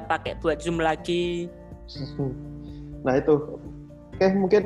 [0.00, 1.50] pakai buat zoom lagi.
[3.02, 3.34] Nah itu,
[4.14, 4.62] oke mungkin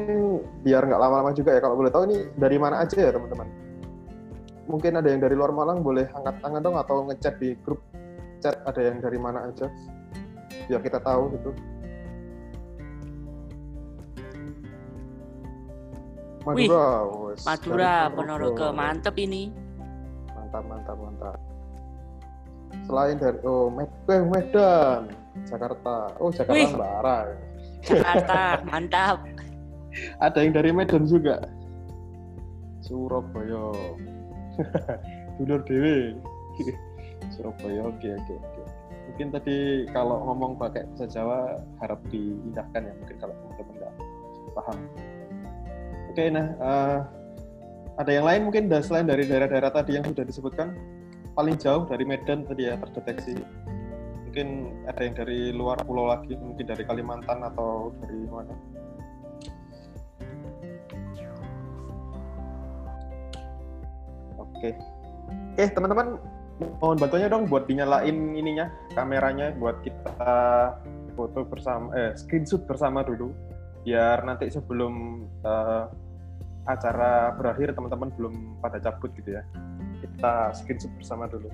[0.62, 3.48] biar nggak lama-lama juga ya kalau boleh tahu ini dari mana aja ya teman-teman.
[4.66, 7.78] Mungkin ada yang dari luar Malang boleh angkat tangan dong atau ngechat di grup
[8.42, 9.70] chat ada yang dari mana aja
[10.66, 11.50] biar kita tahu gitu.
[16.46, 16.86] Wih, Madura,
[17.26, 17.42] wes.
[17.42, 19.50] Madura, Ponorogo, mantep ini.
[20.30, 21.38] Mantap, mantap, mantap.
[22.86, 25.10] Selain dari oh Med eh, Medan,
[25.50, 26.14] Jakarta.
[26.22, 26.70] Oh Jakarta Wih.
[26.70, 27.18] Mbara.
[27.82, 28.40] Jakarta,
[28.70, 29.18] mantap.
[30.22, 31.42] Ada yang dari Medan juga.
[32.86, 33.74] Surabaya.
[35.36, 36.14] Dulur Dewi.
[37.34, 38.62] Surabaya, oke oke oke.
[39.10, 43.94] Mungkin tadi kalau ngomong pakai bahasa Jawa harap diindahkan ya mungkin kalau teman-teman nggak
[44.54, 44.78] paham.
[46.14, 46.98] Oke, nah eh,
[47.98, 50.76] ada yang lain mungkin selain dari daerah-daerah tadi yang sudah disebutkan
[51.36, 53.36] paling jauh dari Medan tadi ya terdeteksi.
[54.24, 54.48] Mungkin
[54.88, 58.52] ada yang dari luar pulau lagi, mungkin dari Kalimantan atau dari mana?
[64.40, 64.72] Oke.
[65.52, 66.16] Oke, teman-teman
[66.80, 70.32] mohon bantuannya dong buat dinyalain ininya, kameranya buat kita
[71.16, 73.32] foto bersama eh screenshot bersama dulu.
[73.84, 75.84] Biar nanti sebelum eh,
[76.64, 79.44] acara berakhir teman-teman belum pada cabut gitu ya.
[80.16, 81.52] Kita screenshot bersama dulu.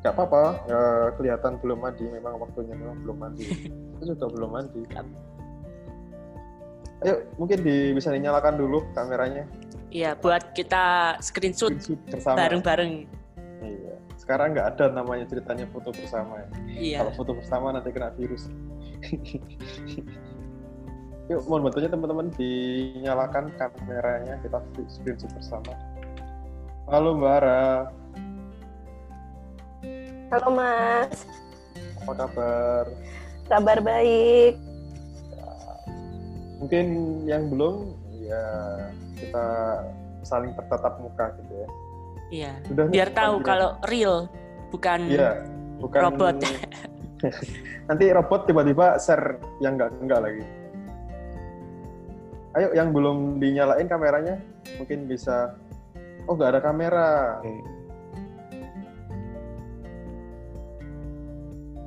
[0.00, 3.44] Gak apa-apa, eh, kelihatan belum mandi, memang waktunya memang belum mandi.
[4.00, 4.82] Itu sudah belum mandi.
[7.04, 9.44] Ayo, mungkin di, bisa dinyalakan dulu kameranya.
[9.92, 13.04] Iya, buat kita screenshot Screenshot bareng-bareng.
[13.60, 13.94] Iya.
[14.16, 16.48] Sekarang nggak ada namanya ceritanya foto bersama ya.
[16.72, 16.98] Iya.
[17.04, 18.48] Kalau foto bersama nanti kena virus.
[21.26, 25.74] Yuk, mohon bantunya teman-teman dinyalakan kameranya kita screenshot bersama.
[26.86, 27.90] Halo Mbak Ara,
[30.30, 31.26] Halo Mas,
[32.02, 32.84] apa kabar?
[33.46, 34.54] kabar baik.
[36.62, 36.86] Mungkin
[37.26, 37.90] yang belum,
[38.22, 38.42] ya
[39.18, 39.46] kita
[40.22, 41.68] saling bertatap muka gitu ya.
[42.26, 42.52] Iya.
[42.66, 43.46] Sudah nih, Biar tahu panggilan.
[43.50, 44.16] kalau real
[44.70, 45.30] bukan Iya,
[45.78, 46.36] bukan robot.
[47.90, 50.44] Nanti robot tiba-tiba share yang enggak enggak lagi.
[52.56, 54.38] Ayo yang belum dinyalain kameranya
[54.78, 55.54] mungkin bisa
[56.26, 57.38] Oh, nggak ada kamera.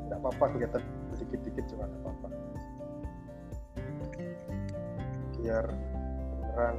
[0.07, 0.83] Nggak apa-apa kelihatan
[1.19, 2.27] dikit-dikit cuma nggak apa-apa.
[5.39, 5.65] Biar
[6.39, 6.75] beneran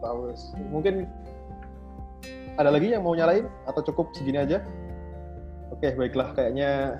[0.00, 0.32] tahu.
[0.72, 0.94] Mungkin
[2.58, 4.64] ada lagi yang mau nyalain atau cukup segini aja?
[5.70, 6.98] Oke, baiklah kayaknya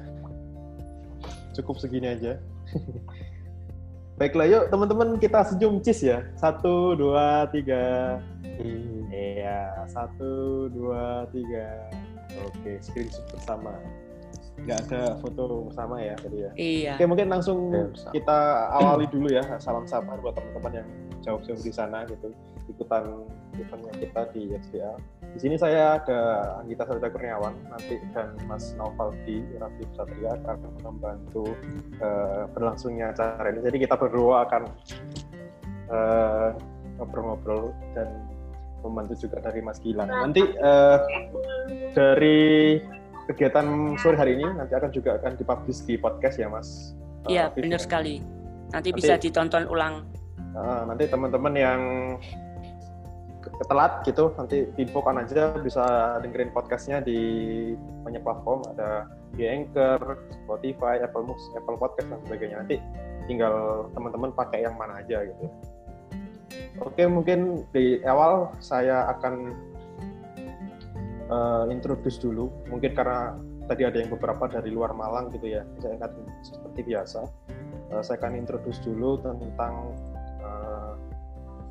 [1.56, 2.38] cukup segini aja.
[4.19, 6.22] baiklah, yuk teman-teman kita senyum cis ya.
[6.38, 8.19] Satu, dua, tiga.
[9.18, 11.90] Iya, satu, dua, tiga.
[12.46, 13.74] Oke, screenshot bersama.
[14.62, 16.50] Nggak ada foto bersama ya tadi ya.
[16.54, 16.92] Iya.
[16.98, 17.74] Oke, mungkin langsung
[18.14, 19.42] kita awali dulu ya.
[19.58, 20.88] Salam sapa buat teman-teman yang
[21.26, 22.30] jauh-jauh di sana gitu.
[22.70, 23.26] Ikutan
[23.58, 24.94] eventnya kita di XDA.
[25.34, 26.20] Di sini saya ada
[26.62, 31.48] Anggita Sarita Kurniawan, nanti dan Mas Naufal di Raffi Satria akan membantu
[31.98, 33.60] eh, berlangsungnya acara ini.
[33.66, 34.62] Jadi kita berdua akan
[35.90, 36.48] eh,
[36.98, 38.08] ngobrol-ngobrol dan
[38.82, 40.08] membantu juga dari Mas Gilang.
[40.08, 40.98] Nanti eh,
[41.92, 42.40] dari
[43.28, 43.66] kegiatan
[44.00, 46.94] sore hari ini nanti akan juga akan dipublish di podcast ya Mas.
[47.28, 47.60] Eh, Iya, Raffi.
[47.60, 48.14] benar sekali.
[48.72, 50.06] Nanti Nanti- bisa ditonton ulang.
[50.56, 51.80] Nah, nanti teman-teman yang
[53.38, 55.84] ke- ketelat gitu nanti infokan aja bisa
[56.24, 57.20] dengerin podcastnya di
[58.02, 59.06] banyak platform ada
[59.36, 60.00] di Anchor,
[60.42, 62.76] Spotify, Apple Music, Apple Podcast dan sebagainya nanti
[63.28, 65.46] tinggal teman-teman pakai yang mana aja gitu.
[66.82, 69.34] Oke mungkin di awal saya akan
[71.28, 73.34] eh, introduce dulu mungkin karena
[73.69, 77.28] tadi ada yang beberapa dari luar Malang gitu ya saya akan seperti biasa
[77.88, 79.97] Eh, saya akan introduce dulu tentang
[80.44, 80.92] eh,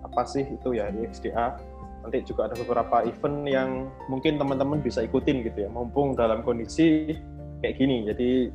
[0.01, 1.61] apa sih itu ya di XDA.
[2.01, 3.69] Nanti juga ada beberapa event yang
[4.09, 7.13] mungkin teman-teman bisa ikutin gitu ya, mumpung dalam kondisi
[7.61, 8.07] kayak gini.
[8.09, 8.49] Jadi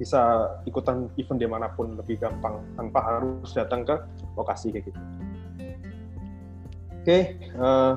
[0.00, 3.92] bisa ikutan event di mana pun lebih gampang tanpa harus datang ke
[4.32, 5.00] lokasi kayak gitu.
[7.04, 7.94] Oke, eh,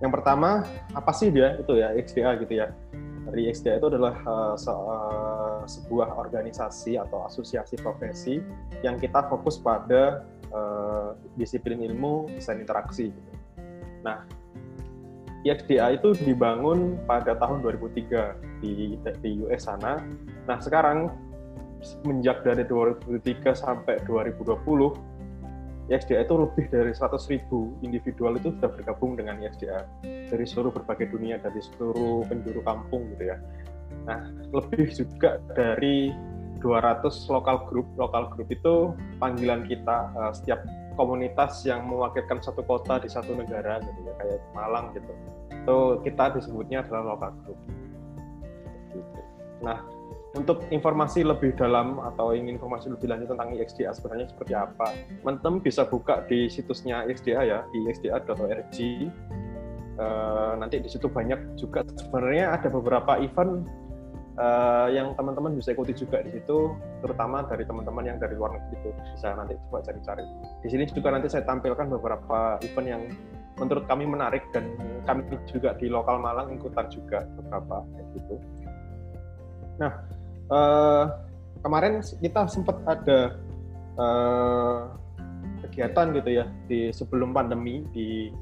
[0.00, 0.64] yang pertama
[0.96, 2.72] apa sih dia itu ya XDA gitu ya?
[3.28, 8.40] Dari XDA itu adalah eh, se- eh, sebuah organisasi atau asosiasi profesi
[8.80, 13.12] yang kita fokus pada eh, disiplin ilmu desain interaksi.
[13.12, 13.32] Gitu.
[14.00, 14.24] Nah,
[15.40, 19.96] IXDA itu dibangun pada tahun 2003 di, di US sana.
[20.44, 21.08] Nah, sekarang
[21.80, 24.60] semenjak dari 2003 sampai 2020,
[25.90, 31.10] IXDA itu lebih dari 100 ribu individual itu sudah bergabung dengan IXDA dari seluruh berbagai
[31.10, 33.36] dunia, dari seluruh penjuru kampung gitu ya.
[34.06, 36.14] Nah, lebih juga dari
[36.60, 37.88] 200 lokal grup.
[37.96, 40.62] Lokal grup itu panggilan kita uh, setiap
[41.00, 45.12] komunitas yang mewakilkan satu kota di satu negara gitu ya, kayak Malang gitu.
[45.48, 47.58] Itu kita disebutnya adalah lokal grup.
[49.64, 49.80] Nah,
[50.36, 54.86] untuk informasi lebih dalam atau ingin informasi lebih lanjut tentang IXDA sebenarnya seperti apa,
[55.24, 58.76] teman-teman bisa buka di situsnya IXDA ya, ixda.org.
[60.00, 63.68] Uh, nanti di situ banyak juga sebenarnya ada beberapa event
[64.40, 66.72] uh, yang teman-teman bisa ikuti juga di situ,
[67.04, 70.24] terutama dari teman-teman yang dari luar negeri itu bisa nanti coba cari-cari.
[70.64, 73.02] Di sini juga nanti saya tampilkan beberapa event yang
[73.60, 74.72] menurut kami menarik dan
[75.04, 78.34] kami juga di lokal Malang ikutan juga beberapa kayak gitu.
[79.76, 79.92] Nah,
[80.48, 81.04] uh,
[81.60, 83.36] kemarin kita sempat ada
[84.00, 84.96] uh,
[85.68, 88.32] kegiatan gitu ya di sebelum pandemi di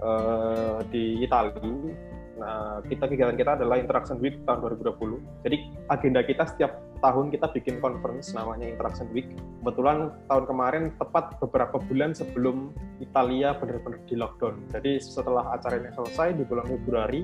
[0.00, 2.07] uh, di Italia.
[2.38, 5.42] Nah, kita kegiatan kita adalah Interaction Week tahun 2020.
[5.42, 5.56] Jadi
[5.90, 9.26] agenda kita setiap tahun kita bikin conference namanya Interaction Week.
[9.62, 12.70] Kebetulan tahun kemarin tepat beberapa bulan sebelum
[13.02, 14.70] Italia benar-benar di lockdown.
[14.70, 17.22] Jadi setelah acara ini selesai di bulan Februari,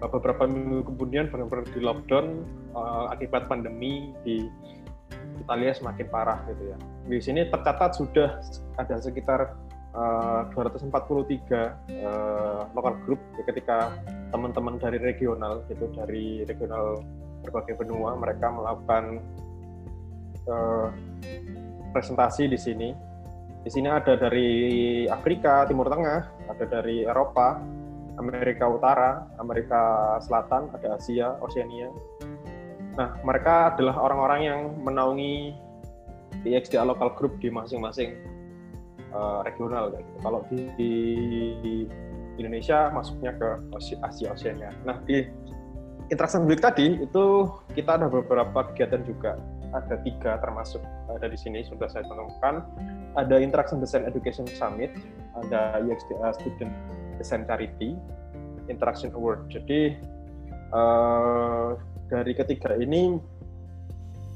[0.00, 2.26] beberapa minggu kemudian benar-benar di lockdown
[2.74, 4.48] uh, akibat pandemi di
[5.38, 6.76] Italia semakin parah gitu ya.
[7.06, 8.40] Di sini tercatat sudah
[8.80, 9.54] ada sekitar
[9.96, 10.92] uh, 243
[12.04, 13.92] uh, lokal grup ketika
[14.32, 17.04] teman-teman dari regional gitu dari regional
[17.44, 19.20] berbagai benua mereka melakukan
[20.48, 20.88] uh,
[21.92, 22.90] presentasi di sini.
[23.62, 27.62] Di sini ada dari Afrika, Timur Tengah, ada dari Eropa,
[28.18, 31.86] Amerika Utara, Amerika Selatan, ada Asia, Oceania.
[32.98, 35.54] Nah, mereka adalah orang-orang yang menaungi
[36.42, 38.18] IXDA local group di masing-masing
[39.12, 40.12] uh, regional gitu.
[40.20, 40.92] Kalau di, di,
[42.40, 43.48] Indonesia masuknya ke
[44.00, 44.72] Asia Oceania.
[44.88, 45.28] Nah, di
[46.08, 47.24] Interaction Week tadi itu
[47.76, 49.36] kita ada beberapa kegiatan juga.
[49.72, 50.80] Ada tiga termasuk
[51.12, 52.64] ada di sini sudah saya temukan.
[53.20, 54.92] Ada Interaction Design Education Summit,
[55.44, 56.72] ada IXDA Student
[57.20, 57.96] Design Charity
[58.72, 59.52] Interaction Award.
[59.52, 59.96] Jadi
[60.72, 61.76] uh,
[62.08, 63.16] dari ketiga ini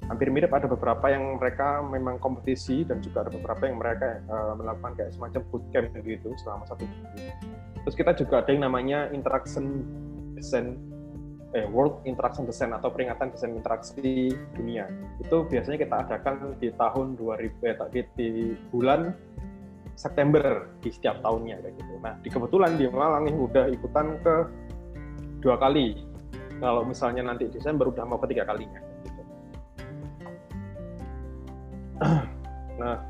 [0.07, 4.55] hampir mirip ada beberapa yang mereka memang kompetisi dan juga ada beberapa yang mereka uh,
[4.55, 7.31] melakukan kayak semacam bootcamp gitu selama satu minggu.
[7.87, 9.87] Terus kita juga ada yang namanya Interaction
[10.35, 10.79] Design
[11.55, 14.91] eh, World Interaction Design atau peringatan desain interaksi dunia.
[15.23, 18.29] Itu biasanya kita adakan di tahun 2000 eh, di, di
[18.69, 19.15] bulan
[19.97, 21.93] September di setiap tahunnya kayak gitu.
[22.05, 24.35] Nah, di kebetulan di Malang ini udah ikutan ke
[25.41, 25.97] dua kali.
[26.61, 28.81] Kalau misalnya nanti Desember udah mau ketiga kalinya.
[29.05, 29.16] Gitu.
[32.77, 33.01] Nah,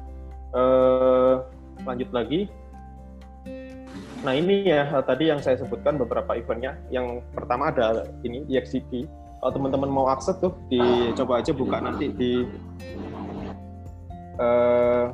[0.55, 1.35] eh,
[1.83, 2.47] lanjut lagi.
[4.23, 6.79] Nah ini ya tadi yang saya sebutkan beberapa eventnya.
[6.91, 9.11] Yang pertama ada ini EXCP.
[9.43, 12.47] Kalau teman-teman mau akses tuh, dicoba aja buka nanti di
[14.38, 15.12] uh,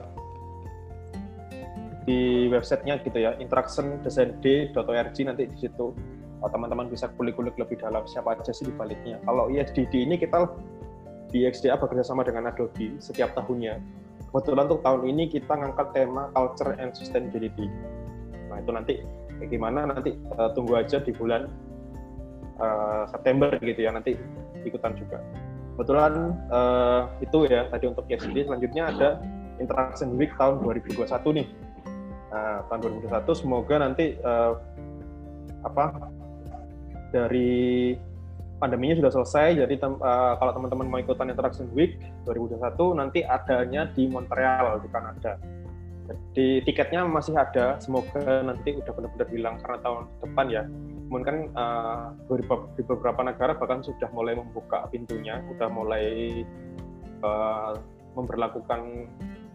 [2.03, 5.95] di websitenya gitu ya interactiondesignd.org nanti di situ
[6.43, 9.23] teman-teman bisa kulik-kulik lebih dalam siapa aja sih di baliknya.
[9.23, 10.43] Kalau ISDD ini kita
[11.33, 13.81] di XDA bekerja sama dengan Adobe setiap tahunnya.
[14.29, 17.69] Kebetulan untuk tahun ini kita ngangkat tema Culture and Sustainability.
[18.49, 18.95] Nah itu nanti
[19.41, 21.49] kayak gimana nanti uh, tunggu aja di bulan
[22.61, 24.17] uh, September gitu ya nanti
[24.63, 25.21] ikutan juga.
[25.77, 29.09] Kebetulan uh, itu ya tadi untuk ISDD selanjutnya ada
[29.57, 31.09] Interaction Week tahun 2021
[31.41, 31.49] nih
[32.33, 34.57] Nah, tahun 2021 semoga nanti uh,
[35.69, 36.09] apa
[37.13, 37.93] dari
[38.63, 39.59] pandeminya sudah selesai.
[39.67, 41.99] Jadi tem, uh, kalau teman-teman mau ikutan Interaction Week
[42.31, 42.63] 2021
[42.95, 45.35] nanti adanya di Montreal di Kanada.
[46.07, 47.83] Jadi tiketnya masih ada.
[47.83, 50.63] Semoga nanti udah benar-benar hilang karena tahun depan ya.
[51.11, 52.39] Mungkin kan uh,
[52.79, 56.41] di beberapa negara bahkan sudah mulai membuka pintunya, sudah mulai
[57.27, 57.75] uh,
[58.15, 59.11] memperlakukan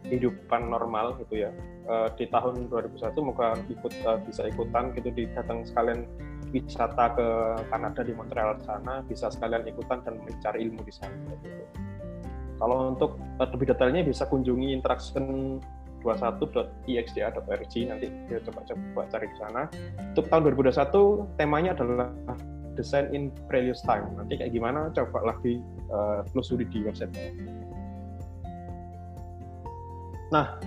[0.08, 1.52] kehidupan normal gitu ya
[1.92, 6.08] uh, di tahun 2001 semoga ikut uh, bisa ikutan gitu di datang sekalian
[6.52, 7.28] wisata ke
[7.68, 11.16] Kanada di Montreal sana bisa sekalian ikutan dan mencari ilmu di sana.
[12.58, 15.58] Kalau untuk uh, lebih detailnya bisa kunjungi interaction
[16.02, 19.62] 21.ixda.org nanti kita coba-coba cari di sana.
[20.16, 22.10] Untuk tahun 2021 temanya adalah
[22.78, 24.14] Design in Previous Time.
[24.14, 27.12] Nanti kayak gimana coba lagi uh, telusuri di website.
[30.30, 30.60] Nah,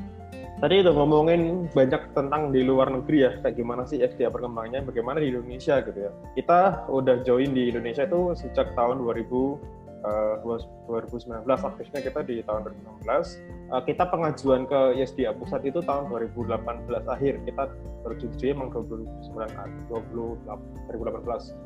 [0.61, 5.17] tadi udah ngomongin banyak tentang di luar negeri ya, kayak gimana sih FTA perkembangannya, bagaimana
[5.19, 6.13] di Indonesia gitu ya.
[6.37, 9.57] Kita udah join di Indonesia itu sejak tahun 2000,
[10.05, 12.69] uh, 2019, aktifnya kita di tahun
[13.01, 13.41] 2016.
[13.73, 16.61] Uh, kita pengajuan ke ISDA pusat itu tahun 2018
[17.09, 17.73] akhir, kita
[18.05, 18.15] baru
[18.45, 21.57] emang 2019, 2018.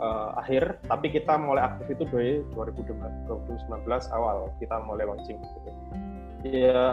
[0.00, 3.84] uh, akhir, tapi kita mulai aktif itu dari 2019
[4.16, 5.36] awal kita mulai launching.
[5.36, 5.70] Gitu.
[6.40, 6.88] Ya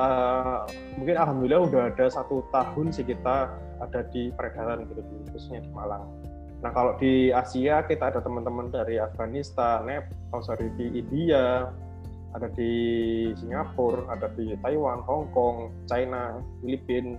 [1.00, 3.48] mungkin alhamdulillah udah ada satu tahun sih kita
[3.80, 5.00] ada di peredaran gitu,
[5.32, 6.04] khususnya di Malang.
[6.60, 11.72] Nah kalau di Asia kita ada teman-teman dari Afghanistan, Nepal, sorry di India,
[12.36, 12.72] ada di
[13.40, 17.16] Singapura, ada di Taiwan, Hong Kong, China, Filipina,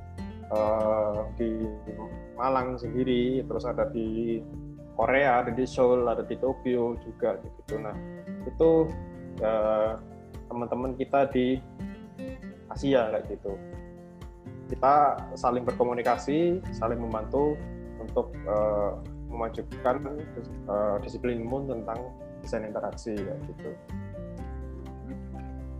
[0.52, 1.64] uh, di
[2.36, 4.42] Malang sendiri, terus ada di
[4.98, 7.78] Korea, ada di Seoul, ada di Tokyo juga gitu.
[7.78, 7.96] Nah
[8.44, 8.90] itu
[9.40, 9.96] uh,
[10.50, 11.62] teman-teman kita di
[12.68, 13.52] Asia kayak gitu.
[14.68, 17.56] Kita saling berkomunikasi, saling membantu
[17.98, 19.96] untuk uh, memajukan
[20.68, 22.12] uh, disiplin ilmu tentang
[22.44, 23.70] desain interaksi kayak gitu.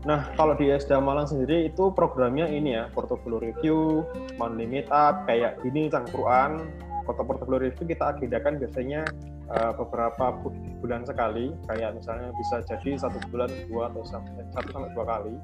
[0.07, 4.07] Nah, kalau di SDA Malang sendiri itu programnya ini ya, portfolio review,
[4.39, 6.71] monthly meetup, kayak gini cangkruan.
[7.03, 9.03] Foto portfolio review kita agendakan biasanya
[9.51, 10.39] uh, beberapa
[10.79, 15.35] bulan sekali, kayak misalnya bisa jadi satu bulan dua atau satu sampai dua kali.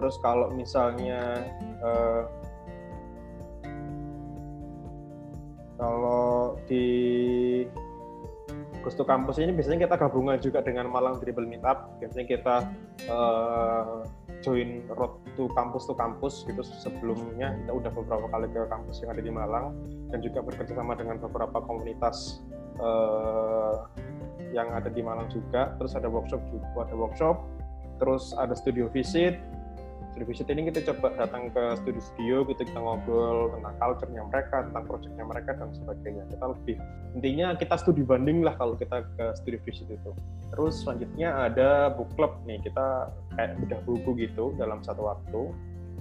[0.00, 1.44] Terus kalau misalnya
[1.84, 2.24] uh,
[5.76, 6.88] kalau di
[8.80, 12.00] Gusto Kampus ini biasanya kita gabungan juga dengan Malang Dribble Meetup.
[12.00, 12.56] Biasanya kita
[13.12, 14.08] uh,
[14.40, 19.12] join road to kampus to kampus gitu sebelumnya kita udah beberapa kali ke kampus yang
[19.12, 19.76] ada di Malang
[20.08, 22.40] dan juga bekerjasama dengan beberapa komunitas
[22.80, 23.84] uh,
[24.56, 25.76] yang ada di Malang juga.
[25.76, 27.36] Terus ada workshop juga ada workshop.
[28.00, 29.59] Terus ada studio visit
[30.24, 35.24] visit ini kita coba datang ke studio-studio gitu kita ngobrol tentang culture-nya mereka tentang project-nya
[35.24, 36.24] mereka dan sebagainya.
[36.28, 36.76] Kita lebih
[37.18, 40.10] intinya kita studi banding lah kalau kita ke studio visit itu.
[40.50, 45.42] Terus selanjutnya ada book club nih kita kayak bedah buku gitu dalam satu waktu.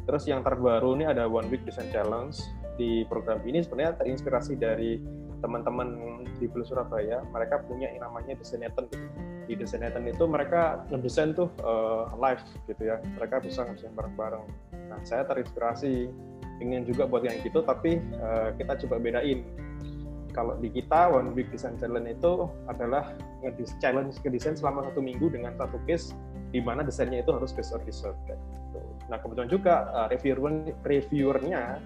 [0.10, 2.42] Terus yang terbaru ini ada one week design challenge.
[2.80, 4.98] Di program ini sebenarnya terinspirasi dari
[5.44, 7.22] teman-teman di Bulu Surabaya.
[7.30, 12.94] Mereka punya yang namanya Designaton gitu di Designaton itu mereka ngedesain tuh uh, live gitu
[12.94, 14.46] ya mereka bisa ngedesain bareng-bareng
[14.94, 16.06] nah saya terinspirasi
[16.62, 19.42] ingin juga buat yang gitu tapi uh, kita coba bedain
[20.30, 25.02] kalau di kita One Week Design Challenge itu adalah nge challenge ke desain selama satu
[25.02, 26.14] minggu dengan satu case
[26.54, 28.18] di mana desainnya itu harus based on research.
[28.26, 28.80] Gitu.
[29.10, 31.82] Nah kebetulan juga uh, reviewer reviewernya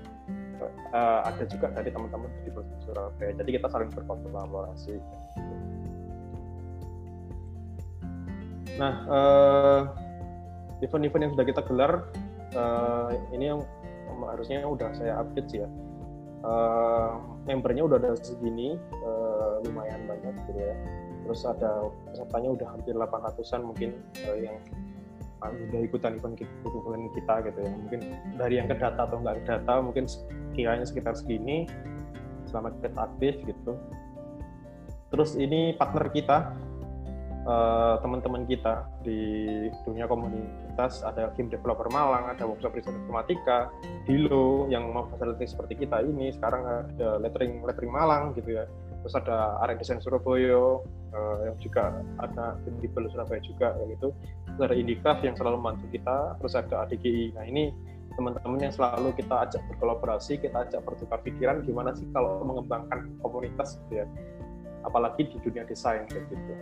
[0.92, 2.52] uh, ada juga dari teman-teman di
[2.84, 3.32] Surabaya.
[3.36, 4.96] Jadi kita saling berkolaborasi.
[8.80, 9.82] Nah, uh,
[10.82, 11.94] event-event yang sudah kita gelar
[12.58, 13.62] uh, ini yang
[14.24, 15.70] harusnya udah saya update sih ya.
[16.44, 20.76] Uh, membernya udah ada segini, uh, lumayan banyak gitu ya.
[21.24, 23.96] Terus ada pesertanya udah hampir 800-an mungkin
[24.28, 24.60] uh, yang
[25.44, 28.00] udah ikutan event event kita gitu ya mungkin
[28.40, 30.08] dari yang ke data atau nggak ke data mungkin
[30.56, 31.68] kiranya sekitar segini
[32.48, 33.76] selama kita aktif gitu
[35.12, 36.56] terus ini partner kita
[37.48, 39.20] uh, teman-teman kita di
[39.84, 43.72] dunia komunitas ada game developer Malang ada workshop riset informatika
[44.08, 48.66] Dilo yang mau fasilitasi seperti kita ini sekarang ada lettering lettering Malang gitu ya.
[49.04, 50.80] Terus ada area desain Surabaya
[51.12, 51.92] uh, yang juga
[52.24, 54.16] ada di Surabaya juga gitu.
[54.56, 54.76] Terus ada
[55.24, 57.72] yang selalu membantu kita terus ada ADGI nah ini
[58.14, 63.82] teman-teman yang selalu kita ajak berkolaborasi kita ajak bertukar pikiran gimana sih kalau mengembangkan komunitas
[63.88, 64.08] gitu ya?
[64.84, 66.54] Apalagi di dunia desain kayak gitu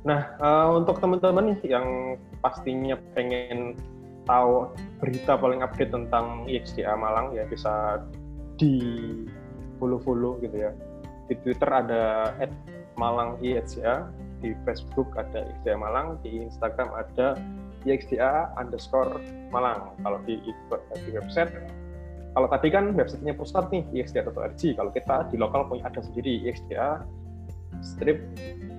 [0.00, 3.76] nah uh, untuk teman-teman yang pastinya pengen
[4.24, 8.00] tahu berita paling update tentang IXDA Malang ya bisa
[8.60, 8.76] di
[9.80, 10.72] follow-follow gitu ya.
[11.26, 12.36] Di Twitter ada
[13.00, 14.12] @malang IXDA,
[14.44, 17.40] di Facebook ada IXDA Malang, di Instagram ada
[17.88, 19.16] IXDA underscore
[19.48, 19.96] Malang.
[20.04, 21.50] Kalau di, di website,
[22.36, 24.60] kalau tadi kan websitenya pusat nih ixda.org.
[24.60, 27.02] Kalau kita di lokal punya ada sendiri IXDA
[27.78, 28.18] strip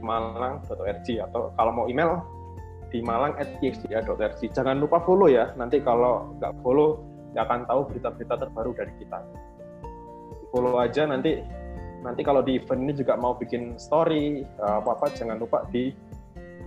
[0.04, 2.20] malang.org atau kalau mau email
[2.92, 3.48] di malang at.
[4.52, 5.56] Jangan lupa follow ya.
[5.56, 7.00] Nanti kalau nggak follow
[7.32, 9.20] nggak akan tahu berita-berita terbaru dari kita
[10.52, 11.40] follow aja nanti
[12.04, 15.96] nanti kalau di event ini juga mau bikin story eh, apa apa jangan lupa di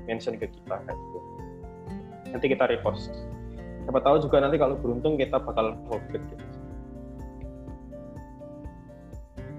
[0.08, 1.18] mention ke kita gitu
[2.32, 3.12] nanti kita repost
[3.84, 6.44] siapa tahu juga nanti kalau beruntung kita bakal update gitu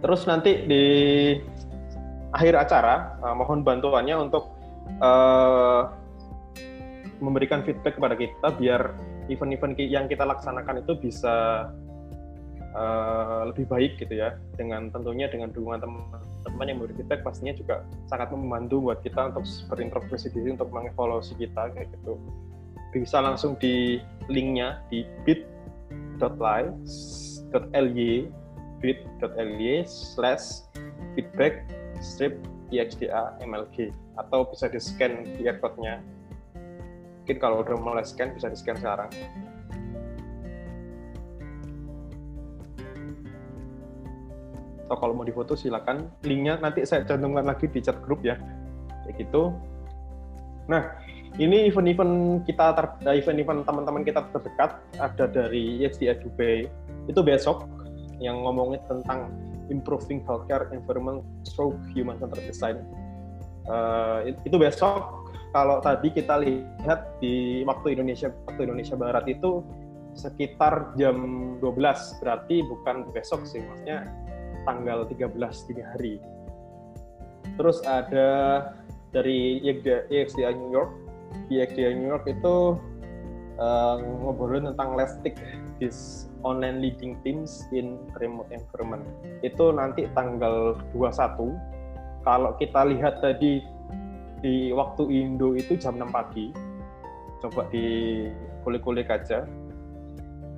[0.02, 0.84] terus nanti di
[2.36, 4.52] akhir acara uh, mohon bantuannya untuk
[5.00, 5.88] uh,
[7.24, 8.92] memberikan feedback kepada kita biar
[9.32, 11.68] event-event yang kita laksanakan itu bisa
[12.76, 14.36] uh, lebih baik gitu ya.
[14.60, 19.48] Dengan tentunya dengan dukungan teman-teman yang memberi feedback pastinya juga sangat membantu buat kita untuk
[19.72, 22.20] berintrospeksi diri untuk mengevaluasi kita kayak gitu.
[22.92, 26.64] Bisa langsung di linknya di bit.ly
[27.52, 28.14] bit.ly
[28.84, 30.68] bit.ly slash
[31.16, 31.64] feedback
[32.06, 32.38] strip
[32.70, 33.90] IXDA MLG
[34.22, 35.98] atau bisa di scan QR code-nya.
[37.26, 39.10] Mungkin kalau udah mulai scan bisa di scan sekarang.
[44.86, 46.14] Atau kalau mau difoto silakan.
[46.22, 48.38] Linknya nanti saya cantumkan lagi di chat grup ya.
[49.06, 49.50] Kayak gitu.
[50.70, 50.94] Nah
[51.42, 52.78] ini event-event kita
[53.10, 54.78] event-event teman-teman kita terdekat.
[55.02, 56.70] Ada dari EXDA Dubai
[57.10, 57.66] itu besok
[58.22, 59.28] yang ngomongin tentang
[59.70, 62.82] improving healthcare environment through human centered design
[63.70, 69.64] uh, itu besok kalau tadi kita lihat di waktu Indonesia waktu Indonesia Barat itu
[70.16, 71.16] sekitar jam
[71.60, 74.08] 12 berarti bukan besok sih maksudnya
[74.68, 75.32] tanggal 13
[75.72, 76.16] dini hari.
[77.56, 78.30] Terus ada
[79.16, 80.92] dari EXDA New York.
[81.48, 82.76] EXDA New York itu
[83.56, 85.40] uh, ngobrolin tentang Take
[85.80, 89.02] this online leading teams in remote environment.
[89.42, 91.58] Itu nanti tanggal 21.
[92.22, 93.66] Kalau kita lihat tadi
[94.46, 96.54] di waktu Indo itu jam 6 pagi.
[97.42, 97.86] Coba di
[98.62, 99.50] kulik-kulik aja.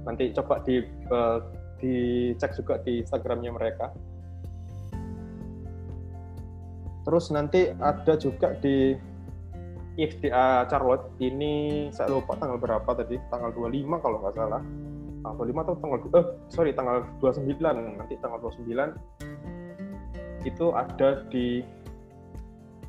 [0.03, 1.39] Nanti coba di uh,
[1.79, 3.95] dicek juga di Instagramnya mereka.
[7.07, 8.91] Terus nanti ada juga di
[9.97, 14.63] IFDA Charlotte ini saya lupa tanggal berapa tadi, tanggal 25 kalau nggak salah.
[15.27, 17.59] Tanggal 25 atau tanggal eh sorry tanggal 29
[17.99, 21.59] nanti tanggal 29 itu ada di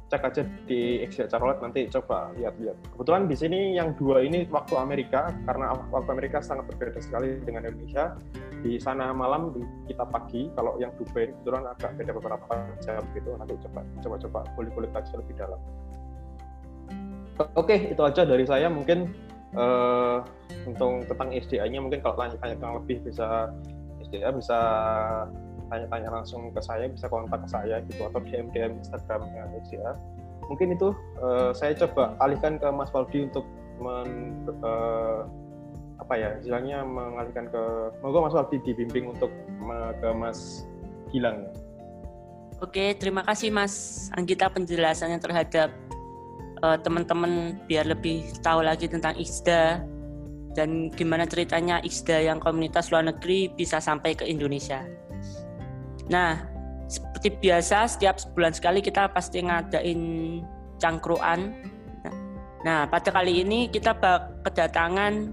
[0.08, 2.96] cek aja di Exia Charlotte nanti coba lihat-lihat.
[2.96, 7.68] Kebetulan di sini yang dua ini waktu Amerika karena waktu Amerika sangat berbeda sekali dengan
[7.68, 8.16] Indonesia.
[8.58, 9.54] Di sana malam,
[9.86, 10.48] kita pagi.
[10.56, 13.36] Kalau yang Dubai kebetulan agak beda beberapa jam gitu.
[13.36, 15.60] Nanti coba coba-coba kulik-kulik aja lebih dalam.
[17.54, 18.66] Oke, itu aja dari saya.
[18.66, 20.24] Mungkin uh,
[20.68, 23.52] untuk tentang SDA-nya mungkin kalau tanya-tanya lebih bisa
[24.08, 24.58] SDA bisa
[25.68, 29.92] tanya-tanya langsung ke saya bisa kontak ke saya gitu atau DM DM Instagramnya ya
[30.48, 33.44] mungkin itu uh, saya coba alihkan ke Mas Waldi untuk
[33.78, 35.28] men, uh,
[36.00, 37.62] apa ya istilahnya mengalihkan ke
[38.00, 39.28] moga Mas Waldi dibimbing untuk
[40.00, 40.64] ke Mas
[41.12, 41.52] Gilang.
[42.64, 45.68] Oke terima kasih Mas Anggita penjelasannya terhadap
[46.62, 49.82] uh, teman-teman biar lebih tahu lagi tentang ISDA
[50.56, 54.82] dan gimana ceritanya ISDA yang komunitas luar negeri bisa sampai ke Indonesia.
[56.10, 56.40] Nah,
[56.88, 60.00] seperti biasa setiap sebulan sekali kita pasti ngadain
[60.80, 61.54] cangkruan.
[62.66, 63.94] Nah, pada kali ini kita
[64.42, 65.30] kedatangan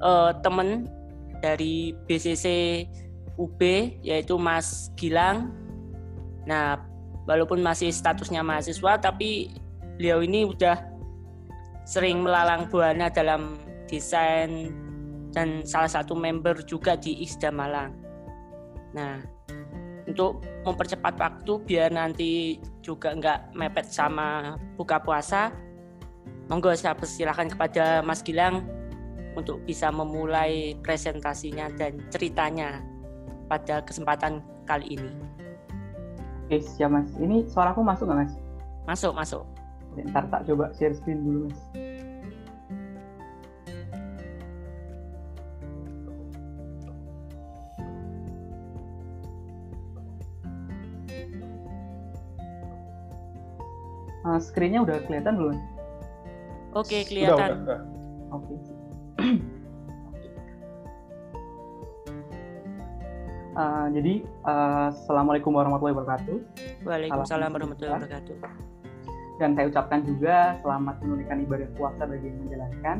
[0.00, 0.88] uh, teman
[1.44, 2.46] dari BCC
[3.36, 3.60] UB
[4.00, 5.52] yaitu Mas Gilang.
[6.48, 6.80] Nah,
[7.28, 9.52] walaupun masih statusnya mahasiswa tapi
[10.02, 10.82] beliau ini udah
[11.86, 13.54] sering melalang buana dalam
[13.86, 14.74] desain
[15.30, 17.94] dan salah satu member juga di ISDA Malang.
[18.98, 19.22] Nah,
[20.10, 25.54] untuk mempercepat waktu biar nanti juga nggak mepet sama buka puasa
[26.50, 28.66] monggo saya persilahkan kepada Mas Gilang
[29.38, 32.82] untuk bisa memulai presentasinya dan ceritanya
[33.46, 35.14] pada kesempatan kali ini.
[36.50, 37.06] Oke, siap Mas.
[37.22, 38.32] Ini suaraku masuk nggak Mas?
[38.82, 39.61] Masuk, masuk.
[40.00, 41.60] Ntar tak coba share screen dulu Mas.
[54.32, 55.56] uh, screen-nya udah kelihatan belum?
[56.72, 57.68] Oke, kelihatan.
[58.32, 58.54] Oke.
[63.52, 66.36] uh, jadi, uh, Assalamualaikum warahmatullahi wabarakatuh.
[66.88, 68.71] Waalaikumsalam warahmatullahi wabarakatuh.
[69.40, 72.98] Dan saya ucapkan juga selamat menunaikan ibadah puasa bagi yang menjalankan.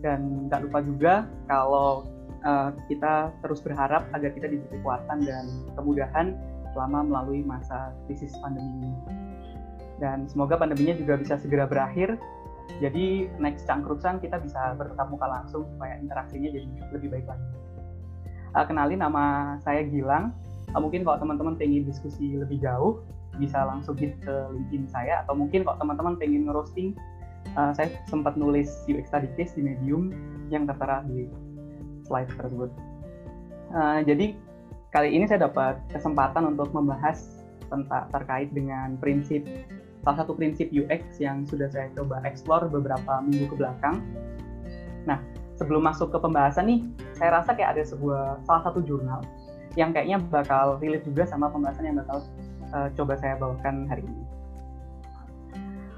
[0.00, 0.20] Dan
[0.52, 1.14] tak lupa juga
[1.50, 2.06] kalau
[2.44, 6.36] uh, kita terus berharap agar kita diberi kekuatan dan kemudahan
[6.76, 8.92] selama melalui masa krisis pandemi ini
[9.96, 12.20] dan semoga pandeminya juga bisa segera berakhir.
[12.82, 17.48] Jadi next cangkrusan kita bisa bertatap muka langsung supaya interaksinya jadi lebih baik lagi.
[18.52, 20.34] Uh, kenalin nama saya Gilang.
[20.74, 23.00] Uh, mungkin kalau teman-teman pengen diskusi lebih jauh
[23.36, 26.96] bisa langsung hit ke LinkedIn saya atau mungkin kalau teman-teman pengen ngerosting
[27.54, 30.10] uh, saya sempat nulis UX study case di Medium
[30.50, 31.30] yang tertera di
[32.06, 32.70] slide tersebut.
[33.74, 34.34] Uh, jadi
[34.94, 39.42] kali ini saya dapat kesempatan untuk membahas tentang terkait dengan prinsip
[40.06, 43.98] salah satu prinsip UX yang sudah saya coba explore beberapa minggu ke belakang.
[45.02, 45.18] Nah,
[45.58, 46.80] sebelum masuk ke pembahasan nih,
[47.18, 49.26] saya rasa kayak ada sebuah salah satu jurnal
[49.74, 52.22] yang kayaknya bakal relate juga sama pembahasan yang bakal
[52.72, 54.24] uh, coba saya bawakan hari ini.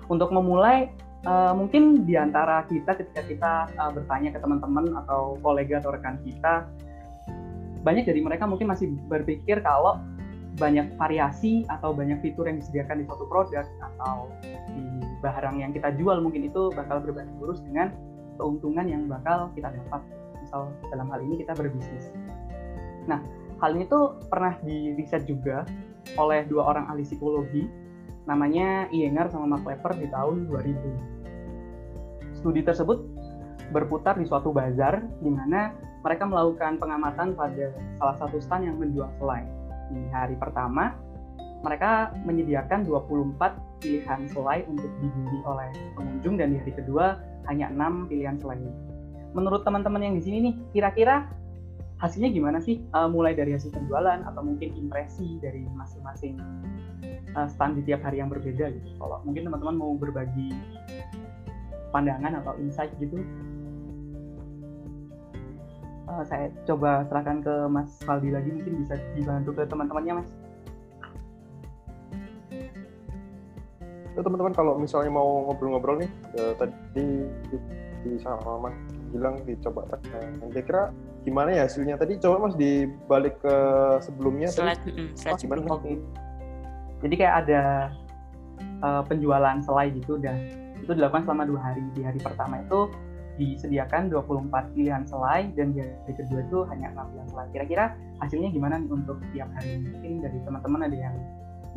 [0.08, 0.88] Untuk memulai,
[1.28, 6.16] uh, mungkin di antara kita ketika kita uh, bertanya ke teman-teman atau kolega atau rekan
[6.24, 6.64] kita,
[7.84, 10.00] banyak dari mereka mungkin masih berpikir kalau
[10.58, 14.26] banyak variasi atau banyak fitur yang disediakan di suatu produk atau
[14.74, 14.82] di
[15.22, 17.94] barang yang kita jual mungkin itu bakal berbanding lurus dengan
[18.38, 20.02] keuntungan yang bakal kita dapat.
[20.42, 22.10] Misal dalam hal ini kita berbisnis.
[23.06, 23.22] Nah,
[23.62, 25.66] hal ini tuh pernah di riset juga
[26.16, 27.68] oleh dua orang ahli psikologi
[28.28, 29.64] namanya Iyengar sama Mark
[29.96, 32.40] di tahun 2000.
[32.40, 33.00] Studi tersebut
[33.72, 35.72] berputar di suatu bazar di mana
[36.04, 39.44] mereka melakukan pengamatan pada salah satu stand yang menjual selai.
[39.92, 40.94] Di hari pertama,
[41.64, 45.68] mereka menyediakan 24 pilihan selai untuk dibeli oleh
[45.98, 47.18] pengunjung dan di hari kedua
[47.50, 48.60] hanya 6 pilihan selai.
[49.34, 51.28] Menurut teman-teman yang di sini nih, kira-kira
[51.98, 52.78] hasilnya gimana sih?
[52.94, 56.38] Uh, mulai dari hasil penjualan atau mungkin impresi dari masing-masing
[57.34, 58.88] uh, stand di tiap hari yang berbeda gitu.
[58.98, 60.54] Kalau mungkin teman-teman mau berbagi
[61.90, 63.18] pandangan atau insight gitu,
[66.06, 70.30] uh, saya coba serahkan ke Mas Faldi lagi mungkin bisa dibantu ke teman-temannya Mas.
[74.14, 77.06] Ya, teman-teman kalau misalnya mau ngobrol-ngobrol nih ya, tadi
[78.02, 78.76] di sama Mas
[79.10, 79.86] bilang dicoba
[80.52, 80.94] kira-kira
[81.28, 83.56] gimana ya hasilnya tadi coba Mas dibalik ke
[84.00, 85.60] sebelumnya slide, tadi, mm, slide gimana?
[85.68, 85.92] Oke.
[87.04, 87.62] Jadi kayak ada
[88.80, 90.48] uh, penjualan selai gitu dan
[90.80, 91.84] itu dilakukan selama dua hari.
[91.92, 92.88] Di hari pertama itu
[93.38, 97.46] disediakan 24 pilihan selai dan di hari kedua itu hanya 6 pilihan selai.
[97.54, 97.84] Kira-kira
[98.18, 99.78] hasilnya gimana nih untuk tiap hari?
[99.78, 101.14] Mungkin dari teman-teman ada yang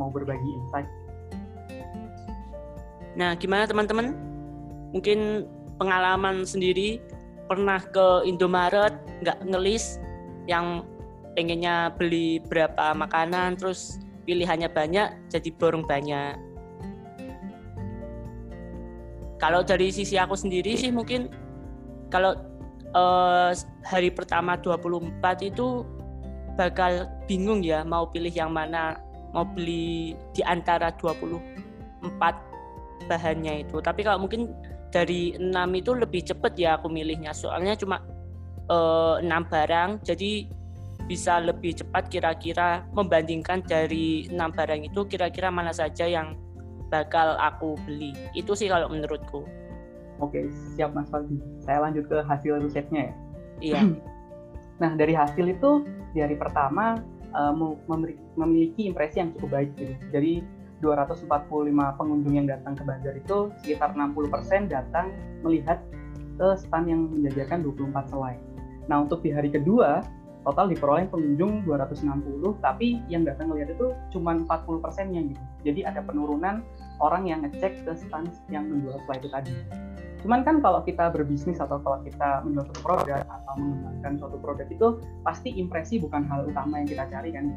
[0.02, 0.90] mau berbagi insight.
[3.14, 4.18] Nah, gimana teman-teman?
[4.96, 5.46] Mungkin
[5.78, 6.98] pengalaman sendiri
[7.52, 10.00] pernah ke Indomaret nggak ngelis
[10.48, 10.88] yang
[11.36, 16.40] pengennya beli berapa makanan terus pilihannya banyak jadi borong banyak.
[19.36, 21.28] Kalau dari sisi aku sendiri sih mungkin
[22.08, 22.40] kalau
[22.96, 23.52] uh,
[23.84, 25.12] hari pertama 24
[25.52, 25.84] itu
[26.56, 28.96] bakal bingung ya mau pilih yang mana
[29.36, 31.36] mau beli di antara 24
[33.12, 34.52] bahannya itu tapi kalau mungkin
[34.92, 38.04] dari 6 itu lebih cepet ya aku milihnya soalnya cuma
[38.68, 40.48] uh, 6 barang jadi
[41.08, 46.38] bisa lebih cepat kira-kira membandingkan dari 6 barang itu kira-kira mana saja yang
[46.92, 49.48] bakal aku beli itu sih kalau menurutku
[50.22, 51.42] Oke, siap Mas Faldi.
[51.66, 53.14] Saya lanjut ke hasil risetnya ya.
[53.60, 53.82] Iya.
[54.82, 56.98] Nah, dari hasil itu di hari pertama
[57.38, 57.54] uh,
[58.34, 59.94] memiliki impresi yang cukup baik gitu.
[60.10, 60.34] Jadi
[60.82, 61.30] 245
[61.98, 65.14] pengunjung yang datang ke bazar itu sekitar 60% datang
[65.46, 65.80] melihat
[66.36, 68.36] ke stand yang menjajakan 24 selai.
[68.90, 70.02] Nah, untuk di hari kedua
[70.42, 75.44] total diperoleh pengunjung 260 tapi yang datang melihat itu cuma 40 persennya gitu.
[75.70, 76.66] Jadi ada penurunan
[76.98, 79.54] orang yang ngecek ke stand yang menjual selai itu tadi.
[80.22, 84.68] Cuman kan kalau kita berbisnis atau kalau kita menjual suatu produk atau mengembangkan suatu produk
[84.70, 84.88] itu
[85.26, 87.54] pasti impresi bukan hal utama yang kita cari kan.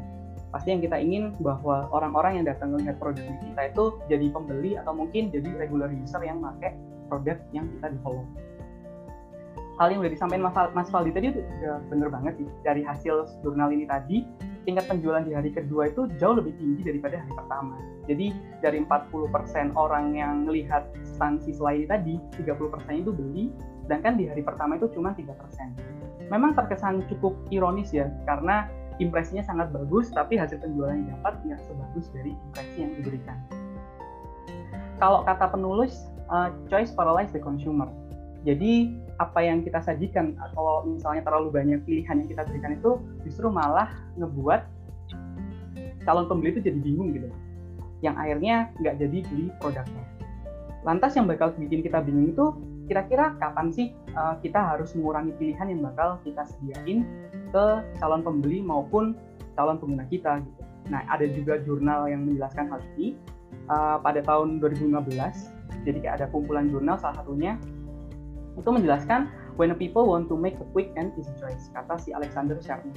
[0.55, 4.95] Pasti yang kita ingin bahwa orang-orang yang datang melihat produk kita itu jadi pembeli atau
[4.95, 6.71] mungkin jadi regular user yang pakai
[7.11, 8.23] produk yang kita develop.
[9.75, 12.47] Hal yang udah disampaikan Mas, Mas Faldi tadi udah bener banget sih.
[12.63, 14.23] Dari hasil jurnal ini tadi,
[14.63, 17.75] tingkat penjualan di hari kedua itu jauh lebih tinggi daripada hari pertama.
[18.07, 18.31] Jadi
[18.63, 23.51] dari 40% orang yang melihat stansi selain tadi, 30% itu beli,
[23.83, 25.27] sedangkan di hari pertama itu cuma 3%.
[26.31, 28.71] Memang terkesan cukup ironis ya, karena
[29.03, 33.37] impresinya sangat bagus, tapi hasil penjualan yang dapat tidak sebagus dari impresi yang diberikan.
[34.99, 37.87] Kalau kata penulis, uh, choice paralyze the consumer.
[38.45, 43.47] Jadi apa yang kita sajikan kalau misalnya terlalu banyak pilihan yang kita berikan itu justru
[43.47, 43.87] malah
[44.19, 44.67] ngebuat
[46.03, 47.31] calon pembeli itu jadi bingung gitu
[48.03, 50.03] yang akhirnya nggak jadi beli produknya
[50.83, 52.45] lantas yang bakal bikin kita bingung itu
[52.85, 57.05] kira-kira kapan sih uh, kita harus mengurangi pilihan yang bakal kita sediain
[57.49, 57.65] ke
[57.97, 59.17] calon pembeli maupun
[59.57, 60.61] calon pengguna kita gitu?
[60.89, 63.17] Nah ada juga jurnal yang menjelaskan hal ini
[63.69, 67.57] uh, pada tahun 2015 jadi kayak ada kumpulan jurnal salah satunya
[68.55, 69.27] itu menjelaskan
[69.59, 72.91] when people want to make a quick and easy choice kata si Alexander Sharma.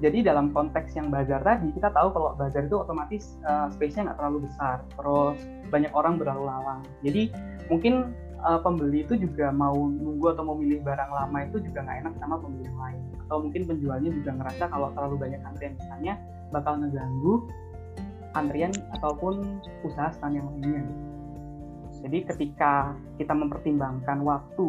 [0.00, 4.18] Jadi dalam konteks yang bazar tadi kita tahu kalau bazar itu otomatis uh, space-nya nggak
[4.18, 6.80] terlalu besar terus banyak orang berlalu lalang.
[7.04, 7.28] Jadi
[7.68, 11.98] mungkin uh, pembeli itu juga mau nunggu atau mau milih barang lama itu juga nggak
[12.06, 16.14] enak sama pembeli yang lain atau mungkin penjualnya juga ngerasa kalau terlalu banyak antrian misalnya
[16.50, 17.34] bakal ngeganggu
[18.34, 20.84] antrian ataupun usaha stand yang lainnya
[22.00, 24.68] jadi ketika kita mempertimbangkan waktu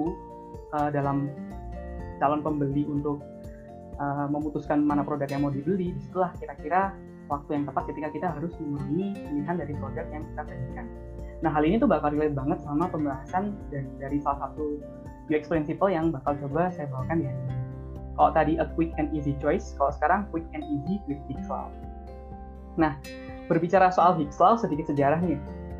[0.75, 1.31] uh, dalam
[2.19, 3.23] calon pembeli untuk
[3.97, 6.91] uh, memutuskan mana produk yang mau dibeli, di situlah kira-kira
[7.31, 10.85] waktu yang tepat ketika kita harus mengurangi pilihan dari produk yang kita sajikan.
[11.41, 14.77] Nah hal ini tuh bakal relate banget sama pembahasan dari, dari salah satu
[15.29, 17.33] UX principle yang bakal coba saya bawakan ini.
[18.13, 21.73] Kalau tadi a quick and easy choice, kalau sekarang quick and easy with Higgs Law.
[22.77, 22.99] Nah,
[23.49, 25.39] berbicara soal Higgs Law, sedikit sejarah nih.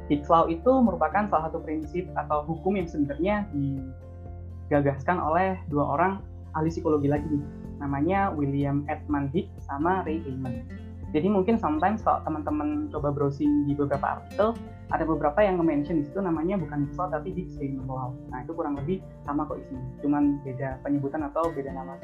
[0.10, 6.14] Higgs itu merupakan salah satu prinsip atau hukum yang sebenarnya digagaskan oleh dua orang
[6.58, 7.46] ahli psikologi lagi nih.
[7.80, 10.66] Namanya William Edmund Higgs sama Ray Heyman.
[11.12, 14.56] Jadi mungkin sometimes kalau teman-teman coba browsing di beberapa artikel,
[14.92, 18.12] ada beberapa yang nge-mention di situ namanya bukan Law tapi Heyman Law.
[18.28, 21.96] Nah itu kurang lebih sama kok isinya, cuman beda penyebutan atau beda nama.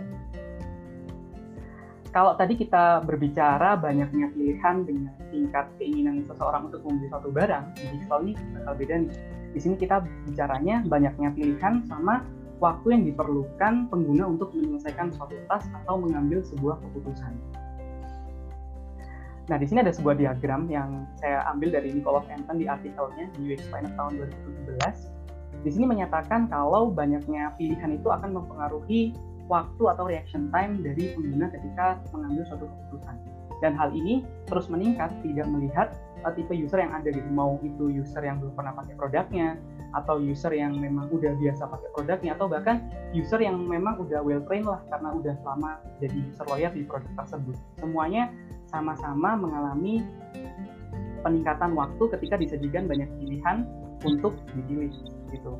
[2.15, 8.07] Kalau tadi kita berbicara banyaknya pilihan dengan tingkat keinginan seseorang untuk membeli suatu barang, di
[8.07, 9.11] Law ini bakal beda nih.
[9.51, 12.23] Di sini kita bicaranya banyaknya pilihan sama
[12.57, 17.35] waktu yang diperlukan pengguna untuk menyelesaikan suatu task atau mengambil sebuah keputusan.
[19.47, 23.55] Nah, di sini ada sebuah diagram yang saya ambil dari Nicholas Anton di artikelnya di
[23.55, 24.19] UX Finance tahun
[24.75, 25.63] 2017.
[25.63, 29.15] Di sini menyatakan kalau banyaknya pilihan itu akan mempengaruhi
[29.47, 33.15] waktu atau reaction time dari pengguna ketika mengambil suatu keputusan.
[33.63, 35.95] Dan hal ini terus meningkat tidak melihat
[36.27, 39.57] uh, tipe user yang ada gitu, mau itu user yang belum pernah pakai produknya,
[39.95, 42.85] atau user yang memang udah biasa pakai produknya, atau bahkan
[43.17, 47.09] user yang memang udah well trained lah karena udah lama jadi user loyal di produk
[47.25, 47.55] tersebut.
[47.81, 48.29] Semuanya
[48.77, 50.05] sama-sama mengalami
[51.25, 53.65] peningkatan waktu ketika disajikan banyak pilihan
[54.05, 54.93] untuk dipilih
[55.33, 55.57] gitu.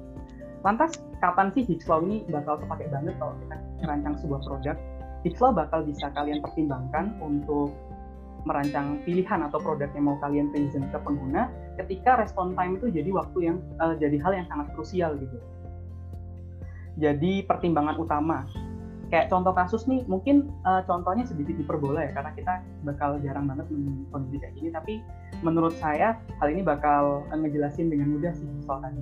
[0.61, 4.77] Lantas kapan sih Higgs ini bakal terpakai banget kalau kita merancang sebuah produk?
[5.25, 7.73] Higgs bakal bisa kalian pertimbangkan untuk
[8.45, 13.09] merancang pilihan atau produk yang mau kalian present ke pengguna ketika respon time itu jadi
[13.11, 15.37] waktu yang uh, jadi hal yang sangat krusial gitu.
[16.97, 18.47] Jadi pertimbangan utama
[19.07, 23.65] kayak contoh kasus nih mungkin uh, contohnya sedikit diperbola ya karena kita bakal jarang banget
[24.11, 24.69] kondisi kayak gini.
[24.75, 24.93] Tapi
[25.43, 28.99] menurut saya hal ini bakal ngejelasin dengan mudah sih soal tadi.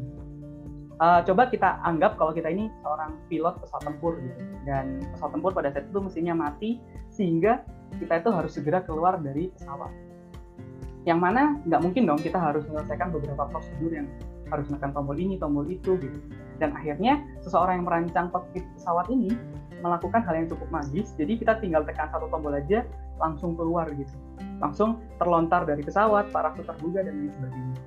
[0.96, 4.42] Uh, coba kita anggap kalau kita ini seorang pilot pesawat tempur gitu.
[4.64, 6.80] Dan pesawat tempur pada saat itu mesinnya mati
[7.12, 7.66] sehingga
[7.98, 9.92] kita itu harus segera keluar dari pesawat.
[11.06, 14.08] Yang mana nggak mungkin dong kita harus menyelesaikan beberapa prosedur yang
[14.54, 16.18] harus menekan tombol ini tombol itu gitu.
[16.56, 19.36] Dan akhirnya seseorang yang merancang kokpit pesawat ini
[19.86, 22.82] melakukan hal yang cukup magis jadi kita tinggal tekan satu tombol aja
[23.22, 24.12] langsung keluar gitu.
[24.60, 27.78] Langsung terlontar dari pesawat parasut terbuka dan lain sebagainya.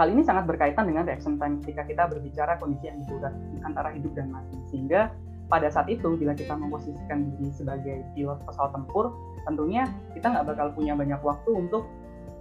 [0.00, 4.12] Hal ini sangat berkaitan dengan reaction time ketika kita berbicara kondisi yang darurat antara hidup
[4.16, 4.56] dan mati.
[4.72, 5.12] Sehingga
[5.52, 9.12] pada saat itu bila kita memposisikan diri sebagai pilot pesawat tempur
[9.44, 9.84] tentunya
[10.16, 11.84] kita nggak bakal punya banyak waktu untuk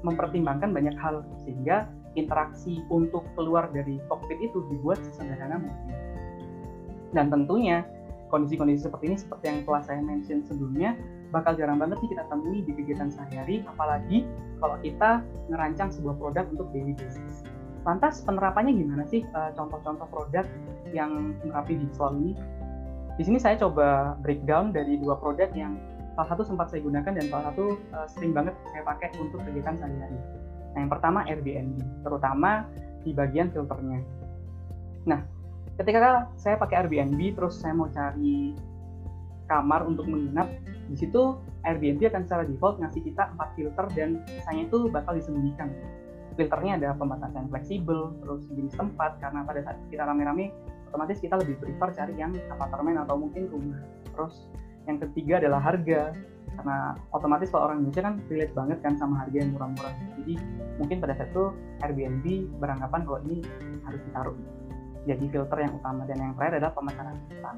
[0.08, 1.28] mempertimbangkan banyak hal.
[1.44, 5.96] Sehingga interaksi untuk keluar dari kokpit itu dibuat sesederhana mungkin.
[7.12, 7.84] Dan tentunya
[8.32, 10.96] kondisi-kondisi seperti ini seperti yang telah saya mention sebelumnya
[11.36, 14.24] bakal jarang banget sih kita temui di kegiatan sehari-hari apalagi
[14.60, 17.44] kalau kita ngerancang sebuah produk untuk daily basis.
[17.84, 20.46] Lantas penerapannya gimana sih uh, contoh-contoh produk
[20.96, 22.38] yang menerapi digital ini?
[23.20, 25.76] Di sini saya coba breakdown dari dua produk yang
[26.14, 29.76] salah satu sempat saya gunakan dan salah satu uh, sering banget saya pakai untuk kegiatan
[29.76, 30.20] sehari-hari.
[30.72, 32.70] Nah, yang pertama Airbnb, terutama
[33.02, 34.00] di bagian filternya.
[35.10, 35.20] Nah,
[35.80, 38.56] ketika saya pakai Airbnb terus saya mau cari
[39.52, 40.48] kamar untuk menginap
[40.92, 45.70] di situ Airbnb akan secara default ngasih kita empat filter dan sisanya itu bakal disembunyikan.
[46.40, 50.50] Filternya ada pembatasan fleksibel terus jenis tempat karena pada saat kita rame-rame
[50.90, 53.80] otomatis kita lebih prefer cari yang apartemen atau mungkin rumah.
[54.16, 54.50] Terus
[54.90, 56.16] yang ketiga adalah harga
[56.52, 56.78] karena
[57.16, 59.94] otomatis kalau orang Indonesia kan relate banget kan sama harga yang murah-murah.
[60.24, 60.36] Jadi
[60.82, 61.54] mungkin pada saat itu
[61.84, 62.26] Airbnb
[62.58, 63.46] beranggapan kalau ini
[63.86, 64.36] harus ditaruh
[65.06, 67.56] jadi filter yang utama dan yang terakhir adalah pemasaran instan.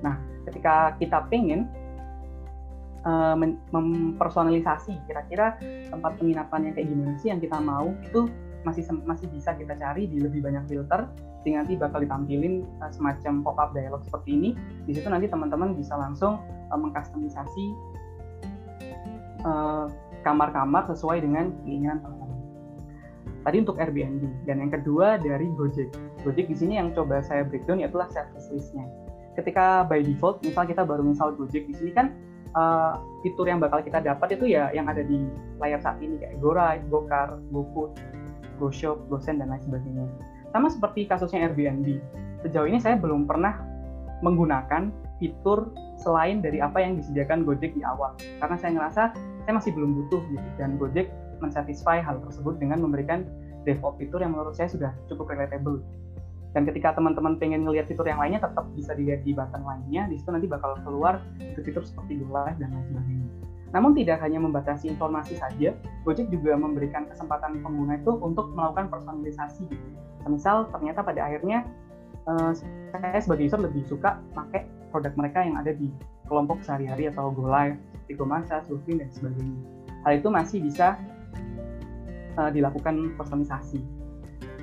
[0.00, 0.16] Nah,
[0.48, 1.68] ketika kita pengen
[3.06, 3.36] uh,
[3.72, 5.56] mempersonalisasi kira-kira
[5.88, 8.28] tempat penginapan yang kayak gimana sih yang kita mau itu
[8.66, 11.06] masih masih bisa kita cari di lebih banyak filter
[11.46, 14.50] sehingga nanti bakal ditampilin uh, semacam pop up dialog seperti ini
[14.88, 17.94] di situ nanti teman-teman bisa langsung uh, mengkustomisasi
[20.26, 22.15] kamar-kamar uh, sesuai dengan keinginan teman-teman
[23.46, 25.94] Tadi untuk Airbnb dan yang kedua dari Gojek.
[26.26, 28.90] Gojek di sini yang coba saya breakdown yaitu service listnya.
[29.38, 32.10] Ketika by default, misal kita baru misal Gojek di sini kan
[32.58, 35.30] uh, fitur yang bakal kita dapat itu ya yang ada di
[35.62, 37.94] layar saat ini kayak GoRide, GoCar, GoFood,
[38.58, 40.10] GoShop, GoSend dan lain sebagainya.
[40.50, 42.02] Sama seperti kasusnya Airbnb.
[42.42, 43.62] Sejauh ini saya belum pernah
[44.26, 44.90] menggunakan
[45.22, 45.70] fitur
[46.02, 48.18] selain dari apa yang disediakan Gojek di awal.
[48.42, 49.02] Karena saya ngerasa
[49.46, 51.06] saya masih belum butuh gitu dan Gojek
[51.42, 53.26] mensatisfy hal tersebut dengan memberikan
[53.66, 55.82] default fitur yang menurut saya sudah cukup relatable.
[56.56, 60.08] Dan ketika teman-teman pengen ngelihat fitur yang lainnya, tetap bisa dilihat di button lainnya.
[60.08, 63.28] Di situ nanti bakal keluar fitur-fitur seperti Go Live dan lain sebagainya.
[63.76, 65.76] Namun tidak hanya membatasi informasi saja,
[66.08, 69.68] Gojek juga memberikan kesempatan pengguna itu untuk melakukan personalisasi.
[70.32, 71.68] Misal ternyata pada akhirnya
[72.24, 72.56] uh,
[72.94, 75.92] saya sebagai user lebih suka pakai produk mereka yang ada di
[76.24, 79.60] kelompok sehari-hari atau go live seperti go masa, surfing dan sebagainya.
[80.06, 80.96] Hal itu masih bisa
[82.38, 83.80] uh, dilakukan personalisasi.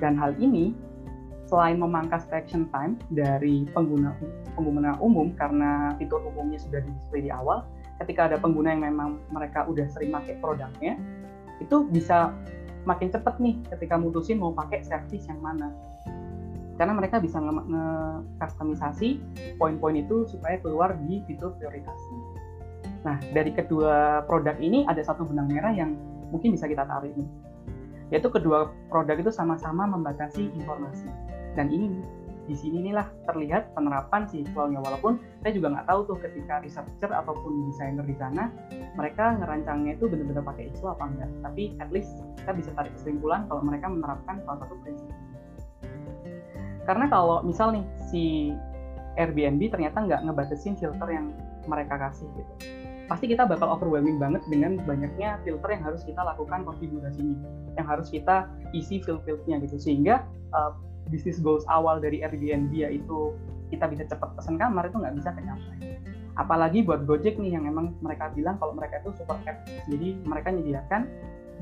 [0.02, 0.74] Dan hal ini
[1.46, 4.16] selain memangkas reaction time dari pengguna
[4.56, 7.68] pengguna umum karena fitur umumnya sudah di di awal,
[8.00, 10.96] ketika ada pengguna yang memang mereka udah sering pakai produknya,
[11.60, 12.32] itu bisa
[12.88, 15.72] makin cepat nih ketika mutusin mau pakai service yang mana
[16.74, 19.22] karena mereka bisa nge-customisasi
[19.58, 22.14] poin-poin itu supaya keluar di fitur prioritasi.
[23.06, 25.94] Nah, dari kedua produk ini ada satu benang merah yang
[26.34, 27.28] mungkin bisa kita tarik nih.
[28.12, 31.08] Yaitu kedua produk itu sama-sama membatasi informasi.
[31.54, 32.02] Dan ini
[32.44, 37.08] di sini inilah terlihat penerapan si flow-nya walaupun saya juga nggak tahu tuh ketika researcher
[37.08, 38.52] ataupun desainer di sana
[39.00, 41.30] mereka ngerancangnya itu benar-benar pakai ISO apa enggak.
[41.40, 42.12] Tapi at least
[42.44, 45.08] kita bisa tarik kesimpulan kalau mereka menerapkan salah satu prinsip.
[46.84, 48.52] Karena kalau misal nih si
[49.16, 51.32] Airbnb ternyata nggak ngebatasin filter yang
[51.64, 56.64] mereka kasih gitu pasti kita bakal overwhelming banget dengan banyaknya filter yang harus kita lakukan
[56.64, 57.36] konfigurasinya
[57.76, 60.24] yang harus kita isi field-fieldnya gitu sehingga
[60.56, 60.72] uh,
[61.12, 63.36] bisnis goals awal dari Airbnb yaitu
[63.68, 65.98] kita bisa cepat pesan kamar itu nggak bisa tercapai.
[66.34, 70.50] Apalagi buat Gojek nih yang memang mereka bilang kalau mereka itu super app, jadi mereka
[70.50, 71.06] menyediakan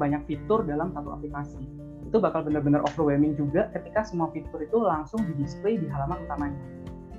[0.00, 1.60] banyak fitur dalam satu aplikasi.
[2.08, 6.60] Itu bakal benar-benar overwhelming juga ketika semua fitur itu langsung di display di halaman utamanya.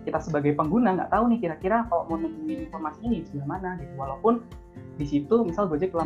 [0.04, 3.94] Kita sebagai pengguna nggak tahu nih kira-kira kalau mau nemuin informasi ini sebelah mana gitu.
[3.96, 4.44] Walaupun
[4.94, 6.06] di situ misal Gojek telah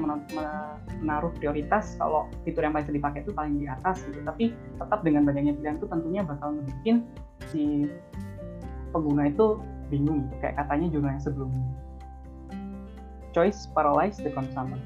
[1.04, 5.04] menaruh prioritas kalau fitur yang paling sering dipakai itu paling di atas gitu tapi tetap
[5.04, 7.04] dengan banyaknya pilihan itu tentunya bakal ngebikin
[7.52, 7.92] si
[8.96, 9.60] pengguna itu
[9.92, 10.36] bingung gitu.
[10.40, 11.68] kayak katanya jurnal yang sebelumnya
[13.36, 14.80] choice paralyze the consumer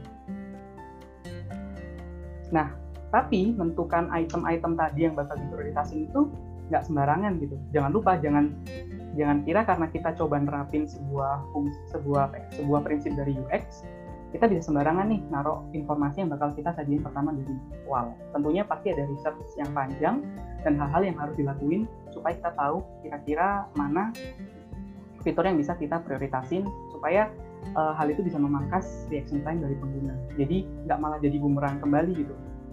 [2.49, 2.73] nah
[3.13, 6.31] tapi menentukan item-item tadi yang bakal diprioritasin itu
[6.71, 8.55] nggak sembarangan gitu jangan lupa jangan
[9.19, 13.83] jangan kira karena kita coba nerapin sebuah fungsi sebuah sebuah prinsip dari UX
[14.31, 17.51] kita bisa sembarangan nih naruh informasi yang bakal kita sajiin pertama dari
[17.83, 18.15] awal.
[18.31, 20.23] Tentunya pasti ada research yang panjang
[20.63, 21.83] dan hal-hal yang harus dilakuin
[22.15, 24.15] supaya kita tahu kira-kira mana
[25.19, 26.63] fitur yang bisa kita prioritasin
[26.95, 27.27] supaya
[27.75, 30.15] uh, hal itu bisa memangkas reaction time dari pengguna.
[30.39, 32.31] Jadi nggak malah jadi bumerang kembali gitu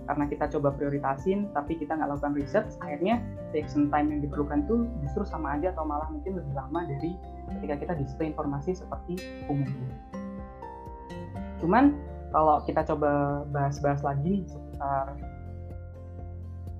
[0.08, 3.20] karena kita coba prioritasin tapi kita nggak lakukan research akhirnya
[3.52, 7.12] reaction time yang diperlukan tuh justru sama aja atau malah mungkin lebih lama dari
[7.60, 9.20] ketika kita display informasi seperti
[9.52, 9.92] umumnya
[11.60, 11.92] cuman
[12.32, 15.12] kalau kita coba bahas-bahas lagi seputar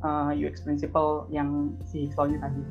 [0.01, 2.65] uh, UX principle yang si Xlow-nya tadi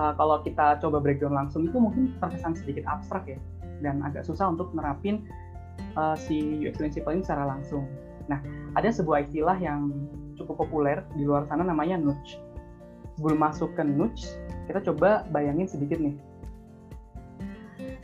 [0.00, 3.36] uh, kalau kita coba breakdown langsung itu mungkin terkesan sedikit abstrak ya
[3.84, 5.28] dan agak susah untuk nerapin
[6.00, 7.84] uh, si UX principle ini secara langsung
[8.30, 8.38] Nah,
[8.78, 9.90] ada sebuah istilah yang
[10.38, 12.38] cukup populer di luar sana namanya nudge.
[13.18, 14.38] Sebelum masuk ke nudge,
[14.70, 16.14] kita coba bayangin sedikit nih.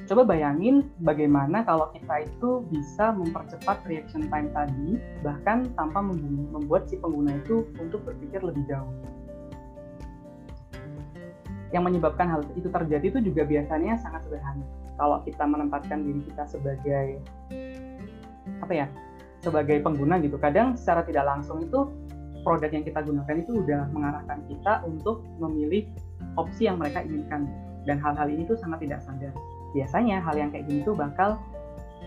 [0.07, 6.99] Coba bayangin bagaimana kalau kita itu bisa mempercepat reaction time tadi, bahkan tanpa membuat si
[6.99, 8.91] pengguna itu untuk berpikir lebih jauh.
[11.75, 14.63] Yang menyebabkan hal itu terjadi itu juga biasanya sangat sederhana.
[14.95, 17.19] Kalau kita menempatkan diri kita sebagai
[18.63, 18.87] apa ya
[19.47, 21.87] sebagai pengguna gitu kadang secara tidak langsung itu
[22.43, 25.87] produk yang kita gunakan itu udah mengarahkan kita untuk memilih
[26.35, 27.47] opsi yang mereka inginkan
[27.87, 29.31] dan hal-hal ini tuh sangat tidak sadar
[29.71, 31.39] biasanya hal yang kayak gini tuh bakal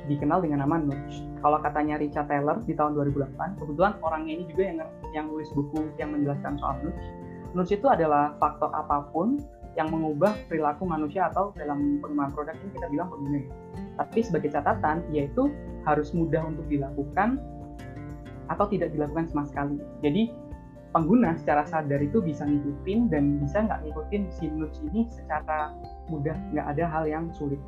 [0.10, 1.22] dikenal dengan nama nudge.
[1.40, 4.78] Kalau katanya Richard Taylor di tahun 2008, kebetulan orangnya ini juga yang
[5.14, 7.06] yang nulis buku yang menjelaskan soal nudge.
[7.54, 9.38] Nudge itu adalah faktor apa pun
[9.78, 13.42] yang mengubah perilaku manusia atau dalam pengembangan produk ini kita bilang pengguna.
[14.00, 15.52] Tapi sebagai catatan, yaitu
[15.84, 17.36] harus mudah untuk dilakukan
[18.48, 19.76] atau tidak dilakukan sama sekali.
[20.00, 20.32] Jadi
[20.96, 25.76] pengguna secara sadar itu bisa ngikutin dan bisa nggak ngikutin si nudge ini secara
[26.08, 27.60] mudah, nggak ada hal yang sulit.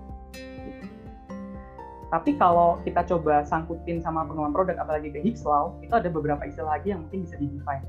[2.12, 6.44] Tapi kalau kita coba sangkutin sama pengembangan produk, apalagi ke Higgs Law, itu ada beberapa
[6.44, 7.88] istilah lagi yang mungkin bisa di-define.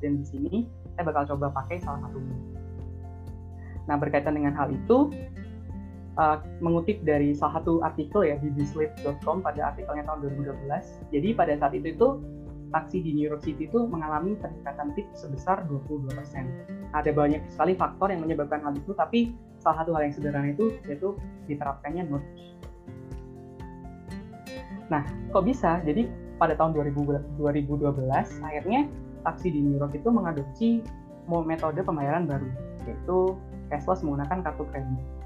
[0.00, 0.54] Dan di sini
[0.96, 2.32] saya bakal coba pakai salah satunya.
[3.84, 5.12] Nah, berkaitan dengan hal itu,
[6.18, 11.14] uh, mengutip dari salah satu artikel ya di thislit.com pada artikelnya tahun 2012.
[11.14, 12.08] Jadi pada saat itu itu
[12.68, 16.12] taksi di New York City itu mengalami peningkatan tip sebesar 22%.
[16.92, 20.76] Ada banyak sekali faktor yang menyebabkan hal itu, tapi salah satu hal yang sederhana itu
[20.84, 21.16] yaitu
[21.48, 22.58] diterapkannya nudge.
[24.92, 25.80] Nah, kok bisa?
[25.84, 27.36] Jadi pada tahun 2012
[28.40, 28.88] akhirnya
[29.26, 30.68] taksi di New York itu mengadopsi
[31.28, 32.48] metode pembayaran baru,
[32.88, 33.36] yaitu
[33.68, 35.17] cashless menggunakan kartu kredit.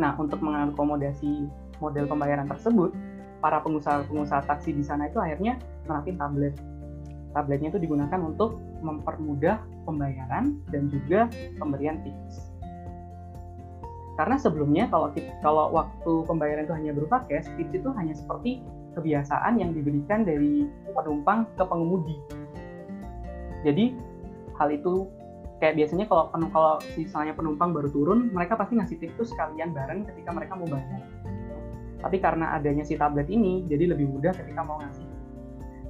[0.00, 1.44] Nah, untuk mengakomodasi
[1.76, 2.96] model pembayaran tersebut,
[3.44, 6.54] para pengusaha-pengusaha taksi di sana itu akhirnya menerapkan tablet.
[7.36, 11.28] Tabletnya itu digunakan untuk mempermudah pembayaran dan juga
[11.60, 12.48] pemberian tips.
[14.16, 15.12] Karena sebelumnya kalau
[15.44, 18.64] kalau waktu pembayaran itu hanya berupa cash, tips itu hanya seperti
[18.96, 22.16] kebiasaan yang diberikan dari penumpang ke pengemudi.
[23.62, 23.94] Jadi
[24.56, 25.08] hal itu
[25.60, 29.76] kayak biasanya kalau penuh kalau misalnya penumpang baru turun, mereka pasti ngasih tips itu sekalian
[29.76, 31.04] bareng ketika mereka mau bayar.
[32.00, 35.04] Tapi karena adanya si tablet ini, jadi lebih mudah ketika mau ngasih.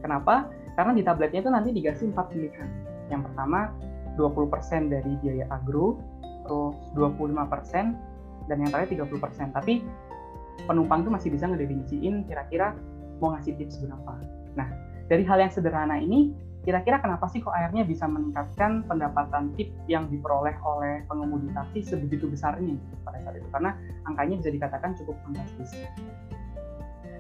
[0.03, 0.51] Kenapa?
[0.75, 2.69] Karena di tabletnya itu nanti dikasih empat pilihan.
[3.15, 3.71] Yang pertama,
[4.19, 6.03] 20% dari biaya agro,
[6.43, 7.95] terus 25%,
[8.51, 9.55] dan yang terakhir 30%.
[9.55, 9.87] Tapi
[10.67, 12.75] penumpang itu masih bisa ngedefinisiin kira-kira
[13.23, 14.19] mau ngasih tips berapa.
[14.59, 14.69] Nah,
[15.07, 20.13] dari hal yang sederhana ini, kira-kira kenapa sih kok akhirnya bisa meningkatkan pendapatan tip yang
[20.13, 23.73] diperoleh oleh pengemudi taksi sebegitu besarnya pada saat itu karena
[24.05, 25.73] angkanya bisa dikatakan cukup fantastis.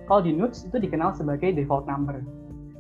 [0.05, 2.21] Kalau di Nuts itu dikenal sebagai default number.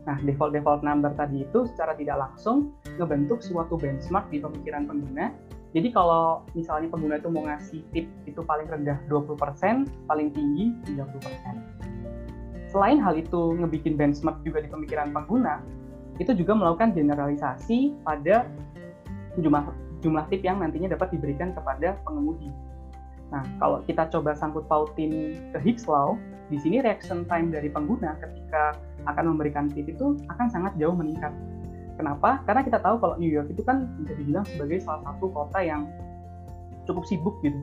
[0.04, 5.30] Nah, default default number tadi itu secara tidak langsung ngebentuk suatu benchmark di pemikiran pengguna.
[5.70, 12.74] Jadi kalau misalnya pengguna itu mau ngasih tip itu paling rendah 20%, paling tinggi 30%.
[12.74, 15.62] Selain hal itu ngebikin benchmark juga di pemikiran pengguna,
[16.20, 18.44] itu juga melakukan generalisasi pada
[19.40, 19.64] jumlah
[20.04, 22.52] jumlah tip yang nantinya dapat diberikan kepada pengemudi.
[23.32, 28.18] Nah, kalau kita coba sangkut pautin ke Higgs Law, di sini reaction time dari pengguna
[28.18, 28.74] ketika
[29.06, 31.30] akan memberikan tip itu akan sangat jauh meningkat.
[31.94, 32.42] Kenapa?
[32.48, 35.86] Karena kita tahu kalau New York itu kan bisa dibilang sebagai salah satu kota yang
[36.88, 37.60] cukup sibuk gitu.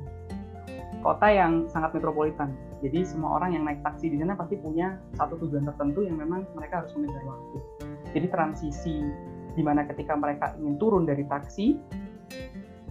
[1.04, 2.54] Kota yang sangat metropolitan.
[2.80, 6.46] Jadi semua orang yang naik taksi di sana pasti punya satu tujuan tertentu yang memang
[6.54, 7.58] mereka harus mengejar waktu.
[8.18, 8.98] Jadi transisi
[9.54, 11.78] di mana ketika mereka ingin turun dari taksi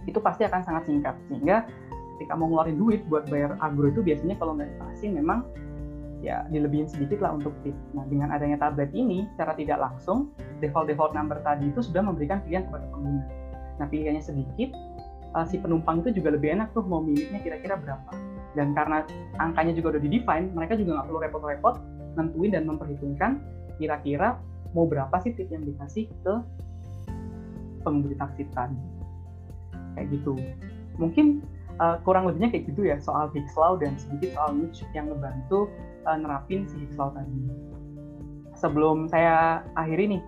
[0.07, 1.67] itu pasti akan sangat singkat sehingga
[2.15, 5.43] ketika mau ngeluarin duit buat bayar agro itu biasanya kalau nggak taksi memang
[6.23, 7.75] ya dilebihin sedikit lah untuk tip.
[7.91, 10.31] Nah dengan adanya tablet ini secara tidak langsung
[10.63, 13.23] default default number tadi itu sudah memberikan pilihan kepada pengguna.
[13.77, 14.73] Nah pilihannya sedikit,
[15.37, 18.11] uh, si penumpang itu juga lebih enak tuh mau milihnya kira-kira berapa.
[18.57, 19.05] Dan karena
[19.37, 21.75] angkanya juga udah di define, mereka juga nggak perlu repot-repot
[22.17, 23.31] nentuin dan memperhitungkan
[23.77, 24.41] kira-kira
[24.77, 26.33] mau berapa sih tip yang dikasih ke
[27.81, 28.77] pengemudi taksi tadi
[29.97, 30.37] kayak gitu.
[31.01, 31.41] Mungkin
[31.81, 35.65] uh, kurang lebihnya kayak gitu ya soal Higgs Law dan sedikit soal Nietzsche yang ngebantu
[36.05, 37.33] uh, nerapin si Higgs Law tadi.
[38.53, 40.21] Sebelum saya akhiri nih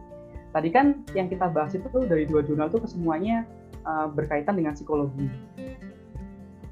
[0.50, 3.46] tadi kan yang kita bahas itu tuh dari dua jurnal tuh kesemuanya
[3.86, 5.30] uh, berkaitan dengan psikologi.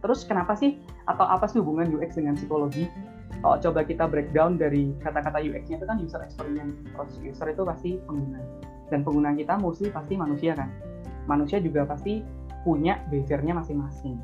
[0.01, 2.89] Terus kenapa sih atau apa sih hubungan UX dengan psikologi
[3.37, 6.73] kalau coba kita breakdown dari kata-kata UX-nya itu kan user experience.
[6.89, 8.41] Terus user itu pasti pengguna.
[8.89, 10.73] Dan pengguna kita mostly pasti manusia kan.
[11.29, 12.25] Manusia juga pasti
[12.65, 14.17] punya behavior-nya masing-masing.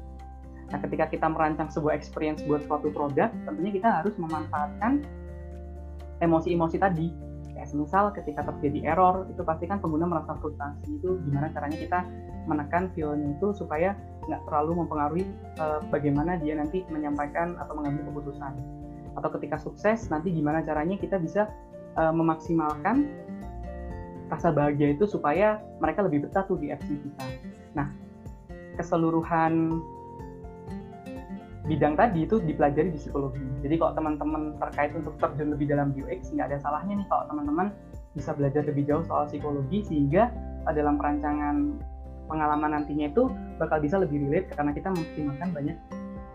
[0.74, 5.06] Nah ketika kita merancang sebuah experience buat suatu produk tentunya kita harus memanfaatkan
[6.24, 7.08] emosi-emosi tadi.
[7.54, 10.90] Kayak misal ketika terjadi error itu pasti kan pengguna merasa frustasi.
[10.90, 12.00] Itu gimana caranya kita
[12.50, 13.94] menekan feelnya itu supaya
[14.26, 15.26] nggak terlalu mempengaruhi
[15.62, 18.83] uh, bagaimana dia nanti menyampaikan atau mengambil keputusan
[19.14, 21.50] atau ketika sukses nanti gimana caranya kita bisa
[21.98, 23.06] uh, memaksimalkan
[24.32, 27.26] rasa bahagia itu supaya mereka lebih betah tuh di FC kita.
[27.78, 27.94] Nah,
[28.80, 29.78] keseluruhan
[31.64, 33.40] bidang tadi itu dipelajari di psikologi.
[33.62, 37.68] Jadi kalau teman-teman terkait untuk terjun lebih dalam UX, nggak ada salahnya nih kalau teman-teman
[38.18, 40.34] bisa belajar lebih jauh soal psikologi sehingga
[40.74, 41.78] dalam perancangan
[42.28, 43.28] pengalaman nantinya itu
[43.60, 45.78] bakal bisa lebih relate karena kita mengoptimalkan banyak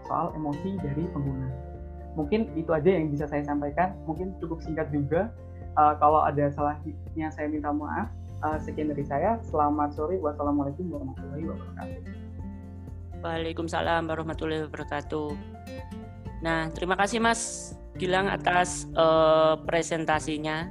[0.05, 1.68] soal emosi dari pengguna
[2.15, 3.97] mungkin itu aja yang bisa saya sampaikan.
[4.09, 5.33] Mungkin cukup singkat juga.
[5.77, 8.09] Uh, kalau ada salahnya saya minta maaf.
[8.39, 9.37] Uh, sekian dari saya.
[9.45, 10.17] Selamat sore.
[10.23, 12.01] Wassalamualaikum warahmatullahi wabarakatuh.
[13.19, 15.29] Waalaikumsalam warahmatullahi wabarakatuh.
[16.39, 20.71] Nah terima kasih Mas Gilang atas uh, presentasinya.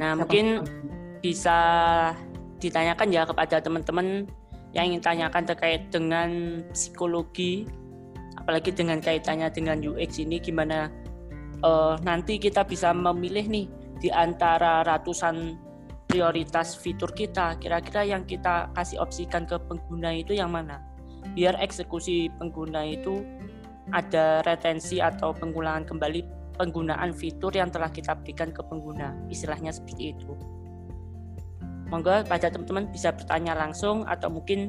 [0.00, 0.64] Nah Siapa mungkin
[1.20, 1.58] bisa
[2.56, 4.24] ditanyakan ya kepada teman-teman
[4.72, 7.68] yang ingin tanyakan terkait dengan psikologi
[8.44, 10.92] apalagi dengan kaitannya dengan UX ini gimana
[11.64, 13.66] uh, nanti kita bisa memilih nih
[14.04, 15.56] di antara ratusan
[16.04, 17.56] prioritas fitur kita.
[17.56, 20.84] Kira-kira yang kita kasih opsikan ke pengguna itu yang mana?
[21.32, 23.24] Biar eksekusi pengguna itu
[23.96, 26.20] ada retensi atau pengulangan kembali
[26.60, 29.16] penggunaan fitur yang telah kita berikan ke pengguna.
[29.32, 30.36] Istilahnya seperti itu.
[31.88, 34.68] Monggo pada teman-teman bisa bertanya langsung atau mungkin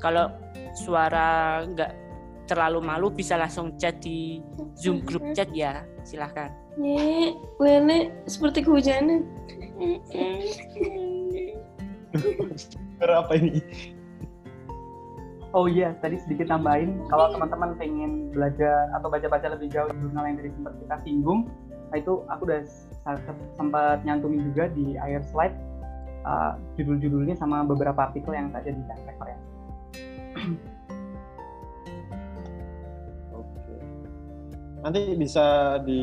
[0.00, 0.32] kalau
[0.72, 2.07] suara nggak
[2.48, 4.40] terlalu malu bisa langsung chat di
[4.74, 5.84] Zoom grup chat ya.
[6.02, 6.48] Silahkan.
[6.80, 9.28] Nek, Wene seperti kehujanan.
[12.98, 13.60] Berapa ini?
[15.56, 17.00] Oh iya, tadi sedikit tambahin.
[17.08, 21.40] Kalau teman-teman pengen belajar atau baca-baca lebih jauh jurnal yang tadi sempat kita singgung,
[21.88, 22.60] nah itu aku udah
[23.56, 25.56] sempat nyantumin juga di air slide
[26.28, 28.76] uh, judul-judulnya sama beberapa artikel yang tak jadi
[29.08, 29.57] referensi.
[34.78, 36.02] Nanti bisa di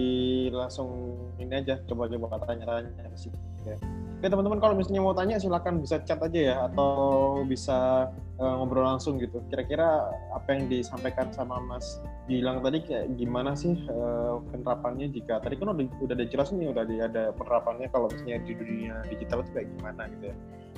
[0.52, 3.32] langsung ini aja coba-coba tanya-tanya sih
[3.64, 3.78] ya.
[4.16, 8.10] Oke teman-teman kalau misalnya mau tanya silakan bisa chat aja ya atau bisa
[8.40, 9.44] uh, ngobrol langsung gitu.
[9.52, 15.60] Kira-kira apa yang disampaikan sama Mas bilang tadi kayak gimana sih uh, penerapannya jika tadi
[15.60, 19.52] kan udah udah ada jelas nih udah ada penerapannya kalau misalnya di dunia digital itu
[19.52, 20.36] kayak gimana gitu ya.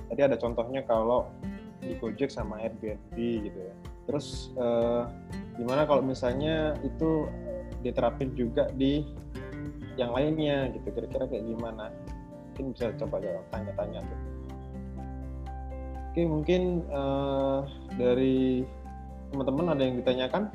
[0.07, 1.29] Tadi ada contohnya kalau
[1.77, 3.73] di Gojek sama Airbnb gitu ya.
[4.09, 5.05] Terus uh,
[5.55, 7.29] gimana kalau misalnya itu
[7.81, 9.05] diterapin juga di
[9.97, 10.87] yang lainnya gitu.
[10.93, 11.89] Kira-kira kayak gimana?
[12.53, 13.21] Mungkin bisa coba
[13.53, 14.19] tanya-tanya tuh.
[16.17, 17.61] Oke mungkin uh,
[17.93, 18.65] dari
[19.29, 20.49] teman-teman ada yang ditanyakan?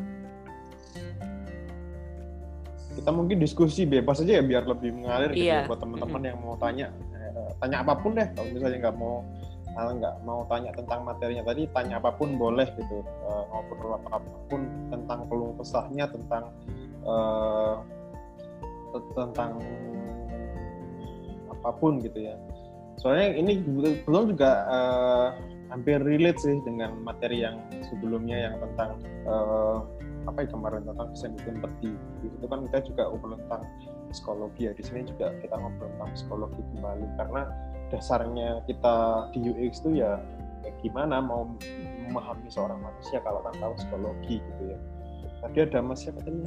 [2.99, 5.65] Kita mungkin diskusi bebas aja ya biar lebih mengalir gitu iya.
[5.71, 6.91] buat teman-teman yang mau tanya.
[7.15, 9.23] Eh, tanya apa pun deh kalau misalnya nggak mau
[9.73, 13.07] nggak mau tanya tentang materinya tadi tanya apa pun boleh gitu.
[13.23, 14.19] Uh, ngobrol apa
[14.51, 14.61] pun
[14.91, 16.51] tentang keluh kesahnya tentang
[17.07, 17.83] uh,
[19.17, 19.59] tentang
[21.49, 22.37] apa pun gitu ya.
[23.01, 23.63] Soalnya ini
[24.05, 25.29] belum juga uh,
[25.73, 27.57] hampir relate sih dengan materi yang
[27.89, 29.81] sebelumnya yang tentang uh,
[30.29, 31.91] apa ya kemarin tentang desain empati
[32.23, 33.63] itu kan kita juga ngobrol tentang
[34.13, 34.73] psikologi ya.
[34.77, 37.07] Di sini juga kita ngobrol tentang psikologi kembali.
[37.19, 37.43] Karena
[37.91, 38.97] dasarnya kita
[39.35, 40.21] di UX itu ya,
[40.63, 41.49] ya gimana mau
[42.07, 44.79] memahami seorang manusia kalau tahu psikologi gitu ya.
[45.43, 46.39] Tadi ada mas siapa tadi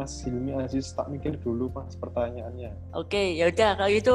[0.00, 2.72] Mas Hilmi Aziz tak mikir dulu pas pertanyaannya.
[2.96, 4.14] Oke, ya udah kalau itu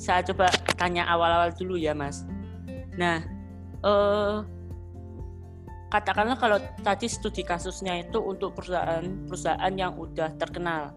[0.00, 0.48] saya coba
[0.80, 2.24] tanya awal-awal dulu ya Mas.
[2.96, 3.20] Nah,
[3.84, 4.36] eh,
[5.92, 10.96] katakanlah kalau tadi studi kasusnya itu untuk perusahaan-perusahaan yang udah terkenal,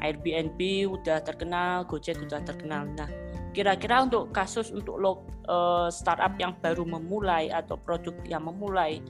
[0.00, 0.56] Airbnb
[0.96, 2.88] udah terkenal, Gojek udah terkenal.
[2.96, 3.12] Nah,
[3.52, 5.12] kira-kira untuk kasus untuk lo,
[5.52, 9.04] uh, startup yang baru memulai atau produk yang memulai,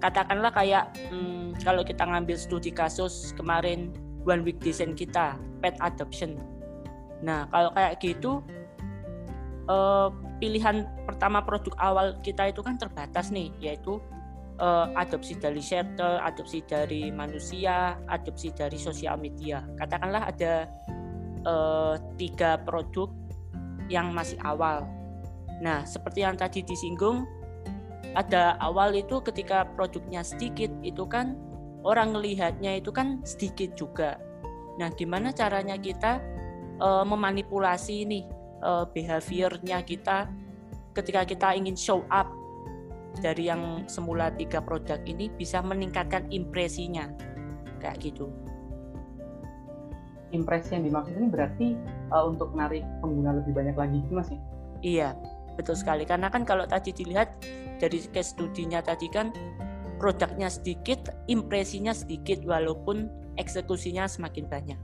[0.00, 3.92] katakanlah kayak hmm, kalau kita ngambil studi kasus kemarin
[4.26, 6.36] one week design kita pet adoption
[7.20, 8.40] nah kalau kayak gitu
[9.68, 10.08] uh,
[10.40, 14.00] pilihan pertama produk awal kita itu kan terbatas nih yaitu
[14.60, 19.64] uh, adopsi dari shelter, adopsi dari manusia, adopsi dari sosial media.
[19.80, 20.68] Katakanlah ada
[21.48, 23.08] uh, tiga produk
[23.90, 24.86] yang masih awal.
[25.60, 27.26] Nah, seperti yang tadi disinggung,
[28.14, 31.36] ada awal itu ketika produknya sedikit itu kan
[31.84, 34.20] orang melihatnya itu kan sedikit juga.
[34.76, 36.20] Nah, gimana caranya kita
[36.80, 38.24] uh, memanipulasi ini
[38.64, 40.28] uh, behaviornya kita
[40.96, 42.28] ketika kita ingin show up
[43.20, 47.10] dari yang semula tiga produk ini bisa meningkatkan impresinya
[47.82, 48.30] kayak gitu.
[50.30, 51.68] Impresi yang dimaksud ini berarti
[52.14, 54.40] uh, untuk menarik pengguna lebih banyak lagi gitu mas ya?
[54.80, 55.08] Iya,
[55.58, 56.06] betul sekali.
[56.06, 57.34] Karena kan kalau tadi dilihat
[57.82, 59.34] dari case studinya tadi kan
[60.00, 64.80] produknya sedikit, impresinya sedikit walaupun eksekusinya semakin banyak.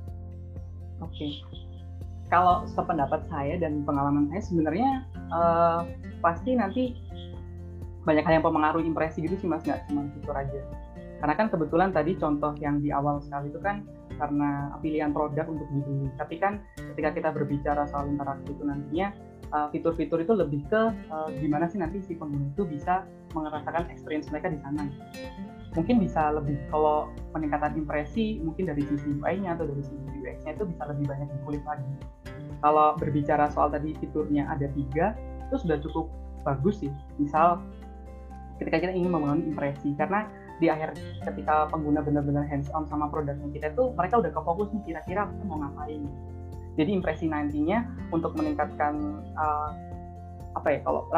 [1.00, 1.16] Oke.
[1.16, 1.32] Okay.
[2.28, 4.90] Kalau sependapat saya dan pengalaman saya sebenarnya
[5.32, 5.88] uh,
[6.20, 6.92] pasti nanti
[8.04, 10.60] banyak hal yang mempengaruhi impresi gitu sih mas, nggak cuma fitur aja.
[11.16, 13.88] Karena kan kebetulan tadi contoh yang di awal sekali itu kan
[14.20, 16.12] karena pilihan produk untuk dibeli.
[16.18, 16.60] Tapi kan
[16.92, 19.10] ketika kita berbicara soal interaksi itu nantinya
[19.52, 24.30] uh, fitur-fitur itu lebih ke uh, gimana sih nanti si pengguna itu bisa merasakan experience
[24.32, 24.86] mereka di sana.
[25.76, 30.64] Mungkin bisa lebih kalau peningkatan impresi mungkin dari sisi UI-nya atau dari sisi UX-nya itu
[30.64, 31.92] bisa lebih banyak dikulik lagi.
[32.64, 35.12] Kalau berbicara soal tadi fiturnya ada tiga,
[35.52, 36.08] itu sudah cukup
[36.48, 36.88] bagus sih.
[37.20, 37.60] Misal
[38.56, 40.24] ketika kita ingin membangun impresi, karena
[40.56, 44.72] di akhir ketika pengguna benar-benar hands on sama produknya kita itu mereka udah ke fokus
[44.72, 46.08] nih kira-kira mau ngapain
[46.76, 49.70] jadi impresi nantinya untuk meningkatkan uh,
[50.56, 51.08] apa ya kalau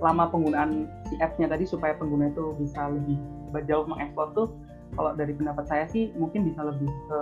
[0.00, 3.20] lama penggunaan si apps-nya tadi supaya pengguna itu bisa lebih
[3.68, 4.48] jauh mengeksplor tuh
[4.96, 7.20] kalau dari pendapat saya sih mungkin bisa lebih ke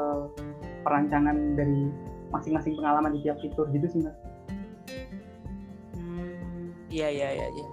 [0.87, 1.91] perancangan dari
[2.31, 4.17] masing-masing pengalaman di tiap fitur gitu sih mas.
[5.97, 7.47] Hmm, iya iya iya.
[7.53, 7.67] Ya.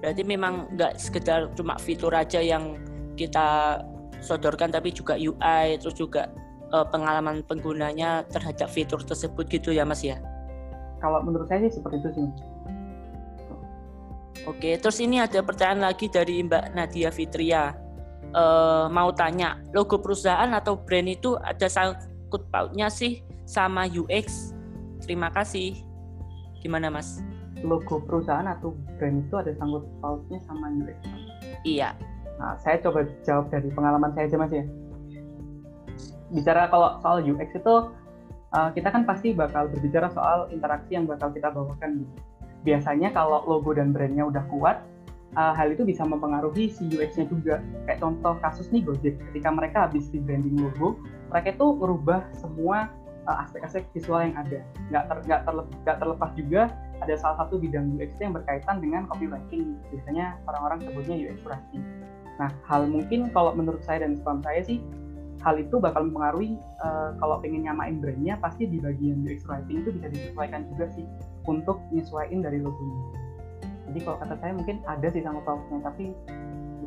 [0.00, 2.76] Berarti memang nggak sekedar cuma fitur aja yang
[3.16, 3.80] kita
[4.20, 6.28] sodorkan tapi juga UI terus juga
[6.72, 10.18] uh, pengalaman penggunanya terhadap fitur tersebut gitu ya Mas ya?
[11.02, 12.26] Kalau menurut saya sih seperti itu sih.
[14.48, 17.76] Oke, terus ini ada pertanyaan lagi dari Mbak Nadia Fitria.
[18.30, 24.54] Uh, mau tanya, logo perusahaan atau brand itu ada sangkut pautnya sih sama UX?
[25.02, 25.82] Terima kasih.
[26.62, 27.20] Gimana Mas?
[27.60, 30.96] Logo perusahaan atau brand itu ada sangkut pautnya sama UX?
[31.66, 31.92] Iya.
[32.40, 34.64] Nah, saya coba jawab dari pengalaman saya aja Mas ya
[36.30, 37.74] bicara kalau soal UX itu
[38.54, 42.06] uh, kita kan pasti bakal berbicara soal interaksi yang bakal kita bawakan.
[42.60, 44.84] Biasanya kalau logo dan brandnya udah kuat,
[45.36, 47.64] uh, hal itu bisa mempengaruhi si UX-nya juga.
[47.88, 51.00] Kayak contoh kasus nih Gojek, ketika mereka habis rebranding logo,
[51.32, 52.90] mereka itu merubah semua
[53.24, 54.60] uh, aspek-aspek visual yang ada.
[54.92, 56.62] Nggak, ter, nggak, terlepas, nggak terlepas juga
[57.00, 59.78] ada salah satu bidang UX yang berkaitan dengan copywriting.
[59.88, 61.82] Biasanya orang-orang sebutnya UX writing.
[62.36, 64.80] Nah, hal mungkin kalau menurut saya dan sepaham saya sih,
[65.40, 69.90] hal itu bakal mempengaruhi uh, kalau pengen nyamain brandnya pasti di bagian UX writing itu
[69.96, 71.04] bisa disesuaikan juga sih
[71.48, 73.00] untuk nyesuaiin dari logonya.
[73.90, 76.14] Jadi kalau kata saya mungkin ada sih sama pausnya, tapi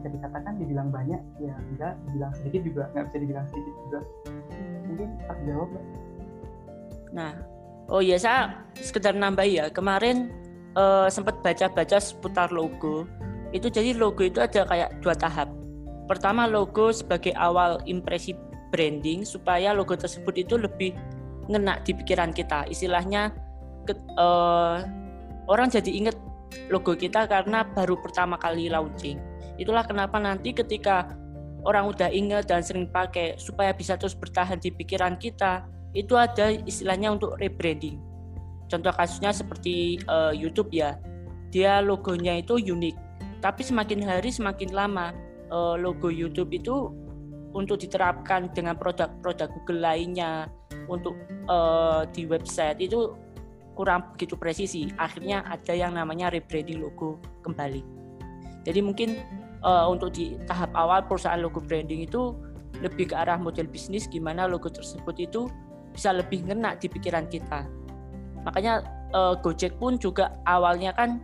[0.04, 4.00] bisa dikatakan dibilang banyak ya bisa dibilang sedikit juga nggak bisa dibilang sedikit juga
[4.84, 5.70] mungkin tak jawab.
[7.16, 7.32] Nah,
[7.88, 10.28] oh iya saya sekedar nambah ya kemarin
[10.76, 13.08] uh, sempat baca-baca seputar logo
[13.56, 15.48] itu jadi logo itu ada kayak dua tahap.
[16.14, 18.38] Pertama logo sebagai awal impresi
[18.70, 20.94] branding supaya logo tersebut itu lebih
[21.50, 22.70] ngena di pikiran kita.
[22.70, 23.34] Istilahnya
[23.90, 24.86] ke, uh,
[25.50, 26.14] orang jadi inget
[26.70, 29.18] logo kita karena baru pertama kali launching.
[29.58, 31.18] Itulah kenapa nanti ketika
[31.66, 35.66] orang udah inget dan sering pakai supaya bisa terus bertahan di pikiran kita,
[35.98, 37.98] itu ada istilahnya untuk rebranding.
[38.70, 40.94] Contoh kasusnya seperti uh, YouTube ya,
[41.50, 42.96] dia logonya itu unik,
[43.42, 46.90] tapi semakin hari semakin lama uh, logo YouTube itu
[47.54, 50.50] untuk diterapkan dengan produk-produk Google lainnya
[50.90, 51.14] untuk
[51.46, 53.14] uh, di website itu
[53.78, 54.90] kurang begitu presisi.
[54.98, 57.86] Akhirnya ada yang namanya rebranding logo kembali.
[58.66, 59.22] Jadi mungkin
[59.62, 62.34] uh, untuk di tahap awal perusahaan logo branding itu
[62.82, 65.46] lebih ke arah model bisnis gimana logo tersebut itu
[65.94, 67.70] bisa lebih ngena di pikiran kita.
[68.44, 68.82] Makanya
[69.14, 71.22] uh, Gojek pun juga awalnya kan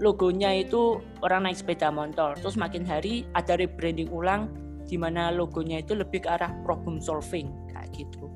[0.00, 2.34] logonya itu orang naik sepeda motor.
[2.40, 4.48] Terus makin hari ada rebranding ulang
[4.88, 8.26] di mana logonya itu lebih ke arah problem solving kayak gitu.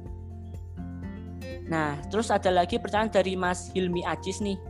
[1.64, 4.60] Nah, terus ada lagi pertanyaan dari Mas Hilmi Ajis nih.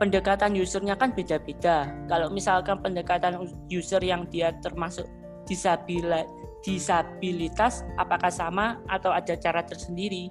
[0.00, 1.86] Pendekatan usernya kan beda-beda.
[2.10, 5.06] Kalau misalkan pendekatan user yang dia termasuk
[5.46, 6.26] disabilitas
[6.62, 10.30] disabilitas apakah sama atau ada cara tersendiri?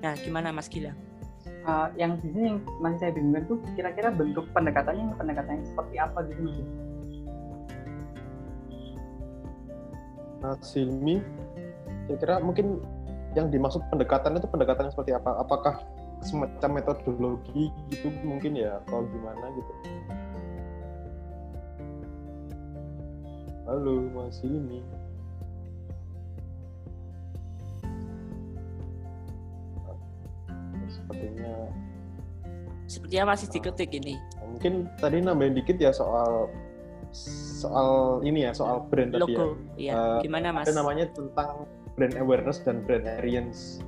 [0.00, 1.09] Nah, gimana Mas Gilang?
[1.60, 6.18] Uh, yang di sini yang masih saya bingungkan tuh kira-kira bentuk pendekatannya pendekatannya seperti apa
[6.24, 6.58] gitu Mas?
[10.40, 11.20] Mas Silmi,
[12.08, 12.80] kira-kira mungkin
[13.36, 15.36] yang dimaksud pendekatan itu pendekatan seperti apa?
[15.36, 15.84] Apakah
[16.24, 19.72] semacam metodologi gitu mungkin ya atau gimana gitu?
[23.68, 24.80] Halo Mas Silmi.
[30.90, 31.54] Sepertinya
[32.90, 36.50] sepertinya masih diketik ini mungkin tadi nambahin dikit ya soal
[37.14, 39.92] soal ini ya soal brand logo tadi ya.
[39.92, 41.66] ya Uh, gimana mas Ada namanya tentang
[41.98, 43.82] brand awareness dan brand experience.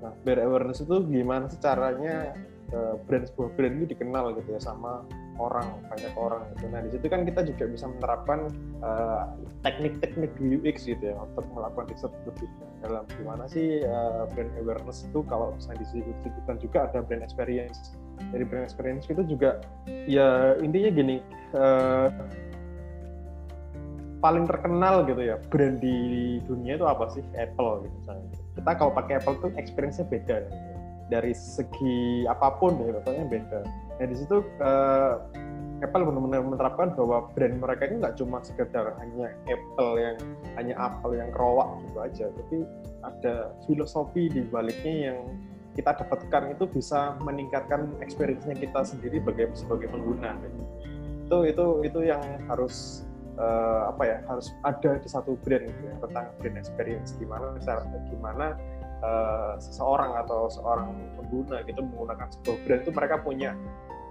[0.00, 2.36] Nah, brand awareness itu gimana sih caranya
[2.70, 5.04] uh, brand sebuah brand itu dikenal gitu ya sama
[5.40, 6.64] orang banyak orang gitu.
[6.68, 8.52] Nah di situ kan kita juga bisa menerapkan
[8.84, 9.24] uh,
[9.64, 12.48] teknik-teknik UX gitu ya untuk melakukan riset lebih
[12.84, 17.96] dalam gimana sih uh, brand awareness itu kalau misalnya disebutkan juga ada brand experience.
[18.20, 19.64] Dari brand experience itu juga
[20.04, 21.16] ya intinya gini
[21.56, 22.12] uh,
[24.20, 28.28] paling terkenal gitu ya brand di dunia itu apa sih Apple gitu misalnya.
[28.60, 30.60] Kita kalau pakai Apple tuh experience-nya beda gitu.
[31.10, 33.60] dari segi apa pun ya pokoknya beda.
[34.00, 35.14] Nah di situ uh,
[35.80, 40.16] Apple benar-benar menerapkan bahwa brand mereka ini nggak cuma sekedar hanya Apple yang
[40.56, 42.56] hanya Apple yang kerowak gitu aja, tapi
[43.00, 43.34] ada
[43.64, 45.18] filosofi di baliknya yang
[45.72, 50.36] kita dapatkan itu bisa meningkatkan experience-nya kita sendiri sebagai sebagai pengguna.
[51.24, 53.08] Itu itu itu yang harus
[53.40, 57.56] uh, apa ya harus ada di satu brand gitu ya, tentang brand experience gimana
[58.12, 58.46] gimana
[59.00, 63.50] uh, seseorang atau seorang pengguna gitu menggunakan sebuah brand itu mereka punya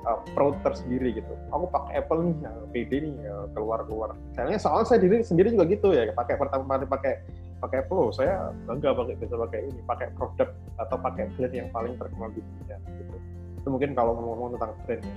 [0.08, 1.34] uh, proud tersendiri gitu.
[1.52, 4.16] Aku pakai Apple nih, ya, PD nih ya, keluar keluar.
[4.36, 7.14] Soalnya soal saya diri sendiri juga gitu ya, pakai pertama kali pakai
[7.60, 11.93] pakai Apple, saya bangga pakai bisa pakai ini, pakai produk atau pakai brand yang paling
[12.00, 12.78] terkenal di dunia.
[12.95, 13.16] Gitu.
[13.60, 15.16] Itu mungkin kalau ngomong tentang brand ya.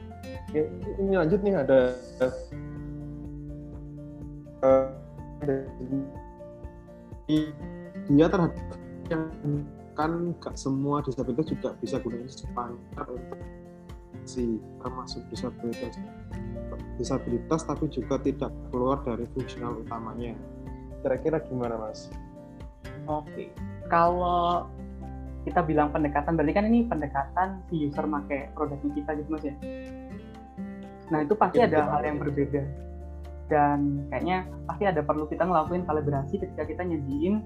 [0.99, 1.81] Ini lanjut nih ada
[4.67, 4.87] uh,
[8.11, 8.59] dia terhadap
[9.11, 9.23] yang
[9.93, 13.39] kan gak semua disabilitas juga bisa gunakan standar untuk
[14.25, 15.99] si termasuk disabilitas
[16.97, 20.37] disabilitas tapi juga tidak keluar dari fungsional utamanya
[21.03, 22.09] kira-kira gimana mas?
[23.11, 23.51] Oke,
[23.91, 24.71] kalau
[25.43, 29.55] kita bilang pendekatan berarti kan ini pendekatan si user make produknya kita gitu mas ya.
[31.11, 32.63] Nah itu pasti ya, ada hal yang berbeda
[33.51, 37.43] dan kayaknya pasti ada perlu kita ngelakuin kalibrasi ketika kita nyajiin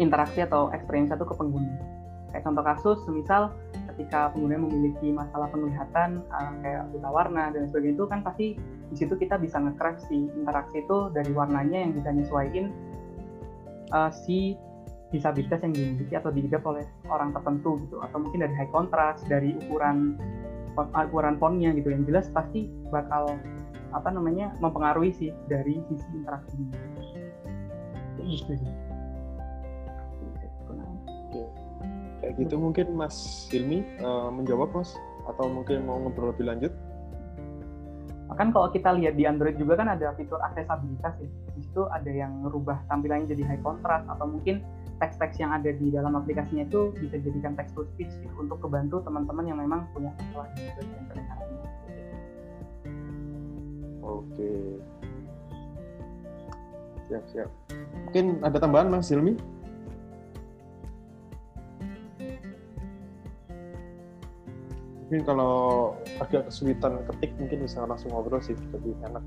[0.00, 1.76] interaksi atau experience satu ke pengguna.
[2.32, 3.52] Kayak contoh kasus, misal
[4.02, 8.46] ketika pengguna memiliki masalah penglihatan uh, kayak buta warna dan sebagainya itu kan pasti
[8.90, 9.78] di situ kita bisa nge
[10.10, 12.66] si interaksi itu dari warnanya yang bisa nyesuaiin
[13.94, 14.58] uh, si
[15.14, 18.02] disabilitas yang dimiliki atau diidap oleh orang tertentu gitu.
[18.02, 20.18] Atau mungkin dari high contrast dari ukuran
[20.74, 21.94] ukuran fontnya gitu.
[21.94, 23.38] Yang jelas pasti bakal
[23.94, 26.74] apa namanya mempengaruhi sih dari sisi interaksinya.
[28.18, 28.72] Gitu sih
[32.22, 34.94] kayak gitu mungkin Mas Hilmi uh, menjawab Mas
[35.26, 36.72] atau mungkin mau ngobrol lebih lanjut
[38.32, 42.08] kan kalau kita lihat di Android juga kan ada fitur aksesabilitas ya di situ ada
[42.08, 44.64] yang merubah tampilannya jadi high contrast atau mungkin
[45.02, 49.02] teks-teks yang ada di dalam aplikasinya itu bisa jadikan text to speech gitu, untuk kebantu
[49.02, 51.64] teman-teman yang memang punya masalah di bagian pendengarannya.
[54.02, 54.52] Oke.
[57.10, 57.50] Siap, siap.
[58.08, 59.34] Mungkin ada tambahan Mas Hilmi?
[65.12, 65.92] Mungkin kalau
[66.24, 69.20] agak kesulitan ketik mungkin bisa langsung ngobrol sih lebih enak.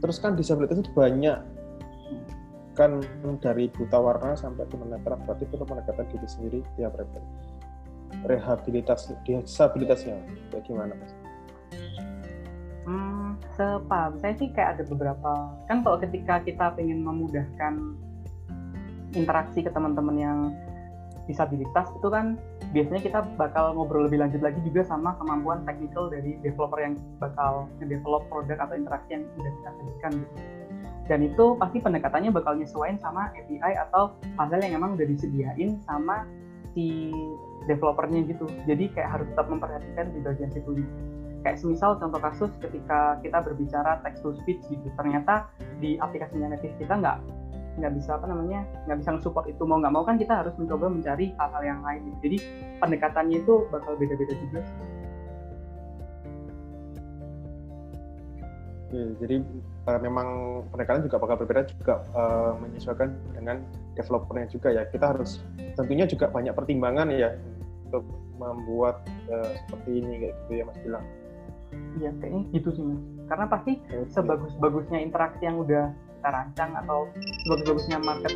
[0.00, 1.36] Terus kan disabilitas itu banyak
[2.72, 3.04] kan
[3.44, 7.20] dari buta warna sampai tunanetra berarti itu pendekatan diri sendiri tiap refer
[8.24, 10.16] rehabilitas disabilitasnya
[10.48, 11.12] kayak gimana mas?
[12.88, 17.96] Hmm, sepaham saya sih kayak ada beberapa kan kalau ketika kita ingin memudahkan
[19.12, 20.38] interaksi ke teman-teman yang
[21.28, 22.40] disabilitas itu kan
[22.74, 27.70] biasanya kita bakal ngobrol lebih lanjut lagi juga sama kemampuan teknikal dari developer yang bakal
[27.78, 30.36] nge-develop produk atau interaksi yang sudah kita berikan gitu.
[31.06, 36.26] Dan itu pasti pendekatannya bakal nyesuaiin sama API atau hal-hal yang emang udah disediain sama
[36.74, 37.14] si
[37.70, 38.50] developernya gitu.
[38.66, 40.82] Jadi kayak harus tetap memperhatikan di bagian situ
[41.46, 44.90] kayak semisal contoh kasus ketika kita berbicara text to speech gitu.
[44.98, 45.46] Ternyata
[45.78, 47.22] di aplikasinya native kita nggak
[47.76, 50.88] nggak bisa apa namanya nggak bisa support itu mau nggak mau kan kita harus mencoba
[50.88, 52.18] mencari hal-hal yang lain gitu.
[52.24, 52.36] jadi
[52.80, 54.60] pendekatannya itu bakal beda-beda juga
[58.86, 59.42] Oke, jadi
[59.90, 60.28] uh, memang
[60.70, 63.58] pendekatan juga bakal berbeda juga uh, menyesuaikan dengan
[63.98, 64.86] developernya juga ya.
[64.86, 65.42] Kita harus
[65.74, 67.34] tentunya juga banyak pertimbangan ya
[67.90, 68.06] untuk
[68.38, 71.04] membuat uh, seperti ini kayak gitu ya Mas bilang.
[71.98, 73.02] Iya kayaknya gitu sih Mas.
[73.26, 73.72] Karena pasti
[74.14, 75.90] sebagus-bagusnya interaksi yang udah
[76.26, 77.06] kita rancang atau
[77.46, 78.34] sebagus-bagusnya market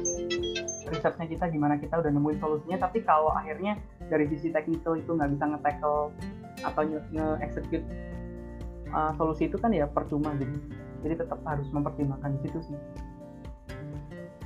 [0.95, 2.79] risetnya kita gimana kita udah nemuin solusinya.
[2.87, 6.15] Tapi kalau akhirnya dari sisi teknikal itu nggak bisa nge-tackle
[6.63, 7.83] atau nge-execute
[8.95, 10.55] uh, solusi itu kan ya percuma gitu
[11.03, 12.79] jadi tetap harus mempertimbangkan di situ sih.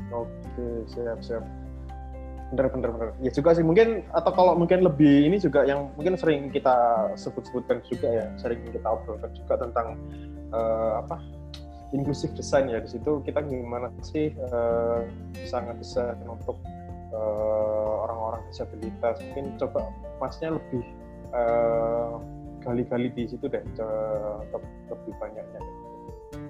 [0.08, 1.44] Oke siap siap.
[2.48, 3.08] Bener bener bener.
[3.20, 6.72] Ya juga sih mungkin atau kalau mungkin lebih ini juga yang mungkin sering kita
[7.20, 10.00] sebut-sebutkan juga ya sering kita obrolkan juga tentang
[10.48, 11.43] uh, apa
[11.94, 12.82] inklusif design ya.
[12.82, 15.06] Di situ kita gimana sih uh,
[15.46, 16.58] sangat bisa untuk
[18.02, 19.22] orang-orang uh, disabilitas.
[19.22, 19.86] Mungkin coba
[20.18, 20.82] masnya lebih
[21.30, 22.18] uh,
[22.66, 25.60] gali-gali di situ deh untuk lebih banyaknya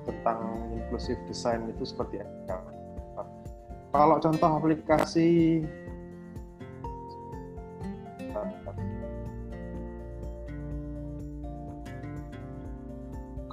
[0.08, 0.40] tentang
[0.72, 2.64] inklusif design itu seperti apa.
[3.94, 5.62] Kalau contoh aplikasi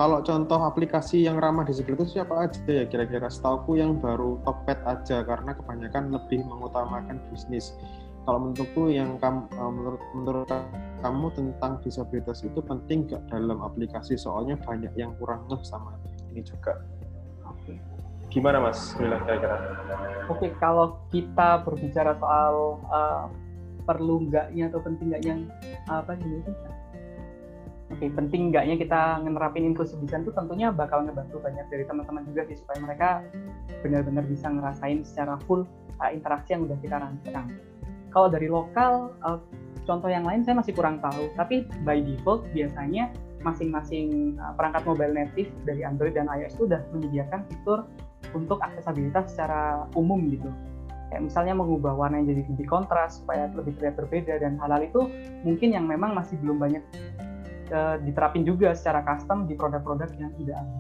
[0.01, 5.21] kalau contoh aplikasi yang ramah disabilitas siapa aja ya kira-kira setauku yang baru Tokped aja
[5.21, 7.77] karena kebanyakan lebih mengutamakan bisnis
[8.25, 10.49] kalau menurutku yang kamu, eh, menurut menurut
[11.05, 15.93] kamu tentang disabilitas itu penting gak dalam aplikasi soalnya banyak yang kurang ngeh sama
[16.33, 16.81] ini juga.
[17.45, 17.77] Oke.
[18.33, 19.57] Gimana Mas bilang kira-kira?
[20.33, 23.25] Oke, kalau kita berbicara soal uh,
[23.85, 25.33] perlu enggaknya atau penting enggaknya
[25.89, 26.41] apa ini
[27.91, 32.47] Oke, penting enggaknya kita ngerapin inklusif design itu tentunya bakal ngebantu banyak dari teman-teman juga
[32.47, 33.09] sih supaya mereka
[33.83, 35.67] benar-benar bisa ngerasain secara full
[35.99, 37.51] uh, interaksi yang udah kita rancang
[38.11, 39.39] kalau dari lokal, uh,
[39.87, 41.31] contoh yang lain saya masih kurang tahu.
[41.39, 43.09] Tapi by default biasanya
[43.41, 47.87] masing-masing uh, perangkat mobile native dari Android dan iOS sudah menyediakan fitur
[48.35, 50.51] untuk aksesabilitas secara umum gitu.
[51.09, 55.01] Kayak misalnya mengubah warna yang jadi lebih kontras supaya lebih terlihat berbeda dan hal-hal itu
[55.43, 56.83] mungkin yang memang masih belum banyak
[58.03, 60.79] diterapin juga secara custom di produk-produk yang tidak ada.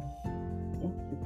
[0.83, 1.25] Ya, gitu.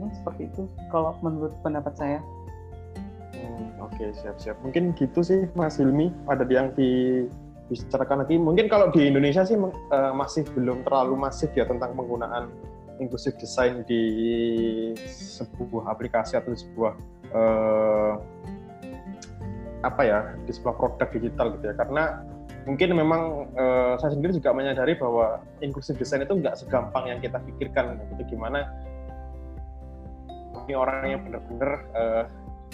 [0.00, 0.62] Ya, seperti itu
[0.92, 2.20] kalau menurut pendapat saya.
[3.84, 4.56] Oke, okay, siap-siap.
[4.64, 7.24] Mungkin gitu sih Mas Hilmi, ada yang di
[7.68, 8.36] dibicarakan lagi.
[8.36, 12.48] Mungkin kalau di Indonesia sih uh, masih belum terlalu masif ya tentang penggunaan
[13.00, 14.02] inclusive design di
[15.08, 16.92] sebuah aplikasi atau sebuah
[17.32, 18.14] uh,
[19.84, 21.74] apa ya di sebuah produk digital gitu ya.
[21.76, 22.04] Karena
[22.64, 23.22] mungkin memang
[23.54, 28.00] uh, saya sendiri juga menyadari bahwa inclusive design itu nggak segampang yang kita pikirkan.
[28.16, 28.68] Gitu gimana
[30.64, 32.24] ini orang yang benar-benar uh,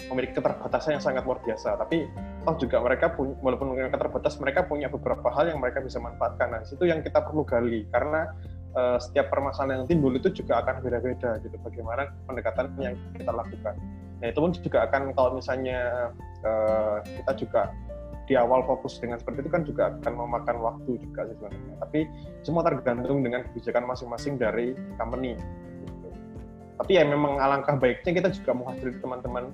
[0.09, 1.77] memiliki keterbatasan yang sangat luar biasa.
[1.77, 2.07] Tapi
[2.47, 6.57] toh juga mereka punya, walaupun mereka terbatas, mereka punya beberapa hal yang mereka bisa manfaatkan.
[6.57, 8.31] Nah, itu yang kita perlu gali karena
[8.75, 13.75] uh, setiap permasalahan yang timbul itu juga akan beda-beda gitu bagaimana pendekatan yang kita lakukan.
[14.21, 16.13] Nah itu pun juga akan kalau misalnya
[16.45, 17.61] uh, kita juga
[18.31, 21.75] di awal fokus dengan seperti itu kan juga akan memakan waktu juga sebenarnya.
[21.83, 21.99] Tapi
[22.47, 25.35] semua tergantung dengan kebijakan masing-masing dari company.
[25.83, 26.07] Gitu.
[26.79, 29.51] Tapi ya memang alangkah baiknya kita juga menghadiri teman-teman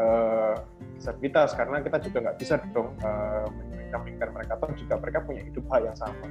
[0.00, 0.56] uh,
[0.96, 5.64] disabilitas karena kita juga nggak bisa dong uh, menyampingkan mereka atau juga mereka punya hidup
[5.68, 6.26] hal yang sama.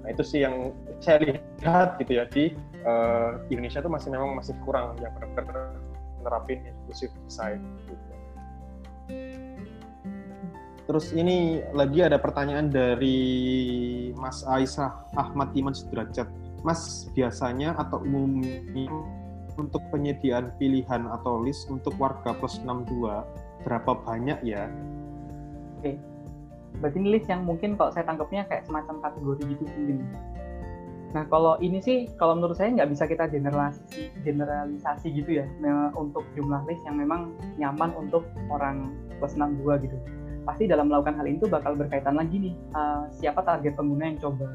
[0.00, 0.72] Nah itu sih yang
[1.04, 2.56] saya lihat gitu ya di
[2.88, 5.76] uh, Indonesia itu masih memang masih kurang yang benar-benar
[6.24, 7.60] menerapin inclusive design.
[7.84, 8.05] Gitu.
[10.86, 13.18] Terus ini lagi ada pertanyaan dari
[14.14, 16.30] Mas Aisyah Ahmad Iman Sudrajat.
[16.62, 18.62] Mas biasanya atau umumnya
[19.58, 23.02] untuk penyediaan pilihan atau list untuk warga plus 62
[23.66, 24.70] berapa banyak ya?
[25.82, 25.98] Oke,
[26.78, 29.98] berarti list yang mungkin kalau saya tangkapnya kayak semacam kategori gitu mungkin.
[31.14, 35.46] Nah kalau ini sih kalau menurut saya nggak bisa kita generalisasi, generalisasi gitu ya
[35.98, 38.22] untuk jumlah list yang memang nyaman untuk
[38.54, 39.98] orang plus 62 gitu.
[40.46, 44.46] Pasti dalam melakukan hal itu bakal berkaitan lagi nih uh, siapa target pengguna yang coba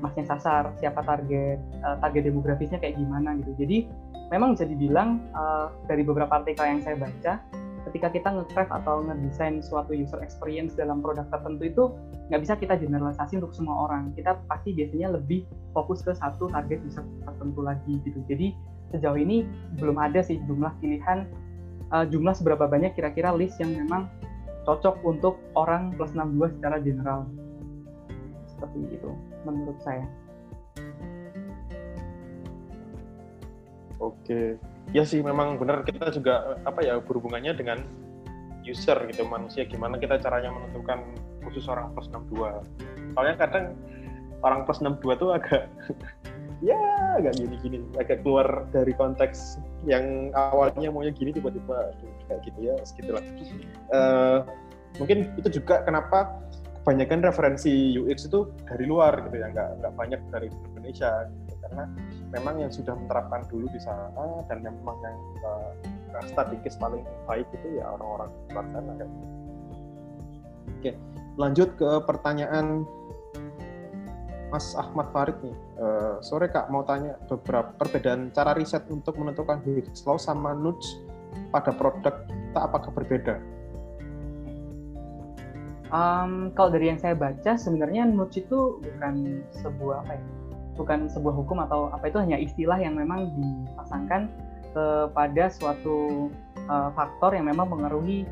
[0.00, 3.52] masnya sasar, siapa target uh, target demografisnya kayak gimana gitu.
[3.60, 3.86] Jadi
[4.32, 7.44] memang bisa dibilang uh, dari beberapa artikel yang saya baca
[7.86, 11.84] ketika kita nge-craft atau ngedesain suatu user experience dalam produk tertentu itu
[12.26, 14.10] nggak bisa kita generalisasi untuk semua orang.
[14.18, 18.18] Kita pasti biasanya lebih fokus ke satu target user tertentu lagi gitu.
[18.26, 18.56] Jadi
[18.90, 19.46] sejauh ini
[19.78, 21.30] belum ada sih jumlah pilihan
[21.94, 24.10] uh, jumlah seberapa banyak kira-kira list yang memang
[24.66, 27.30] cocok untuk orang plus 62 secara general.
[28.50, 29.10] Seperti itu
[29.46, 30.04] menurut saya.
[33.96, 34.58] Oke
[34.94, 37.82] ya sih memang benar kita juga apa ya berhubungannya dengan
[38.62, 41.02] user gitu manusia gimana kita caranya menentukan
[41.46, 43.74] khusus orang plus 62 soalnya kadang
[44.42, 45.70] orang plus 62 tuh agak
[46.64, 46.78] ya
[47.20, 47.84] agak gini-gini.
[47.96, 51.94] Agak keluar dari konteks yang awalnya maunya gini tiba-tiba
[52.26, 53.22] kayak gitu ya segitulah
[53.94, 54.42] uh,
[54.98, 56.42] mungkin itu juga kenapa
[56.82, 61.26] kebanyakan referensi UX itu dari luar gitu ya nggak nggak banyak dari Indonesia
[61.66, 61.84] karena
[62.30, 65.70] memang yang sudah menerapkan dulu di sana dan memang yang uh,
[66.30, 69.08] strategis paling baik itu ya orang-orang luar sana kan.
[70.78, 70.90] Oke,
[71.34, 72.86] lanjut ke pertanyaan
[74.50, 75.56] Mas Ahmad Farid nih.
[75.76, 80.86] Uh, sore Kak mau tanya beberapa perbedaan cara riset untuk menentukan Higgs law sama nudge
[81.50, 83.42] pada produk kita apakah berbeda?
[85.90, 90.24] Um, kalau dari yang saya baca sebenarnya nudge itu bukan sebuah apa ya
[90.76, 94.28] bukan sebuah hukum atau apa itu hanya istilah yang memang dipasangkan
[94.76, 96.28] kepada suatu
[96.68, 98.28] uh, faktor yang memang mengaruhi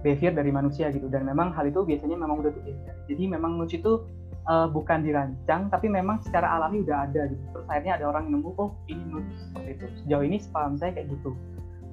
[0.00, 3.76] behavior dari manusia gitu dan memang hal itu biasanya memang udah terjadi jadi memang nudge
[3.76, 4.06] itu
[4.48, 7.44] uh, bukan dirancang tapi memang secara alami udah ada gitu.
[7.52, 9.86] Terus akhirnya ada orang nemu oh ini seperti itu.
[10.04, 11.36] Sejauh ini sepaham saya kayak gitu.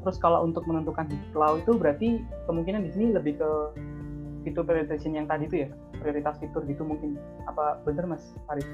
[0.06, 2.08] Terus kalau untuk menentukan cloud itu berarti
[2.48, 3.50] kemungkinan di sini lebih ke
[4.48, 5.70] fitur prioritasi yang tadi itu ya?
[6.00, 7.20] Prioritas fitur gitu mungkin.
[7.50, 8.68] Apa bener mas Farid?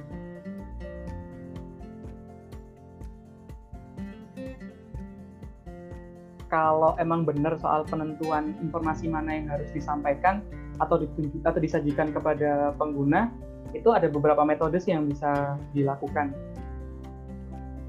[6.53, 10.45] kalau emang benar soal penentuan informasi mana yang harus disampaikan
[10.77, 13.33] atau ditunjuk atau disajikan kepada pengguna
[13.73, 16.31] itu ada beberapa metode sih yang bisa dilakukan.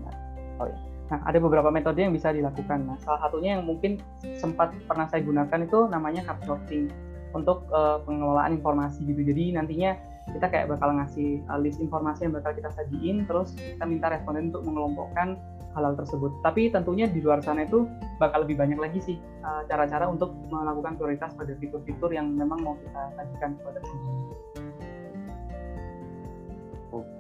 [0.02, 0.14] Nah,
[0.60, 0.78] oh ya.
[1.12, 2.88] Nah, ada beberapa metode yang bisa dilakukan.
[2.88, 4.00] Nah, salah satunya yang mungkin
[4.40, 6.88] sempat pernah saya gunakan itu namanya card sorting
[7.36, 9.20] untuk uh, pengelolaan informasi gitu.
[9.20, 9.92] Jadi nantinya
[10.32, 14.48] kita kayak bakal ngasih uh, list informasi yang bakal kita sajiin, terus kita minta responden
[14.48, 15.36] untuk mengelompokkan
[15.76, 16.32] hal-hal tersebut.
[16.40, 17.84] Tapi tentunya di luar sana itu
[18.16, 22.62] bakal lebih banyak lagi sih eh, cara-cara uh, untuk melakukan prioritas pada fitur-fitur yang memang
[22.62, 24.43] mau kita sajikan kepada pengguna.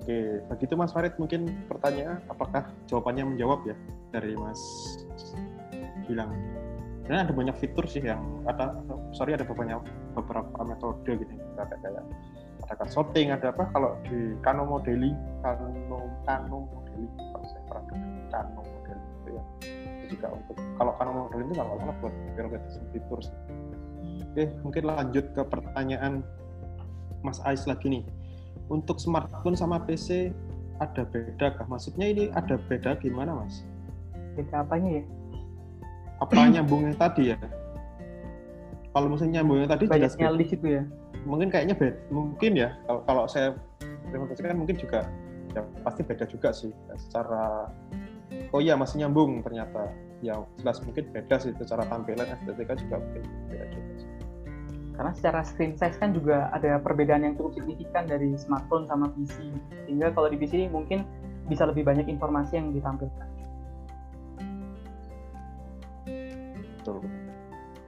[0.04, 3.72] Oke, begitu Mas Farid mungkin pertanyaan apakah jawabannya menjawab ya
[4.12, 4.60] dari Mas
[6.04, 6.28] bilang.
[7.08, 8.84] Karena ada banyak fitur sih yang ada,
[9.16, 9.80] sorry ada banyak
[10.12, 12.04] beberapa metode gitu kayak kayak
[12.68, 13.64] ada kan sorting, ada apa?
[13.72, 15.72] Kalau di Kano modeling, Kano
[16.28, 17.96] Kano modeling kalau saya pernah
[18.28, 19.42] Kano model itu ya
[20.04, 23.36] itu juga untuk kalau Kano model itu nggak salah buat verification fitur sih.
[24.20, 26.20] Oke mungkin lanjut ke pertanyaan
[27.24, 28.04] Mas Ais lagi nih
[28.72, 30.32] untuk smartphone sama PC
[30.82, 31.66] ada beda kah?
[31.70, 33.62] Maksudnya ini ada beda gimana mas?
[34.34, 35.04] Beda apanya ya?
[36.18, 37.38] Apa nyambungnya tadi ya?
[38.94, 40.82] Kalau misalnya nyambungnya tadi jelas di situ ya?
[41.24, 42.76] Mungkin kayaknya beda, mungkin ya.
[42.86, 43.56] Kalau kalau saya
[44.12, 45.08] kan mungkin juga
[45.54, 47.70] ya pasti beda juga sih secara
[48.50, 53.22] oh iya masih nyambung ternyata ya jelas mungkin beda sih secara tampilan estetika juga mungkin
[53.50, 53.73] beda.
[54.94, 59.50] Karena secara screen size kan juga ada perbedaan yang cukup signifikan dari smartphone sama PC
[59.86, 61.02] sehingga kalau di PC mungkin
[61.50, 63.34] bisa lebih banyak informasi yang ditampilkan.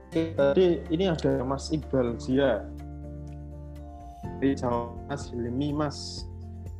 [0.07, 2.65] Oke, tadi ini ada Mas Iqbal Zia.
[4.25, 6.25] Jadi jawab Mas Hilmi, Mas.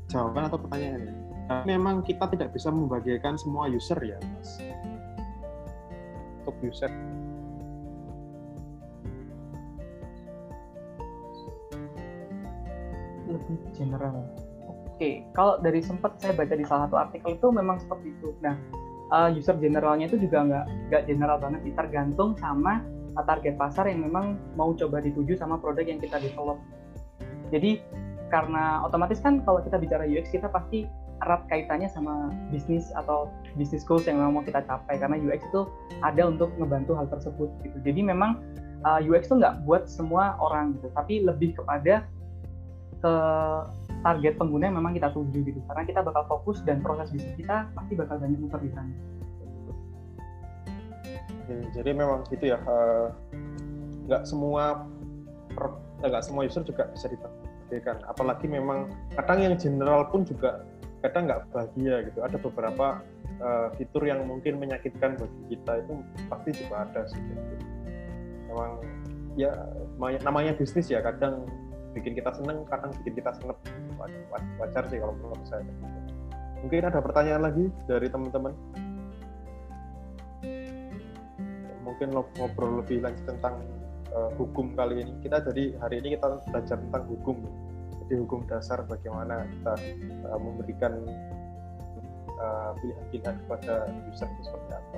[0.09, 1.13] Jawaban atau pertanyaannya?
[1.45, 4.57] Nah, memang kita tidak bisa membagikan semua user ya, Mas.
[6.41, 6.89] Untuk user.
[13.28, 14.23] Lebih general.
[14.97, 18.34] Oke, kalau dari sempat saya baca di salah satu artikel itu memang seperti itu.
[18.41, 18.57] Nah,
[19.13, 22.82] uh, user generalnya itu juga nggak nggak general banget, sih, tergantung sama
[23.25, 26.61] target pasar yang memang mau coba dituju sama produk yang kita develop.
[27.49, 27.82] Jadi
[28.30, 30.86] karena otomatis kan kalau kita bicara UX kita pasti
[31.25, 35.65] erat kaitannya sama bisnis atau bisnis goals yang memang mau kita capai karena UX itu
[36.05, 37.78] ada untuk ngebantu hal tersebut gitu.
[37.82, 38.38] Jadi memang
[38.86, 42.05] uh, UX itu nggak buat semua orang gitu, tapi lebih kepada
[43.02, 43.14] ke
[44.02, 45.60] target pengguna yang memang kita tuju gitu.
[45.68, 48.93] Karena kita bakal fokus dan proses bisnis kita pasti bakal banyak muter di sana.
[51.48, 53.08] jadi memang gitu ya, uh,
[54.04, 54.84] nggak semua
[56.04, 58.04] nggak semua user juga bisa dibagikan.
[58.04, 60.68] Apalagi memang kadang yang general pun juga
[61.00, 62.20] kadang nggak bahagia gitu.
[62.20, 63.00] Ada beberapa
[63.39, 65.93] uh, fitur yang mungkin menyakitkan bagi kita itu
[66.28, 67.20] pasti juga ada sih.
[67.20, 67.56] Gitu.
[68.52, 68.72] Memang
[69.39, 69.54] ya
[70.28, 71.48] namanya bisnis ya kadang
[71.98, 73.58] bikin kita seneng, kadang bikin kita seneng.
[74.62, 75.66] Wajar sih kalau menurut saya.
[76.62, 78.54] Mungkin ada pertanyaan lagi dari teman-teman.
[81.82, 83.66] Mungkin ngobrol lebih lanjut tentang
[84.14, 85.14] uh, hukum kali ini.
[85.26, 87.38] Kita jadi hari ini kita belajar tentang hukum.
[88.06, 89.74] Jadi hukum dasar bagaimana kita
[90.30, 91.02] uh, memberikan
[92.78, 93.74] pilihan-pilihan uh, kepada
[94.14, 94.98] user itu seperti apa.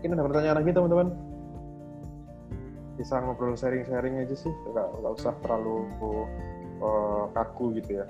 [0.00, 1.08] Mungkin ada pertanyaan lagi teman-teman?
[3.00, 5.88] Bisa ngobrol sharing-sharing aja sih, nggak, nggak usah terlalu
[6.84, 8.06] uh, kaku gitu ya.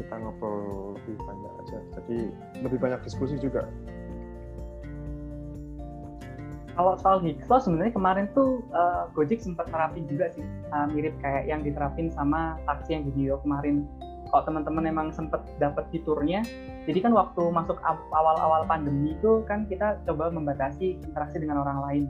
[0.00, 2.18] Kita ngobrol lebih banyak aja, jadi
[2.64, 3.68] lebih banyak diskusi juga.
[6.72, 10.46] Kalau soal Higgslow sebenarnya kemarin tuh uh, Gojek sempat terapin juga sih.
[10.72, 13.84] Uh, mirip kayak yang diterapin sama taksi yang video kemarin.
[14.30, 16.46] Kalau teman-teman emang sempat dapat fiturnya,
[16.86, 17.82] jadi kan waktu masuk
[18.14, 22.04] awal-awal pandemi itu kan kita coba membatasi interaksi dengan orang lain.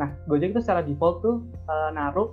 [0.00, 1.36] Nah, Gojek itu secara default tuh
[1.68, 2.32] uh, naruh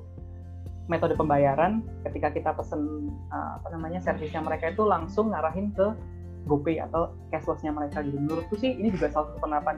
[0.90, 5.94] metode pembayaran ketika kita pesen uh, apa namanya servisnya mereka itu langsung ngarahin ke
[6.50, 8.18] GoPay atau cashlessnya mereka gitu.
[8.18, 9.78] Menurutku sih ini juga salah satu penerapan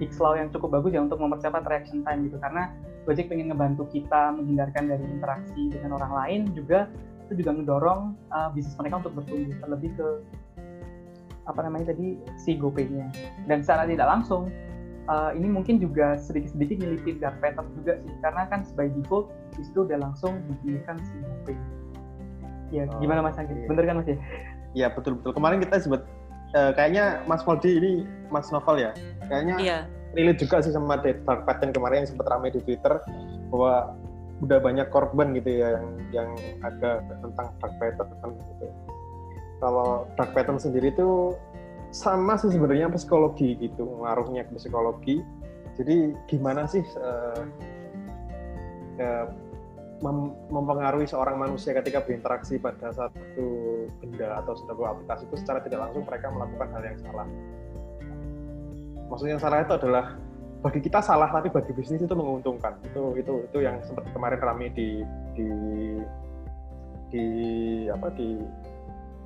[0.00, 2.72] Higgs Law yang cukup bagus ya untuk mempercepat reaction time gitu karena
[3.04, 6.88] Gojek pengen ngebantu kita menghindarkan dari interaksi dengan orang lain juga
[7.28, 8.00] itu juga ngedorong
[8.30, 10.08] uh, bisnis mereka untuk bertumbuh terlebih ke
[11.44, 13.12] apa namanya tadi si GoPay-nya
[13.48, 14.48] dan secara tidak langsung
[15.08, 19.28] uh, ini mungkin juga sedikit-sedikit nyelipin dark pattern juga sih karena kan by default
[19.60, 21.56] itu udah langsung dipilihkan si GoPay
[22.72, 23.54] ya oh, gimana Mas Anggi?
[23.68, 24.18] Bener kan Mas ya?
[24.74, 26.02] Iya betul-betul kemarin kita sebut
[26.56, 27.92] uh, kayaknya Mas Moldi ini
[28.32, 28.90] Mas Novel ya
[29.28, 29.78] kayaknya iya.
[30.16, 32.98] relate juga sih sama dark pattern kemarin yang sempat ramai di Twitter
[33.52, 33.92] bahwa
[34.42, 36.30] udah banyak korban gitu ya yang yang
[36.66, 38.66] ada tentang dark pattern gitu.
[39.62, 41.38] Kalau dark pattern sendiri itu
[41.94, 45.22] sama sih sebenarnya psikologi gitu, ngaruhnya ke psikologi.
[45.78, 47.42] Jadi gimana sih uh,
[48.98, 49.26] uh,
[50.02, 53.46] mem mempengaruhi seorang manusia ketika berinteraksi pada satu
[54.02, 57.26] benda atau sebuah aplikasi itu secara tidak langsung mereka melakukan hal yang salah.
[59.08, 60.18] Maksudnya salah itu adalah
[60.64, 62.80] bagi kita salah tapi bagi bisnis itu menguntungkan.
[62.88, 65.04] Itu itu itu yang sempat kemarin ramai di
[65.36, 65.48] di
[67.12, 67.24] di
[67.92, 68.40] apa di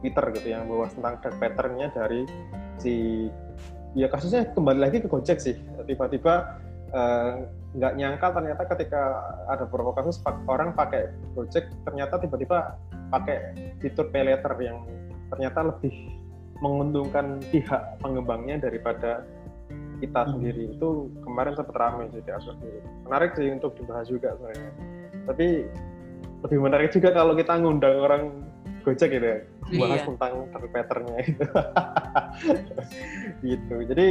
[0.03, 2.27] Twitter gitu yang bahwa tentang pattern-nya dari
[2.83, 2.95] si
[3.95, 5.55] ya kasusnya kembali lagi ke Gojek sih.
[5.87, 6.59] Tiba-tiba
[6.91, 7.47] uh,
[7.79, 9.03] nggak nyangka ternyata ketika
[9.47, 10.19] ada beberapa kasus
[10.51, 12.75] orang pakai Gojek ternyata tiba-tiba
[13.15, 14.83] pakai fitur pay letter yang
[15.31, 16.19] ternyata lebih
[16.59, 19.23] menguntungkan pihak pengembangnya daripada
[19.99, 20.31] kita hmm.
[20.35, 20.89] sendiri itu
[21.27, 22.81] kemarin sempat ramai sih di sendiri.
[23.07, 24.71] Menarik sih untuk dibahas juga sebenarnya.
[25.29, 25.47] Tapi
[26.47, 28.23] lebih menarik juga kalau kita ngundang orang
[28.87, 29.39] Gojek gitu ya
[29.77, 30.07] bahas iya.
[30.07, 30.33] tentang
[30.73, 31.19] patternnya.
[31.27, 31.45] Itu
[33.53, 33.77] gitu.
[33.91, 34.09] Jadi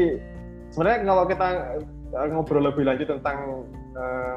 [0.69, 1.47] sebenarnya kalau kita
[2.29, 3.65] ngobrol lebih lanjut tentang
[3.97, 4.35] uh,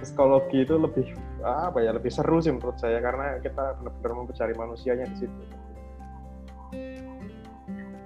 [0.00, 1.12] psikologi itu lebih
[1.44, 3.02] apa ya lebih seru sih menurut saya.
[3.04, 5.59] Karena kita benar-benar mencari manusianya di situ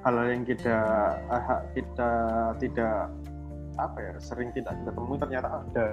[0.04, 0.78] hal yang kita
[1.72, 2.10] kita
[2.60, 3.08] tidak
[3.74, 5.86] apa ya sering tidak kita temui ternyata ada.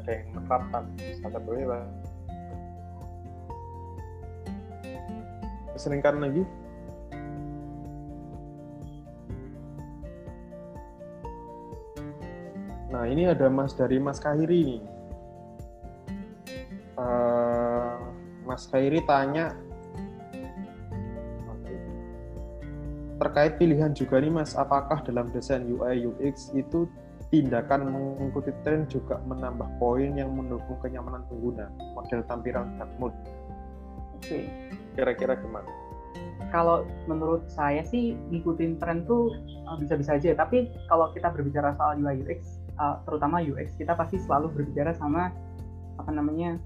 [0.00, 0.84] Ada yang menerapkan
[1.20, 1.66] salah satunya
[5.76, 6.44] seringkan lagi.
[12.92, 14.82] Nah, ini ada Mas dari Mas Kahiri nih.
[16.96, 17.98] Uh,
[18.44, 19.56] Mas Kahiri tanya
[23.20, 26.88] terkait pilihan juga nih Mas, apakah dalam desain UI UX itu
[27.32, 33.16] tindakan mengikuti tren juga menambah poin yang mendukung kenyamanan pengguna, model tampilan dark mode.
[34.20, 34.52] Oke.
[34.92, 35.64] Kira-kira gimana?
[36.52, 39.32] Kalau menurut saya sih ngikutin tren tuh
[39.64, 44.20] uh, bisa-bisa aja, tapi kalau kita berbicara soal UI UX, uh, terutama UX, kita pasti
[44.20, 45.32] selalu berbicara sama
[45.96, 46.60] apa namanya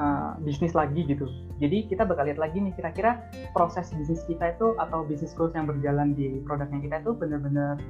[0.00, 1.28] uh, bisnis lagi gitu.
[1.56, 3.24] Jadi kita bakal lihat lagi nih kira-kira
[3.56, 7.80] proses bisnis kita itu atau bisnis growth yang berjalan di produknya kita itu benar-benar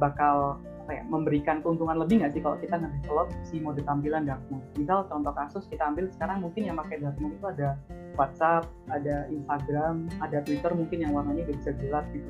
[0.00, 0.56] bakal
[0.90, 4.64] apa ya memberikan keuntungan lebih nggak sih kalau kita nge-develop si mode tampilan dark mode.
[4.74, 7.78] Misal contoh kasus kita ambil sekarang mungkin yang pakai dark mode itu ada
[8.18, 12.26] WhatsApp, ada Instagram, ada Twitter mungkin yang warnanya bisa gelap gitu.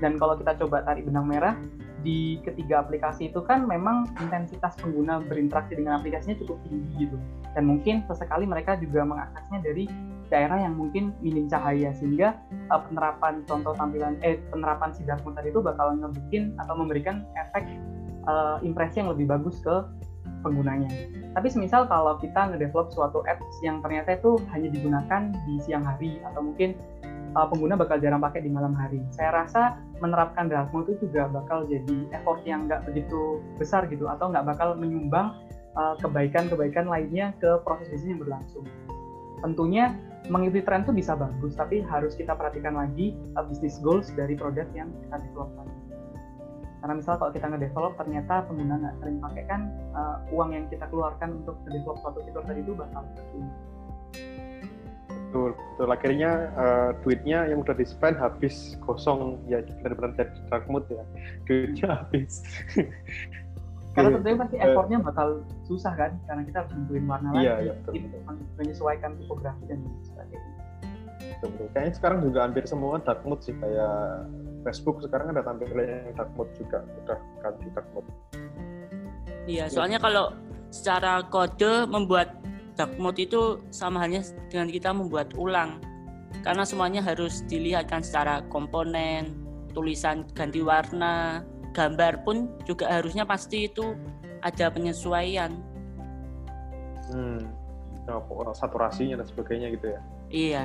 [0.00, 1.54] Dan kalau kita coba tarik benang merah
[2.00, 7.16] di ketiga aplikasi itu kan memang intensitas pengguna berinteraksi dengan aplikasinya cukup tinggi gitu.
[7.52, 9.84] Dan mungkin sesekali mereka juga mengaksesnya dari
[10.30, 12.38] daerah yang mungkin minim cahaya sehingga
[12.70, 17.66] uh, penerapan contoh tampilan eh penerapan si dark mode itu bakal ngebikin atau memberikan efek
[18.30, 19.82] uh, impresi yang lebih bagus ke
[20.46, 20.88] penggunanya.
[21.36, 26.22] Tapi semisal kalau kita ngedevelop suatu apps yang ternyata itu hanya digunakan di siang hari
[26.24, 26.78] atau mungkin
[27.36, 29.00] uh, pengguna bakal jarang pakai di malam hari.
[29.14, 34.08] Saya rasa menerapkan dark mode itu juga bakal jadi effort yang nggak begitu besar gitu
[34.08, 35.36] atau nggak bakal menyumbang
[36.02, 38.66] kebaikan-kebaikan uh, lainnya ke proses bisnis yang berlangsung.
[39.40, 39.94] Tentunya
[40.26, 44.66] mengikuti tren itu bisa bagus, tapi harus kita perhatikan lagi uh, bisnis goals dari produk
[44.74, 45.48] yang kita develop
[46.80, 49.60] karena misal kalau kita nge-develop ternyata pengguna nggak sering pakai kan
[49.92, 53.52] uh, uang yang kita keluarkan untuk nge-develop suatu fitur tadi itu bakal tercuma.
[55.30, 55.88] Betul, betul.
[55.94, 61.06] Akhirnya uh, duitnya yang udah di-spend habis kosong ya benar-benar jadi dark mode ya.
[61.46, 62.42] Duitnya habis.
[63.94, 65.28] Karena tentunya pasti effortnya bakal
[65.70, 68.20] susah kan, karena kita harus nentuin warna iya, lagi, iya, betul, betul.
[68.58, 70.50] menyesuaikan tipografi dan sebagainya.
[71.18, 71.66] Betul, betul.
[71.74, 73.94] Kayaknya sekarang juga hampir semua dark mode sih kayak
[74.66, 78.10] Facebook sekarang ada tampilan yang dark mode juga udah ganti dark mode.
[79.46, 80.34] Iya, soalnya kalau
[80.74, 82.39] secara kode membuat
[82.80, 85.84] dark mode itu sama halnya dengan kita membuat ulang
[86.40, 89.36] karena semuanya harus dilihatkan secara komponen,
[89.76, 91.44] tulisan ganti warna,
[91.76, 93.92] gambar pun juga harusnya pasti itu
[94.40, 95.52] ada penyesuaian.
[97.12, 97.44] Hmm,
[98.56, 100.00] saturasinya dan sebagainya gitu ya.
[100.30, 100.64] Iya.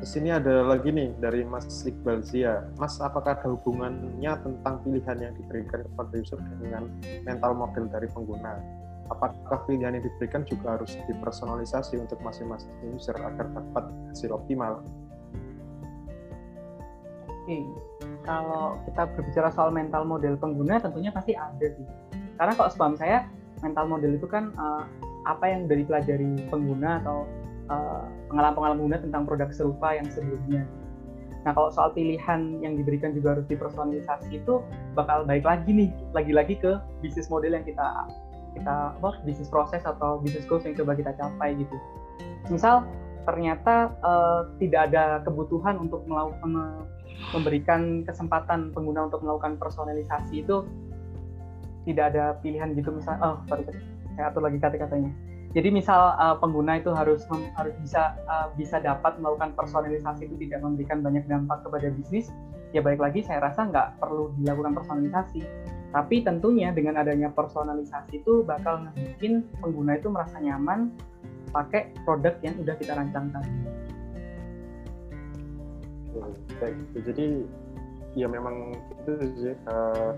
[0.00, 2.64] Terus ini ada lagi nih dari Mas Iqbal Zia.
[2.80, 6.88] Mas, apakah ada hubungannya tentang pilihan yang diberikan kepada user dengan
[7.20, 8.79] mental model dari pengguna?
[9.10, 14.86] Apakah pilihan yang diberikan juga harus dipersonalisasi untuk masing-masing user agar dapat hasil optimal?
[17.26, 17.66] Oke,
[18.22, 21.86] kalau kita berbicara soal mental model pengguna, tentunya pasti ada sih.
[22.38, 23.26] Karena kalau sebab saya,
[23.66, 24.86] mental model itu kan uh,
[25.26, 27.26] apa yang dari pelajari pengguna atau
[27.70, 30.66] Eh, pengalaman-pengalaman pengguna tentang produk serupa yang sebelumnya.
[31.46, 34.58] Nah kalau soal pilihan yang diberikan juga harus dipersonalisasi itu
[34.98, 38.10] bakal baik lagi nih, lagi-lagi ke bisnis model yang kita
[38.56, 41.76] kita apa bisnis proses atau bisnis goals yang coba kita capai gitu.
[42.50, 42.86] Misal
[43.28, 46.86] ternyata uh, tidak ada kebutuhan untuk melakukan
[47.36, 50.64] memberikan kesempatan pengguna untuk melakukan personalisasi itu
[51.84, 53.68] tidak ada pilihan gitu misal oh sorry
[54.16, 55.12] saya atur lagi kata-katanya
[55.50, 57.26] jadi misal uh, pengguna itu harus
[57.58, 62.30] harus bisa uh, bisa dapat melakukan personalisasi itu tidak memberikan banyak dampak kepada bisnis,
[62.70, 65.42] ya baik lagi saya rasa nggak perlu dilakukan personalisasi.
[65.90, 70.94] Tapi tentunya dengan adanya personalisasi itu bakal ngebikin pengguna itu merasa nyaman
[71.50, 73.52] pakai produk yang udah kita rancang tadi.
[76.62, 76.76] Baik,
[77.10, 77.26] jadi
[78.14, 80.14] ya memang itu sih uh,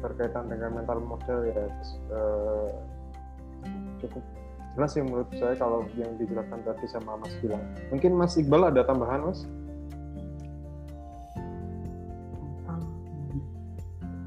[0.00, 1.66] berkaitan dengan mental model ya
[2.14, 2.70] uh,
[4.00, 4.24] cukup
[4.78, 7.62] jelas sih menurut saya kalau yang dijelaskan tadi sama Mas bilang.
[7.90, 9.44] Mungkin Mas Iqbal ada tambahan Mas?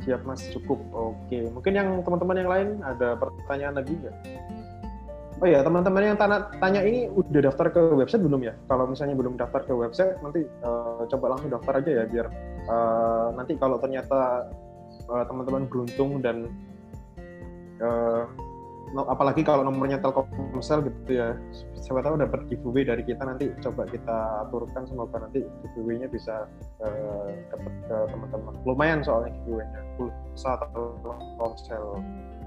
[0.03, 0.80] Siap Mas, cukup.
[0.91, 4.15] Oke, mungkin yang teman-teman yang lain ada pertanyaan lagi nggak?
[5.41, 8.53] Oh ya, teman-teman yang tanya, tanya ini udah daftar ke website belum ya?
[8.67, 12.27] Kalau misalnya belum daftar ke website, nanti uh, coba langsung daftar aja ya, biar
[12.71, 14.47] uh, nanti kalau ternyata
[15.11, 16.47] uh, teman-teman beruntung dan
[17.84, 18.23] uh,
[19.01, 21.33] apalagi kalau nomornya Telkomsel gitu ya.
[21.81, 26.45] Siapa tahu dapat giveaway dari kita nanti coba kita aturkan semoga nanti giveaway-nya bisa
[26.85, 28.53] uh, dapat ke teman-teman.
[28.63, 29.81] Lumayan soalnya giveaway-nya.
[29.97, 31.85] Pulsa Telkomsel.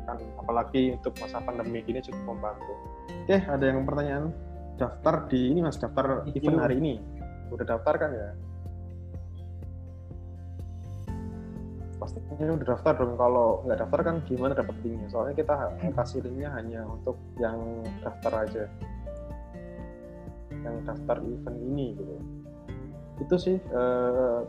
[0.06, 2.74] Kan apalagi untuk masa pandemi ini cukup membantu.
[3.26, 4.30] Oke ada yang pertanyaan?
[4.78, 5.76] Daftar di ini mas.
[5.82, 6.94] Daftar event hari ini.
[7.50, 8.45] Udah daftar kan ya
[12.06, 13.18] pastinya udah daftar dong.
[13.18, 15.08] Kalau nggak daftar kan gimana dapat linknya?
[15.10, 15.54] Soalnya kita
[15.98, 18.64] kasih linknya hanya untuk yang daftar aja.
[20.62, 22.14] Yang daftar event ini gitu.
[23.26, 24.46] Itu sih uh,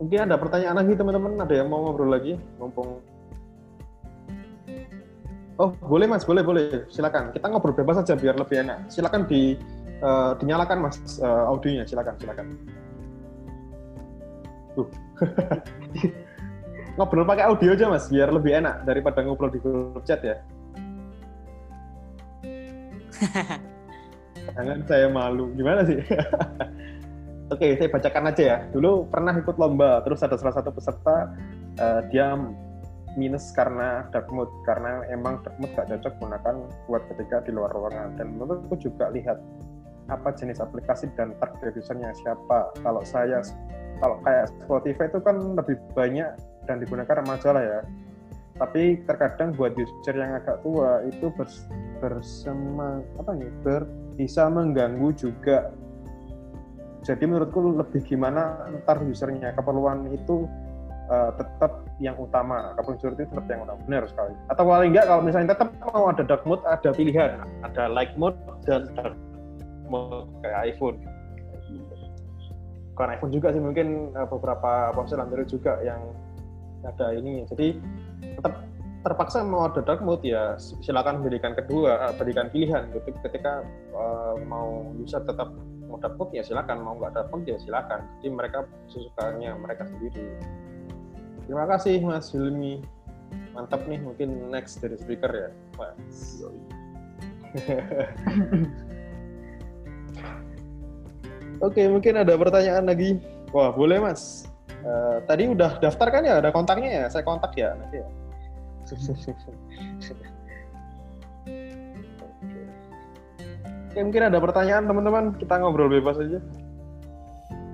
[0.00, 1.36] mungkin ada pertanyaan lagi teman-teman?
[1.44, 2.40] Ada yang mau ngobrol lagi?
[2.56, 3.04] Mumpung
[5.60, 6.24] oh boleh mas.
[6.24, 6.88] Boleh boleh.
[6.88, 7.36] Silakan.
[7.36, 8.88] Kita ngobrol bebas saja biar lebih enak.
[8.88, 9.58] Silakan di
[10.00, 11.84] uh, dinyalakan mas uh, audionya.
[11.84, 12.46] Silakan silakan.
[14.78, 14.88] Uh.
[16.98, 20.42] ngobrol pakai audio aja mas biar lebih enak daripada ngobrol di grup chat ya.
[24.58, 25.54] Jangan saya malu.
[25.54, 26.02] Gimana sih?
[27.54, 28.58] Oke saya bacakan aja ya.
[28.74, 31.30] Dulu pernah ikut lomba terus ada salah satu peserta
[31.78, 32.34] uh, dia
[33.14, 36.54] minus karena dark mode karena emang dark mode gak cocok gunakan
[36.90, 38.18] buat ketika di luar ruangan.
[38.18, 39.38] Dan menurutku juga lihat
[40.10, 42.74] apa jenis aplikasi dan target usernya siapa.
[42.82, 43.38] Kalau saya
[44.02, 46.30] kalau kayak Spotify itu kan lebih banyak
[46.68, 47.80] dan digunakan remaja lah ya.
[48.58, 51.64] Tapi terkadang buat user yang agak tua itu bers,
[52.04, 53.88] bersema apa nih ber,
[54.20, 55.72] bisa mengganggu juga.
[57.06, 60.44] Jadi menurutku lebih gimana ntar usernya keperluan itu
[61.08, 62.74] uh, tetap yang utama.
[62.74, 63.78] Keperluan user itu tetap yang utama.
[63.86, 64.34] Benar sekali.
[64.50, 67.38] Atau paling enggak kalau misalnya tetap mau ada dark mode ada pilihan.
[67.62, 68.36] Ada light mode
[68.66, 69.14] dan dark
[69.86, 70.98] mode kayak iPhone.
[72.98, 76.02] Bukan iPhone juga sih mungkin uh, beberapa ponsel Android juga yang
[76.84, 77.46] ada ini.
[77.48, 77.78] Jadi
[78.38, 78.66] tetap
[79.06, 82.90] terpaksa mau ada dark mode ya silakan berikan kedua eh, berikan pilihan.
[82.92, 83.62] Gitu ketika
[83.94, 85.54] uh, mau user tetap
[85.86, 86.82] mau dark mode ya silakan.
[86.82, 88.04] Mau nggak dark mode ya silakan.
[88.20, 90.26] Jadi mereka sesukanya mereka sendiri.
[91.48, 92.82] Terima kasih Mas Hilmi.
[93.56, 95.48] Mantap nih mungkin next dari speaker ya.
[95.80, 96.44] Mas.
[101.58, 103.18] Oke, mungkin ada pertanyaan lagi.
[103.50, 104.47] Wah, boleh Mas.
[104.78, 106.38] Uh, tadi udah daftar kan ya?
[106.38, 107.04] Ada kontaknya ya?
[107.10, 108.08] Saya kontak ya nanti ya.
[113.88, 115.34] Oke, mungkin ada pertanyaan teman-teman.
[115.36, 116.38] Kita ngobrol bebas aja.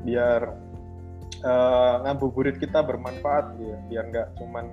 [0.05, 0.56] Biar
[1.44, 3.76] uh, ngabuburit kita bermanfaat ya.
[3.93, 4.72] Biar nggak cuman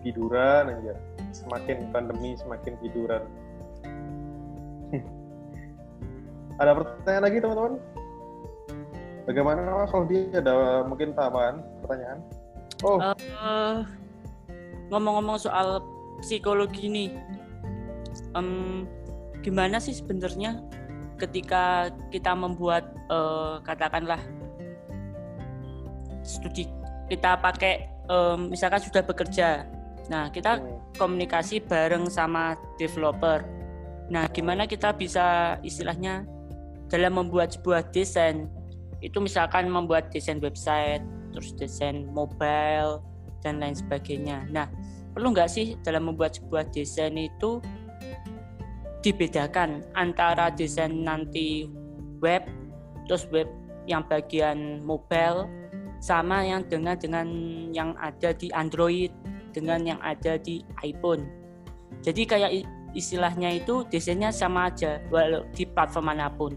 [0.00, 0.96] tiduran aja.
[1.36, 3.22] Semakin pandemi semakin tiduran.
[6.60, 7.76] ada pertanyaan lagi teman-teman?
[9.28, 12.18] Bagaimana kalau dia ada mungkin tambahan pertanyaan?
[12.80, 13.84] Oh, uh,
[14.88, 15.84] ngomong-ngomong soal
[16.24, 17.12] psikologi ini,
[18.32, 18.88] um,
[19.44, 20.64] gimana sih sebenarnya
[21.20, 24.22] ketika kita membuat uh, katakanlah
[26.24, 26.64] studi
[27.12, 29.68] kita pakai um, misalkan sudah bekerja,
[30.08, 30.96] nah kita hmm.
[30.96, 33.44] komunikasi bareng sama developer.
[34.08, 36.24] Nah, gimana kita bisa istilahnya
[36.88, 38.48] dalam membuat sebuah desain
[38.98, 43.02] itu misalkan membuat desain website, terus desain mobile
[43.42, 44.46] dan lain sebagainya.
[44.50, 44.66] Nah,
[45.14, 47.62] perlu nggak sih dalam membuat sebuah desain itu
[49.06, 51.70] dibedakan antara desain nanti
[52.18, 52.42] web,
[53.06, 53.46] terus web
[53.86, 55.46] yang bagian mobile,
[56.02, 57.26] sama yang dengan dengan
[57.70, 59.14] yang ada di Android,
[59.54, 61.26] dengan yang ada di iPhone.
[62.02, 62.50] Jadi kayak
[62.94, 66.54] istilahnya itu desainnya sama aja walau di platform mana pun.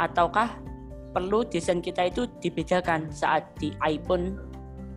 [0.00, 0.69] Ataukah
[1.10, 4.38] perlu desain kita itu dibedakan saat di iPhone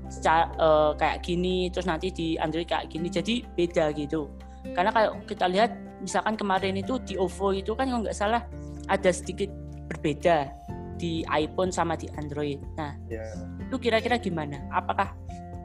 [0.09, 4.29] secara, uh, kayak gini terus nanti di Android kayak gini jadi beda gitu
[4.77, 8.45] karena kalau kita lihat misalkan kemarin itu di OVO itu kan kalau nggak salah
[8.87, 9.49] ada sedikit
[9.89, 10.51] berbeda
[11.01, 13.25] di iPhone sama di Android nah yeah.
[13.57, 15.17] itu kira-kira gimana apakah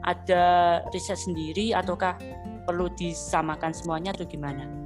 [0.03, 0.43] ada
[0.89, 2.17] riset sendiri ataukah
[2.63, 4.78] perlu disamakan semuanya atau gimana?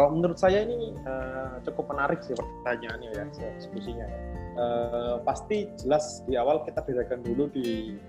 [0.00, 3.24] Kalau menurut saya ini uh, cukup menarik sih pertanyaannya ya,
[3.60, 4.08] diskusinya.
[4.56, 8.00] Uh, pasti jelas di awal kita bedakan dulu di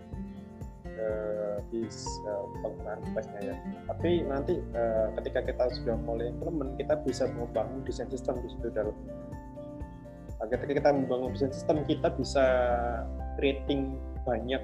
[0.88, 3.56] uh, di uh, penggunaan device-nya ya.
[3.92, 8.72] Tapi nanti uh, ketika kita sudah mulai implement, kita bisa membangun desain sistem di situ
[8.72, 8.96] dalam.
[10.40, 12.46] Nah, ketika kita membangun desain sistem, kita bisa
[13.36, 14.64] creating banyak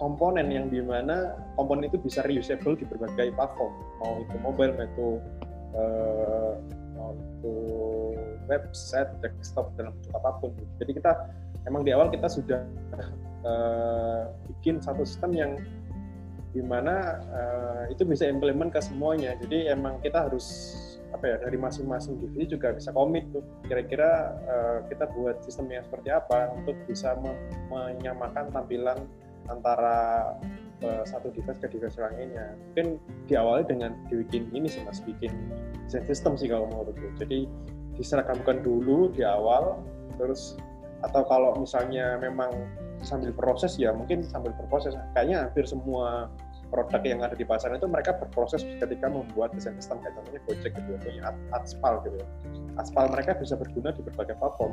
[0.00, 4.88] komponen yang di mana komponen itu bisa reusable di berbagai platform, mau itu mobile, mau
[4.88, 5.08] itu
[5.76, 6.52] uh,
[6.96, 8.16] untuk
[8.46, 10.50] website, desktop dalam bentuk apa pun.
[10.78, 11.12] Jadi kita
[11.66, 12.62] emang di awal kita sudah
[13.46, 15.52] uh, bikin satu sistem yang
[16.52, 19.32] di mana uh, itu bisa implement ke semuanya.
[19.40, 20.76] Jadi emang kita harus
[21.12, 26.08] apa ya dari masing-masing divisi juga bisa komit tuh kira-kira uh, kita buat sistemnya seperti
[26.08, 27.12] apa untuk bisa
[27.68, 28.96] menyamakan tampilan
[29.52, 30.32] antara
[30.82, 32.54] uh, satu device ke device lainnya.
[32.70, 33.00] Mungkin
[33.30, 35.30] diawali dengan dibikin ini sih mas, bikin
[35.88, 37.08] desain sistem sih kalau menurutku.
[37.18, 37.46] Jadi
[37.96, 39.80] diseragamkan dulu di awal,
[40.18, 40.58] terus
[41.02, 42.50] atau kalau misalnya memang
[43.02, 44.94] sambil proses ya mungkin sambil berproses.
[45.14, 46.30] Kayaknya hampir semua
[46.72, 50.72] produk yang ada di pasaran itu mereka berproses ketika membuat desain sistem kayak contohnya Gojek
[50.72, 52.28] gitu ya, Aspal gitu ya.
[52.80, 54.72] Aspal mereka bisa berguna di berbagai platform,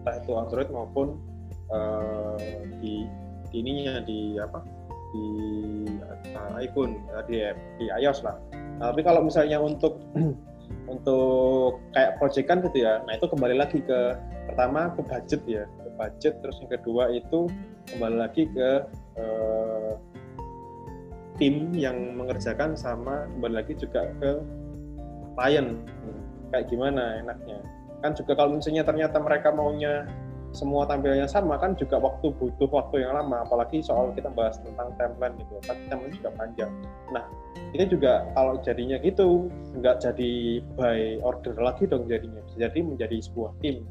[0.00, 1.20] entah itu Android maupun
[1.68, 2.40] uh,
[2.80, 3.04] di
[3.52, 4.64] ininya di apa
[5.10, 5.26] di
[6.34, 7.42] uh, iPhone di,
[7.78, 8.36] di iOS lah.
[8.80, 10.00] Tapi kalau misalnya untuk
[10.92, 14.00] untuk kayak proyekan gitu ya, nah itu kembali lagi ke
[14.50, 16.34] pertama ke budget ya, ke budget.
[16.40, 17.50] Terus yang kedua itu
[17.94, 18.70] kembali lagi ke
[19.18, 19.92] uh,
[21.40, 24.30] tim yang mengerjakan sama kembali lagi juga ke
[25.40, 25.80] klien
[26.52, 27.58] kayak gimana enaknya
[28.04, 30.04] kan juga kalau misalnya ternyata mereka maunya
[30.50, 34.90] semua tampilnya sama kan juga waktu butuh waktu yang lama apalagi soal kita bahas tentang
[34.98, 36.72] timeline gitu kan timeline juga panjang
[37.14, 37.24] nah
[37.70, 39.46] ini juga kalau jadinya gitu
[39.78, 40.32] nggak jadi
[40.74, 43.86] by order lagi dong jadinya bisa jadi menjadi sebuah tim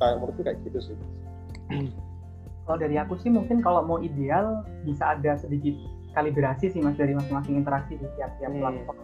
[0.00, 0.96] kayak menurutku kayak gitu sih
[2.68, 5.74] kalau dari aku sih mungkin kalau mau ideal bisa ada sedikit
[6.14, 8.60] kalibrasi sih mas dari masing-masing interaksi di tiap-tiap hmm.
[8.60, 8.98] platform.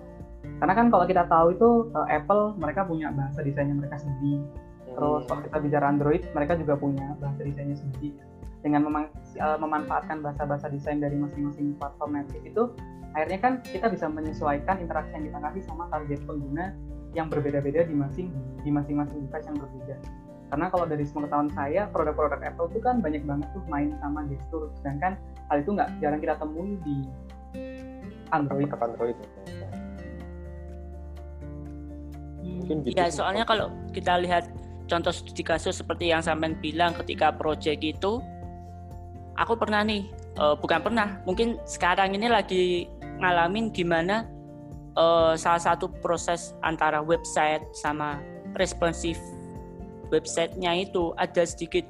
[0.62, 4.42] Karena kan kalau kita tahu itu uh, Apple mereka punya bahasa desainnya mereka sendiri.
[4.96, 5.04] Hmm.
[5.04, 8.16] Terus kalau kita bicara Android mereka juga punya bahasa desainnya sendiri.
[8.64, 9.04] Dengan memang
[9.38, 12.62] uh, memanfaatkan bahasa-bahasa desain dari masing-masing platform native itu
[13.12, 16.74] akhirnya kan kita bisa menyesuaikan interaksi yang kita kasih sama target pengguna
[17.14, 18.28] yang berbeda-beda di masing
[18.64, 19.96] di masing-masing device yang berbeda.
[20.46, 24.70] Karena kalau dari sepengetahuan saya produk-produk Apple itu kan banyak banget tuh main sama gestur.
[24.78, 25.18] Sedangkan
[25.52, 26.96] hal itu nggak jarang kita temui di
[28.30, 28.70] Android.
[28.70, 29.16] Android?
[32.46, 32.94] Mungkin gitu.
[32.94, 34.46] ya soalnya kalau kita lihat
[34.86, 38.22] contoh studi kasus seperti yang sampean bilang ketika project itu
[39.36, 40.06] aku pernah nih
[40.38, 42.86] uh, bukan pernah mungkin sekarang ini lagi
[43.20, 44.26] ngalamin gimana
[44.96, 48.22] uh, salah satu proses antara website sama
[48.56, 49.18] responsif
[50.10, 51.84] websitenya itu ada sedikit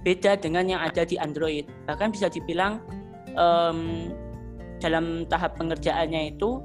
[0.00, 1.68] beda dengan yang ada di Android.
[1.84, 2.80] Bahkan bisa dibilang
[3.36, 4.10] um,
[4.80, 6.62] dalam tahap pengerjaannya itu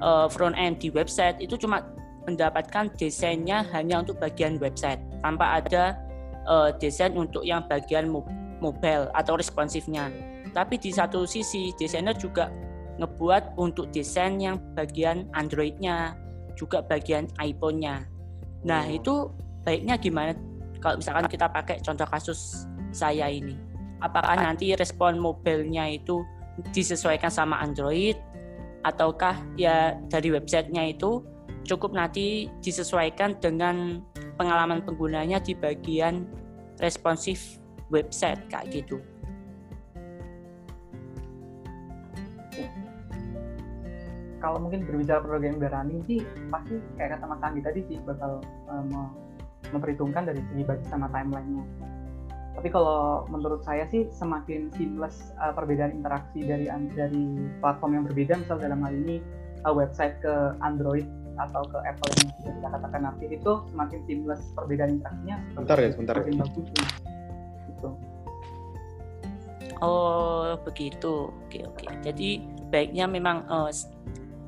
[0.00, 1.84] uh, front end di website itu cuma
[2.28, 5.96] mendapatkan desainnya hanya untuk bagian website tanpa ada
[6.48, 8.08] uh, desain untuk yang bagian
[8.60, 10.12] mobile atau responsifnya.
[10.50, 12.50] Tapi di satu sisi desainer juga
[12.98, 16.18] ngebuat untuk desain yang bagian Androidnya
[16.58, 18.04] juga bagian iPhone-nya.
[18.66, 18.98] Nah hmm.
[19.00, 19.30] itu
[19.64, 20.36] baiknya gimana
[20.80, 23.70] kalau misalkan kita pakai contoh kasus saya ini
[24.00, 26.24] apakah nanti respon mobilnya itu
[26.72, 28.16] disesuaikan sama Android
[28.84, 31.20] ataukah ya dari websitenya itu
[31.70, 34.02] cukup nanti disesuaikan dengan
[34.34, 36.26] pengalaman penggunanya di bagian
[36.82, 37.62] responsif
[37.94, 38.98] website kayak gitu.
[44.40, 48.40] Kalau mungkin berbicara program running sih pasti kayak kata Mas Andi tadi sih bakal
[48.72, 49.12] um,
[49.70, 51.62] memperhitungkan dari segi budget sama timelinenya.
[52.56, 56.66] Tapi kalau menurut saya sih semakin seamless uh, perbedaan interaksi dari
[56.96, 59.20] dari platform yang berbeda, misal dalam hal ini
[59.68, 61.04] uh, website ke Android
[61.48, 65.36] atau ke Apple yang kita katakan natif itu semakin seamless perbedaan interaksinya.
[65.56, 66.24] Sebentar ya, sebentar ya.
[66.36, 66.66] Bagus,
[67.68, 67.88] gitu.
[69.80, 71.84] Oh begitu, oke oke.
[72.04, 73.72] Jadi baiknya memang uh,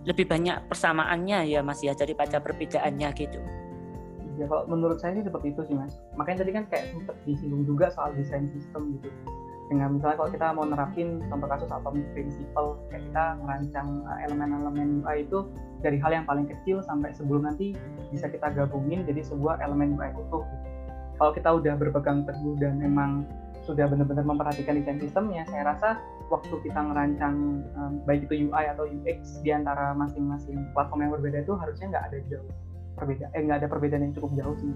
[0.04, 3.40] lebih banyak persamaannya ya Mas ya daripada perbedaannya gitu
[4.40, 7.64] ya kalau menurut saya sih seperti itu sih mas makanya tadi kan kayak sempat disinggung
[7.68, 9.08] juga soal desain sistem gitu
[9.68, 14.88] dengan misalnya kalau kita mau nerapin contoh kasus atau prinsipal kayak kita merancang eh, elemen-elemen
[15.04, 15.38] UI itu
[15.82, 17.74] dari hal yang paling kecil sampai sebelum nanti
[18.14, 20.66] bisa kita gabungin jadi sebuah elemen UI utuh gitu.
[21.18, 23.26] kalau kita udah berpegang teguh dan memang
[23.62, 25.98] sudah benar-benar memperhatikan desain sistemnya saya rasa
[26.30, 31.46] waktu kita ngerancang um, baik itu UI atau UX di antara masing-masing platform yang berbeda
[31.46, 32.50] itu harusnya nggak ada jauh
[32.98, 34.72] perbedaan eh nggak ada perbedaan yang cukup jauh sih.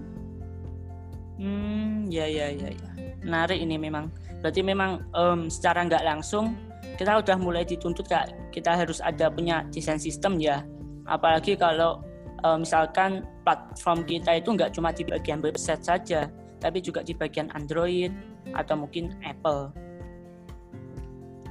[1.37, 2.89] Hmm ya ya ya ya.
[3.21, 4.09] Menarik ini memang.
[4.41, 6.57] Berarti memang um, secara nggak langsung
[6.97, 10.65] kita udah mulai dituntut kak kita harus ada punya desain sistem ya
[11.07, 12.03] apalagi kalau
[12.43, 16.27] um, misalkan platform kita itu nggak cuma di bagian website saja
[16.59, 18.11] tapi juga di bagian Android
[18.53, 19.73] atau mungkin Apple.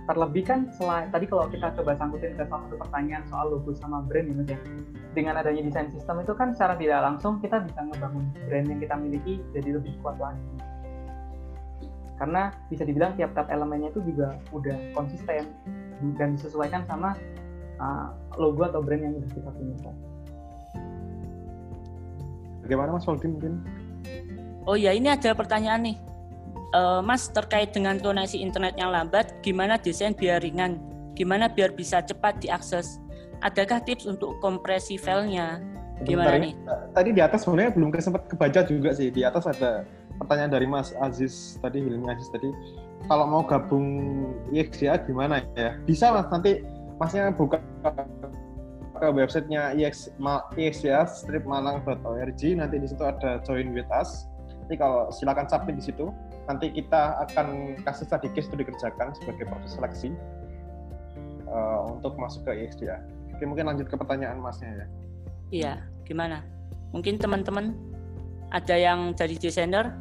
[0.07, 4.07] Terlebih kan selain tadi kalau kita coba sangkutin ke salah satu pertanyaan soal logo sama
[4.07, 4.59] brand ya ya.
[5.19, 8.95] Dengan adanya desain sistem itu kan secara tidak langsung kita bisa ngebangun brand yang kita
[8.95, 10.47] miliki jadi lebih kuat lagi.
[12.17, 15.51] Karena bisa dibilang tiap-tiap elemennya itu juga udah konsisten
[16.17, 17.19] dan disesuaikan sama
[17.81, 19.93] uh, logo atau brand yang udah kita punya.
[22.67, 23.63] Bagaimana Mas Waldin mungkin?
[24.67, 25.97] Oh ya ini ada pertanyaan nih
[26.75, 30.81] uh, Mas terkait dengan koneksi internet yang lambat, gimana desain biar ringan?
[31.15, 32.99] Gimana biar bisa cepat diakses?
[33.45, 35.61] Adakah tips untuk kompresi filenya?
[36.05, 36.53] Gimana nih?
[36.93, 39.09] Tadi di atas sebenarnya belum sempat kebaca juga sih.
[39.09, 39.89] Di atas ada
[40.21, 42.53] pertanyaan dari Mas Aziz tadi, Hilmi Aziz tadi,
[43.09, 43.89] kalau mau gabung
[44.53, 45.77] IXDA gimana ya?
[45.89, 46.61] Bisa mas nanti
[46.97, 47.61] masnya buka
[48.97, 49.93] ke websitenya IX,
[50.57, 54.25] IXDA stripmalang.org nanti di situ ada join with us.
[54.65, 56.09] Nanti kalau silakan submit di situ.
[56.47, 60.15] Nanti kita akan kasih study case itu dikerjakan sebagai proses seleksi
[61.51, 63.03] uh, untuk masuk ke IXDA.
[63.35, 64.87] Oke, mungkin lanjut ke pertanyaan masnya ya.
[65.51, 65.73] Iya,
[66.07, 66.47] gimana?
[66.95, 67.75] Mungkin teman-teman
[68.55, 69.93] ada yang jadi desainer?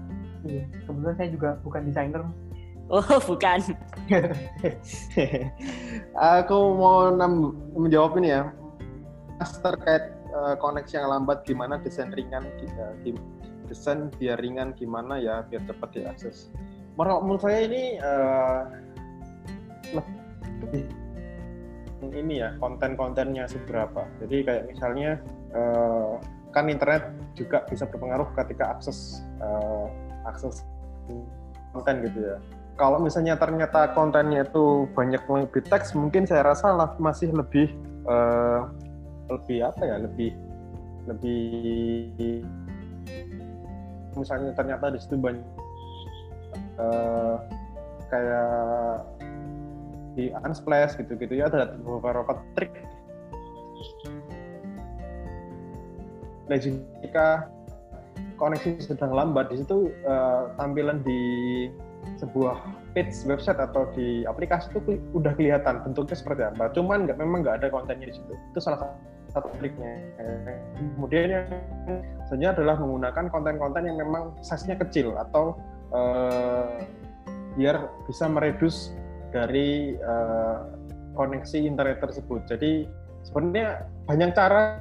[0.46, 2.24] Iya, kebetulan saya juga bukan desainer.
[2.90, 3.60] Oh, bukan.
[6.38, 7.10] Aku mau
[7.74, 8.54] menjawab ini ya.
[9.36, 12.46] Mas terkait uh, koneksi yang lambat gimana desain ringan
[12.80, 12.94] uh,
[13.68, 16.54] desain biar ringan gimana ya biar cepat diakses.
[16.96, 18.62] Menurut saya ini uh,
[20.64, 20.88] lebih
[22.16, 24.08] ini ya konten-kontennya seberapa.
[24.24, 25.20] Jadi kayak misalnya
[25.52, 26.22] uh,
[26.56, 29.92] kan internet juga bisa berpengaruh ketika akses uh,
[30.30, 30.64] akses
[31.76, 32.38] konten gitu ya.
[32.76, 37.72] Kalau misalnya ternyata kontennya itu banyak lebih teks, mungkin saya rasa masih lebih
[38.04, 38.68] uh,
[39.32, 40.36] lebih apa ya, lebih
[41.08, 42.44] lebih
[44.20, 45.48] misalnya ternyata di situ banyak
[46.80, 47.40] uh,
[48.12, 49.08] kayak
[50.16, 52.72] di unsplash gitu-gitu ya ada beberapa trik.
[56.52, 57.56] Nah jika
[58.36, 59.52] koneksi sedang lambat.
[59.52, 61.20] Di situ uh, tampilan di
[62.16, 62.58] sebuah
[62.96, 66.72] page website atau di aplikasi itu udah kelihatan bentuknya seperti apa.
[66.72, 68.34] Cuman nggak memang nggak ada kontennya di situ.
[68.54, 68.96] Itu salah
[69.34, 70.00] satu triknya.
[70.96, 71.46] Kemudian yang
[72.30, 75.60] selanjutnya adalah menggunakan konten-konten yang memang size-nya kecil atau
[75.92, 76.80] uh,
[77.60, 78.96] biar bisa meredus
[79.36, 80.72] dari uh,
[81.20, 82.48] koneksi internet tersebut.
[82.48, 82.88] Jadi
[83.28, 84.80] sebenarnya banyak cara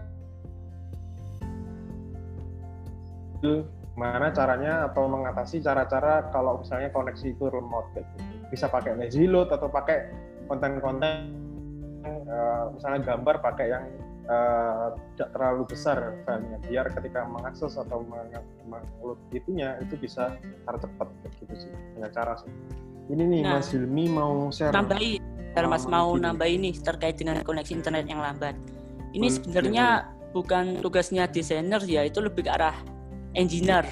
[3.94, 8.14] mana caranya atau mengatasi cara-cara kalau misalnya koneksi itu remote gitu.
[8.50, 10.10] Bisa pakai lazy load atau pakai
[10.50, 11.30] konten-konten
[12.04, 13.84] uh, misalnya gambar pakai yang
[14.28, 15.96] uh, tidak terlalu besar
[16.26, 18.04] filenya biar ketika mengakses atau
[18.68, 21.08] mengupload itunya itu bisa secara cepat
[21.40, 22.52] gitu sih banyak cara sih
[23.12, 24.72] ini nih nah, Mas Hilmi mau share.
[24.72, 25.20] Nambahi,
[25.52, 28.56] kalau Mas mau nambah ini terkait dengan koneksi internet yang lambat.
[29.12, 32.74] Ini sebenarnya bukan tugasnya desainer ya, itu lebih ke arah
[33.34, 33.86] engineer.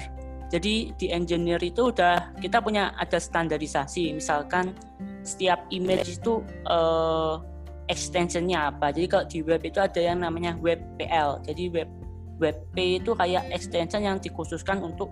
[0.53, 4.13] Jadi di engineer itu udah kita punya ada standarisasi.
[4.13, 4.77] Misalkan
[5.25, 7.41] setiap image itu uh,
[7.89, 8.93] extensionnya apa.
[8.93, 11.41] Jadi kalau di web itu ada yang namanya WebPL.
[11.47, 11.89] Jadi web
[12.37, 15.09] WebP itu kayak extension yang dikhususkan untuk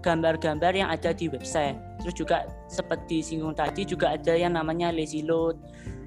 [0.00, 1.76] gambar-gambar yang ada di website.
[2.00, 5.60] Terus juga seperti singgung tadi juga ada yang namanya lazy load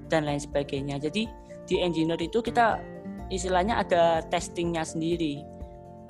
[0.10, 0.98] dan lain sebagainya.
[0.98, 1.30] Jadi
[1.70, 2.82] di engineer itu kita
[3.30, 5.46] istilahnya ada testingnya sendiri.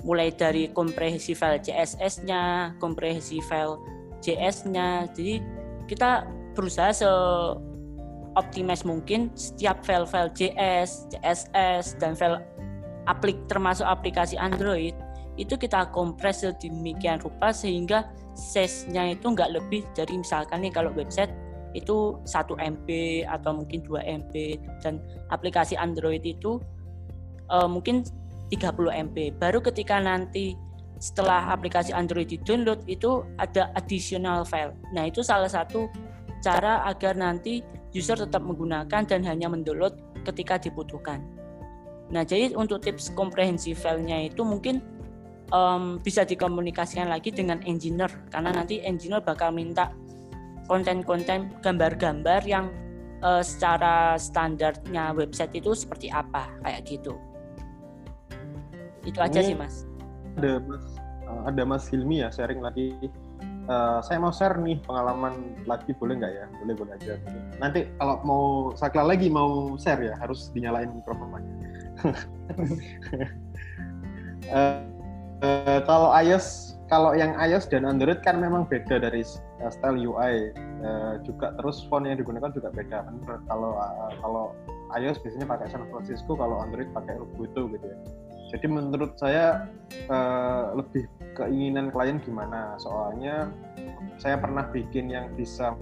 [0.04, 3.80] Mulai dari kompresi file CSS-nya, kompresi file
[4.20, 5.08] JS-nya.
[5.16, 5.40] Jadi
[5.88, 7.08] kita berusaha se
[8.34, 12.42] optimis mungkin setiap file-file JS, CSS dan file
[13.06, 14.96] aplik termasuk aplikasi Android
[15.34, 18.06] itu kita kompres sedemikian rupa sehingga
[18.38, 21.30] size-nya itu nggak lebih dari misalkan nih kalau website
[21.74, 22.88] itu 1 MB
[23.26, 24.34] atau mungkin 2 MB
[24.78, 25.02] dan
[25.34, 26.62] aplikasi Android itu
[27.50, 28.06] uh, mungkin
[28.54, 29.16] 30 MB.
[29.42, 30.54] Baru ketika nanti
[31.02, 34.72] setelah aplikasi Android di-download itu ada additional file.
[34.94, 35.90] Nah, itu salah satu
[36.40, 37.60] cara agar nanti
[37.92, 41.20] user tetap menggunakan dan hanya mendownload ketika dibutuhkan.
[42.08, 44.80] Nah, jadi untuk tips komprehensif filenya itu mungkin
[45.52, 49.92] um, bisa dikomunikasikan lagi dengan engineer karena nanti engineer bakal minta
[50.70, 52.72] konten-konten gambar-gambar yang
[53.20, 57.16] uh, secara standarnya website itu seperti apa kayak gitu
[59.04, 59.84] itu aja Ini sih mas.
[60.34, 60.84] ada mas
[61.28, 62.96] uh, ada mas Hilmi ya sharing lagi.
[63.64, 66.44] Uh, saya mau share nih pengalaman lagi boleh nggak ya?
[66.60, 67.16] Boleh boleh aja.
[67.56, 68.44] Nanti kalau mau
[68.76, 71.54] sakla lagi mau share ya harus dinyalain mikrofonnya.
[74.52, 74.84] Uh,
[75.44, 79.20] Uh, kalau iOS kalau yang iOS dan Android kan memang beda dari
[79.60, 81.52] uh, style UI uh, juga.
[81.60, 83.04] Terus font yang digunakan juga beda.
[83.04, 84.56] Kan kalau uh, kalau
[84.96, 87.98] iOS biasanya pakai San Francisco kalau Android pakai Ubuntu gitu ya
[88.54, 89.66] jadi menurut saya
[90.06, 92.78] uh, lebih keinginan klien gimana?
[92.78, 93.50] Soalnya
[94.22, 95.74] saya pernah bikin yang bisa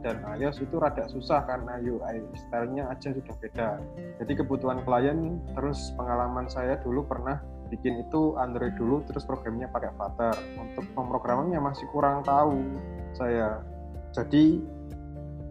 [0.00, 3.68] dan iOS itu rada susah karena UI stylenya aja sudah beda.
[4.16, 7.36] Jadi kebutuhan klien terus pengalaman saya dulu pernah
[7.68, 10.40] bikin itu Android dulu terus programnya pakai Flutter.
[10.56, 12.64] Untuk pemrogramannya masih kurang tahu
[13.12, 13.60] saya.
[14.16, 14.64] Jadi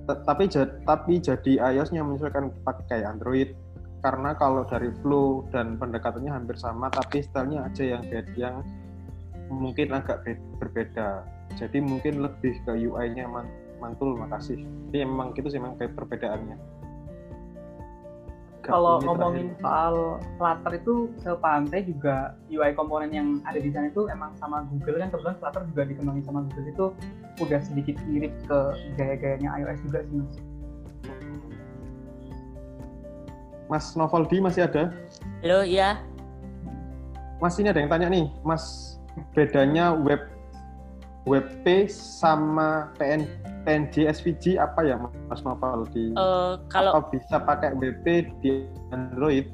[0.10, 0.50] tapi
[0.82, 3.54] tapi jadi iOS-nya menyesuaikan pakai Android
[4.00, 8.56] karena kalau dari flow dan pendekatannya hampir sama tapi stylenya aja yang beda yang
[9.52, 11.26] mungkin agak be- berbeda.
[11.58, 13.52] Jadi mungkin lebih ke UI-nya man-
[13.82, 14.62] mantul makasih.
[14.90, 16.80] Jadi emang gitu sih memang kayak perbedaannya.
[18.70, 19.64] Kalau ngomongin terakhir.
[19.66, 19.96] soal
[20.38, 25.02] Flutter itu sepaham saya juga UI komponen yang ada di sana itu emang sama Google
[25.02, 26.86] kan kebetulan Flutter juga dikembangin sama Google itu
[27.42, 28.60] udah sedikit mirip ke
[28.94, 30.34] gaya-gayanya iOS juga sih mas.
[33.70, 34.90] Mas Novaldi masih ada?
[35.46, 36.02] Halo, ya.
[37.38, 38.98] Mas ini ada yang tanya nih, Mas
[39.38, 40.26] bedanya web
[41.30, 43.30] WebP sama PN,
[43.64, 44.98] PNG SVG apa ya
[45.30, 46.18] Mas Novaldi?
[46.18, 49.46] Eh, kalau Apa bisa pakai WebP di Android?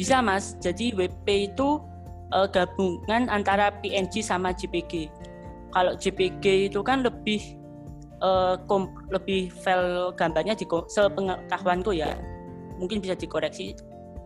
[0.00, 1.84] Bisa mas, jadi WP itu
[2.32, 5.12] eh, gabungan antara PNG sama JPG.
[5.76, 7.60] Kalau JPG itu kan lebih
[8.70, 12.14] kom- lebih file gambarnya di sepengetahuanku ya,
[12.82, 13.78] mungkin bisa dikoreksi.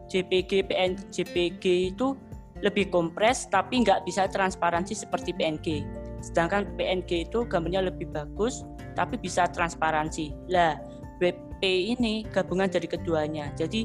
[0.08, 2.16] JPG, PN, JPG itu
[2.64, 5.84] lebih kompres tapi nggak bisa transparansi seperti PNG.
[6.24, 8.64] Sedangkan PNG itu gambarnya lebih bagus
[8.96, 10.32] tapi bisa transparansi.
[10.48, 10.80] Lah,
[11.20, 11.60] WP
[11.96, 13.52] ini gabungan dari keduanya.
[13.52, 13.84] Jadi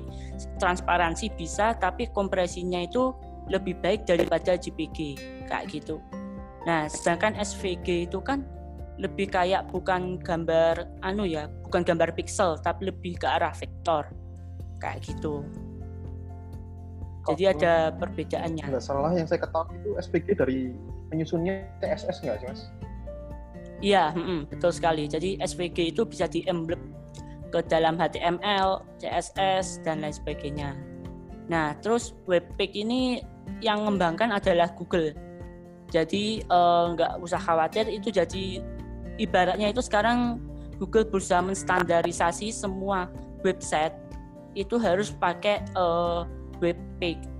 [0.61, 3.11] transparansi bisa tapi kompresinya itu
[3.51, 5.19] lebih baik daripada JPG
[5.51, 5.99] kayak gitu.
[6.63, 8.45] Nah, sedangkan SVG itu kan
[9.01, 14.20] lebih kayak bukan gambar anu ya, bukan gambar pixel tapi lebih ke arah vektor
[14.81, 15.45] kayak gitu.
[17.29, 17.53] Jadi Oh.
[17.53, 18.65] ada perbedaannya.
[18.65, 20.59] Nggak salah yang saya ketahui itu SPG dari
[21.13, 22.61] penyusunnya CSS nggak sih Mas?
[23.81, 24.13] Iya,
[24.49, 25.09] betul sekali.
[25.09, 26.93] Jadi SVG itu bisa di-emblem
[27.49, 30.77] ke dalam HTML, CSS dan lain sebagainya.
[31.49, 33.25] Nah, terus Webpack ini
[33.59, 35.11] yang mengembangkan adalah Google.
[35.91, 38.63] Jadi eh, nggak usah khawatir itu jadi
[39.19, 40.39] ibaratnya itu sekarang
[40.79, 43.11] Google berusaha menstandarisasi semua
[43.43, 43.93] website
[44.53, 46.21] itu harus pakai eh,
[46.61, 47.31] Webpack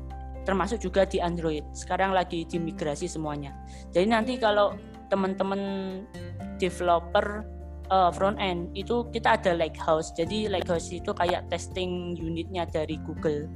[0.42, 1.62] termasuk juga di Android.
[1.74, 3.54] Sekarang lagi dimigrasi semuanya.
[3.94, 4.74] Jadi nanti kalau
[5.14, 5.62] teman-teman
[6.58, 7.46] developer
[7.92, 10.16] uh, front end itu kita ada Lighthouse.
[10.16, 13.52] Jadi Lighthouse itu kayak testing unitnya dari Google.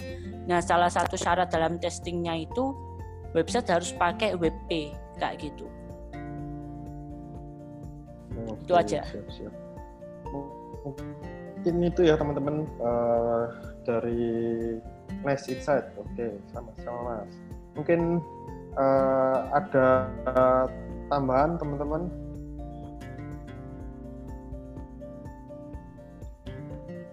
[0.45, 2.75] Nah, salah satu syarat dalam testingnya itu
[3.33, 5.65] website harus pakai WebP kayak gitu.
[8.61, 9.01] Itu Oke, aja.
[9.07, 9.53] Siap, siap.
[11.65, 13.43] Mungkin itu ya teman-teman eh,
[13.89, 14.21] dari
[15.25, 15.89] Nice Insight.
[15.97, 17.33] Oke, sama-sama Mas.
[17.73, 18.21] Mungkin
[18.77, 20.05] eh, ada
[21.09, 22.05] tambahan teman-teman?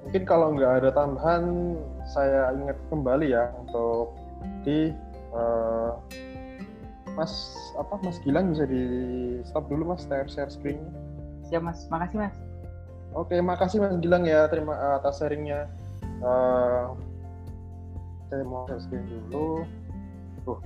[0.04, 1.72] Mungkin kalau nggak ada tambahan,
[2.12, 4.12] saya ingat kembali ya untuk
[4.68, 4.92] di
[5.32, 5.92] eh,
[7.16, 8.84] Mas apa Mas Gilang bisa di
[9.48, 10.92] stop dulu Mas share share screen-nya.
[11.48, 12.51] Siap mas, makasih mas.
[13.12, 15.68] Oke, makasih Mas Gilang ya terima atas sharingnya.
[16.22, 16.84] Eh,
[18.32, 19.68] saya mau screen dulu.
[20.48, 20.58] Tuh.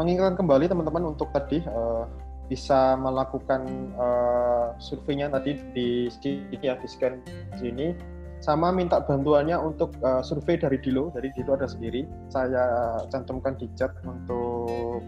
[0.00, 2.04] Mengingatkan kembali teman-teman untuk tadi eh,
[2.48, 7.20] bisa melakukan eh, surveinya tadi di sini ya di scan
[7.60, 7.92] sini.
[8.40, 11.12] Sama minta bantuannya untuk eh, survei dari Dilo.
[11.12, 12.08] Dari Dilo ada sendiri.
[12.32, 15.04] Saya cantumkan di chat untuk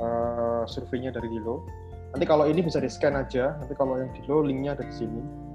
[0.00, 1.68] eh, surveinya dari Dilo.
[2.16, 3.60] Nanti kalau ini bisa di scan aja.
[3.60, 5.49] Nanti kalau yang Dilo linknya ada di sini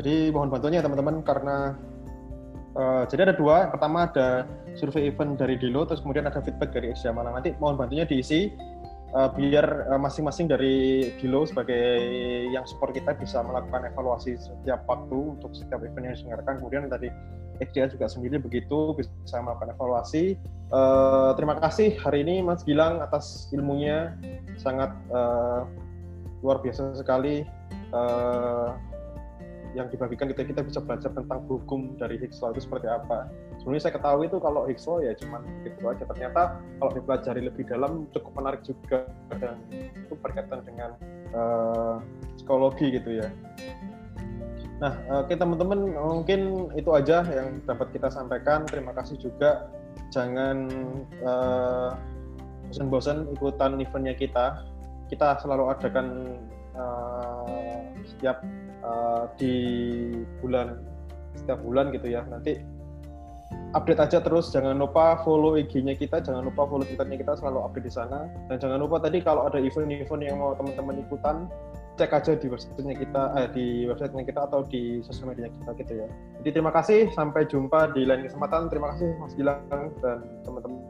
[0.00, 1.76] Jadi mohon bantuannya teman-teman karena
[2.72, 3.68] uh, jadi ada dua.
[3.68, 4.48] Pertama ada
[4.80, 7.36] survei event dari Dilo, terus kemudian ada feedback dari X Malang.
[7.36, 8.48] Nanti mohon bantunya diisi
[9.12, 12.00] uh, biar uh, masing-masing dari Dilo sebagai
[12.48, 16.54] yang support kita bisa melakukan evaluasi setiap waktu untuk setiap event yang diselenggarakan.
[16.64, 17.12] Kemudian tadi
[17.60, 20.40] XDA juga sendiri begitu bisa melakukan evaluasi.
[20.72, 24.16] Uh, terima kasih hari ini Mas Gilang atas ilmunya
[24.56, 25.68] sangat uh,
[26.40, 27.44] luar biasa sekali.
[27.92, 28.72] Uh,
[29.74, 33.30] yang dibagikan kita kita bisa belajar tentang hukum dari Higgs law itu seperti apa.
[33.62, 36.04] Sebenarnya saya ketahui itu kalau Higgs law ya cuman gitu aja.
[36.10, 39.06] Ternyata kalau dipelajari lebih dalam cukup menarik juga
[39.38, 40.90] dan itu berkaitan dengan
[41.34, 42.02] uh,
[42.34, 43.28] psikologi gitu ya.
[44.80, 48.64] Nah, oke teman-teman mungkin itu aja yang dapat kita sampaikan.
[48.66, 49.70] Terima kasih juga.
[50.10, 50.66] Jangan
[51.22, 51.94] uh,
[52.72, 54.66] bosan-bosan ikutan eventnya kita.
[55.06, 56.06] Kita selalu adakan
[56.74, 58.42] uh, setiap
[58.84, 59.54] uh, di
[60.42, 60.80] bulan
[61.36, 62.26] setiap bulan gitu ya.
[62.26, 62.60] Nanti
[63.74, 64.50] update aja terus.
[64.50, 66.22] Jangan lupa follow IG-nya kita.
[66.22, 68.26] Jangan lupa follow Twitternya kita selalu update di sana.
[68.50, 71.46] Dan jangan lupa tadi kalau ada event-event yang mau teman-teman ikutan
[71.98, 75.92] cek aja di websitenya kita eh, di websitenya kita atau di sosial media kita gitu
[76.06, 76.08] ya.
[76.42, 77.12] Jadi terima kasih.
[77.14, 78.72] Sampai jumpa di lain kesempatan.
[78.72, 79.62] Terima kasih Mas Gilang
[80.02, 80.89] dan teman-teman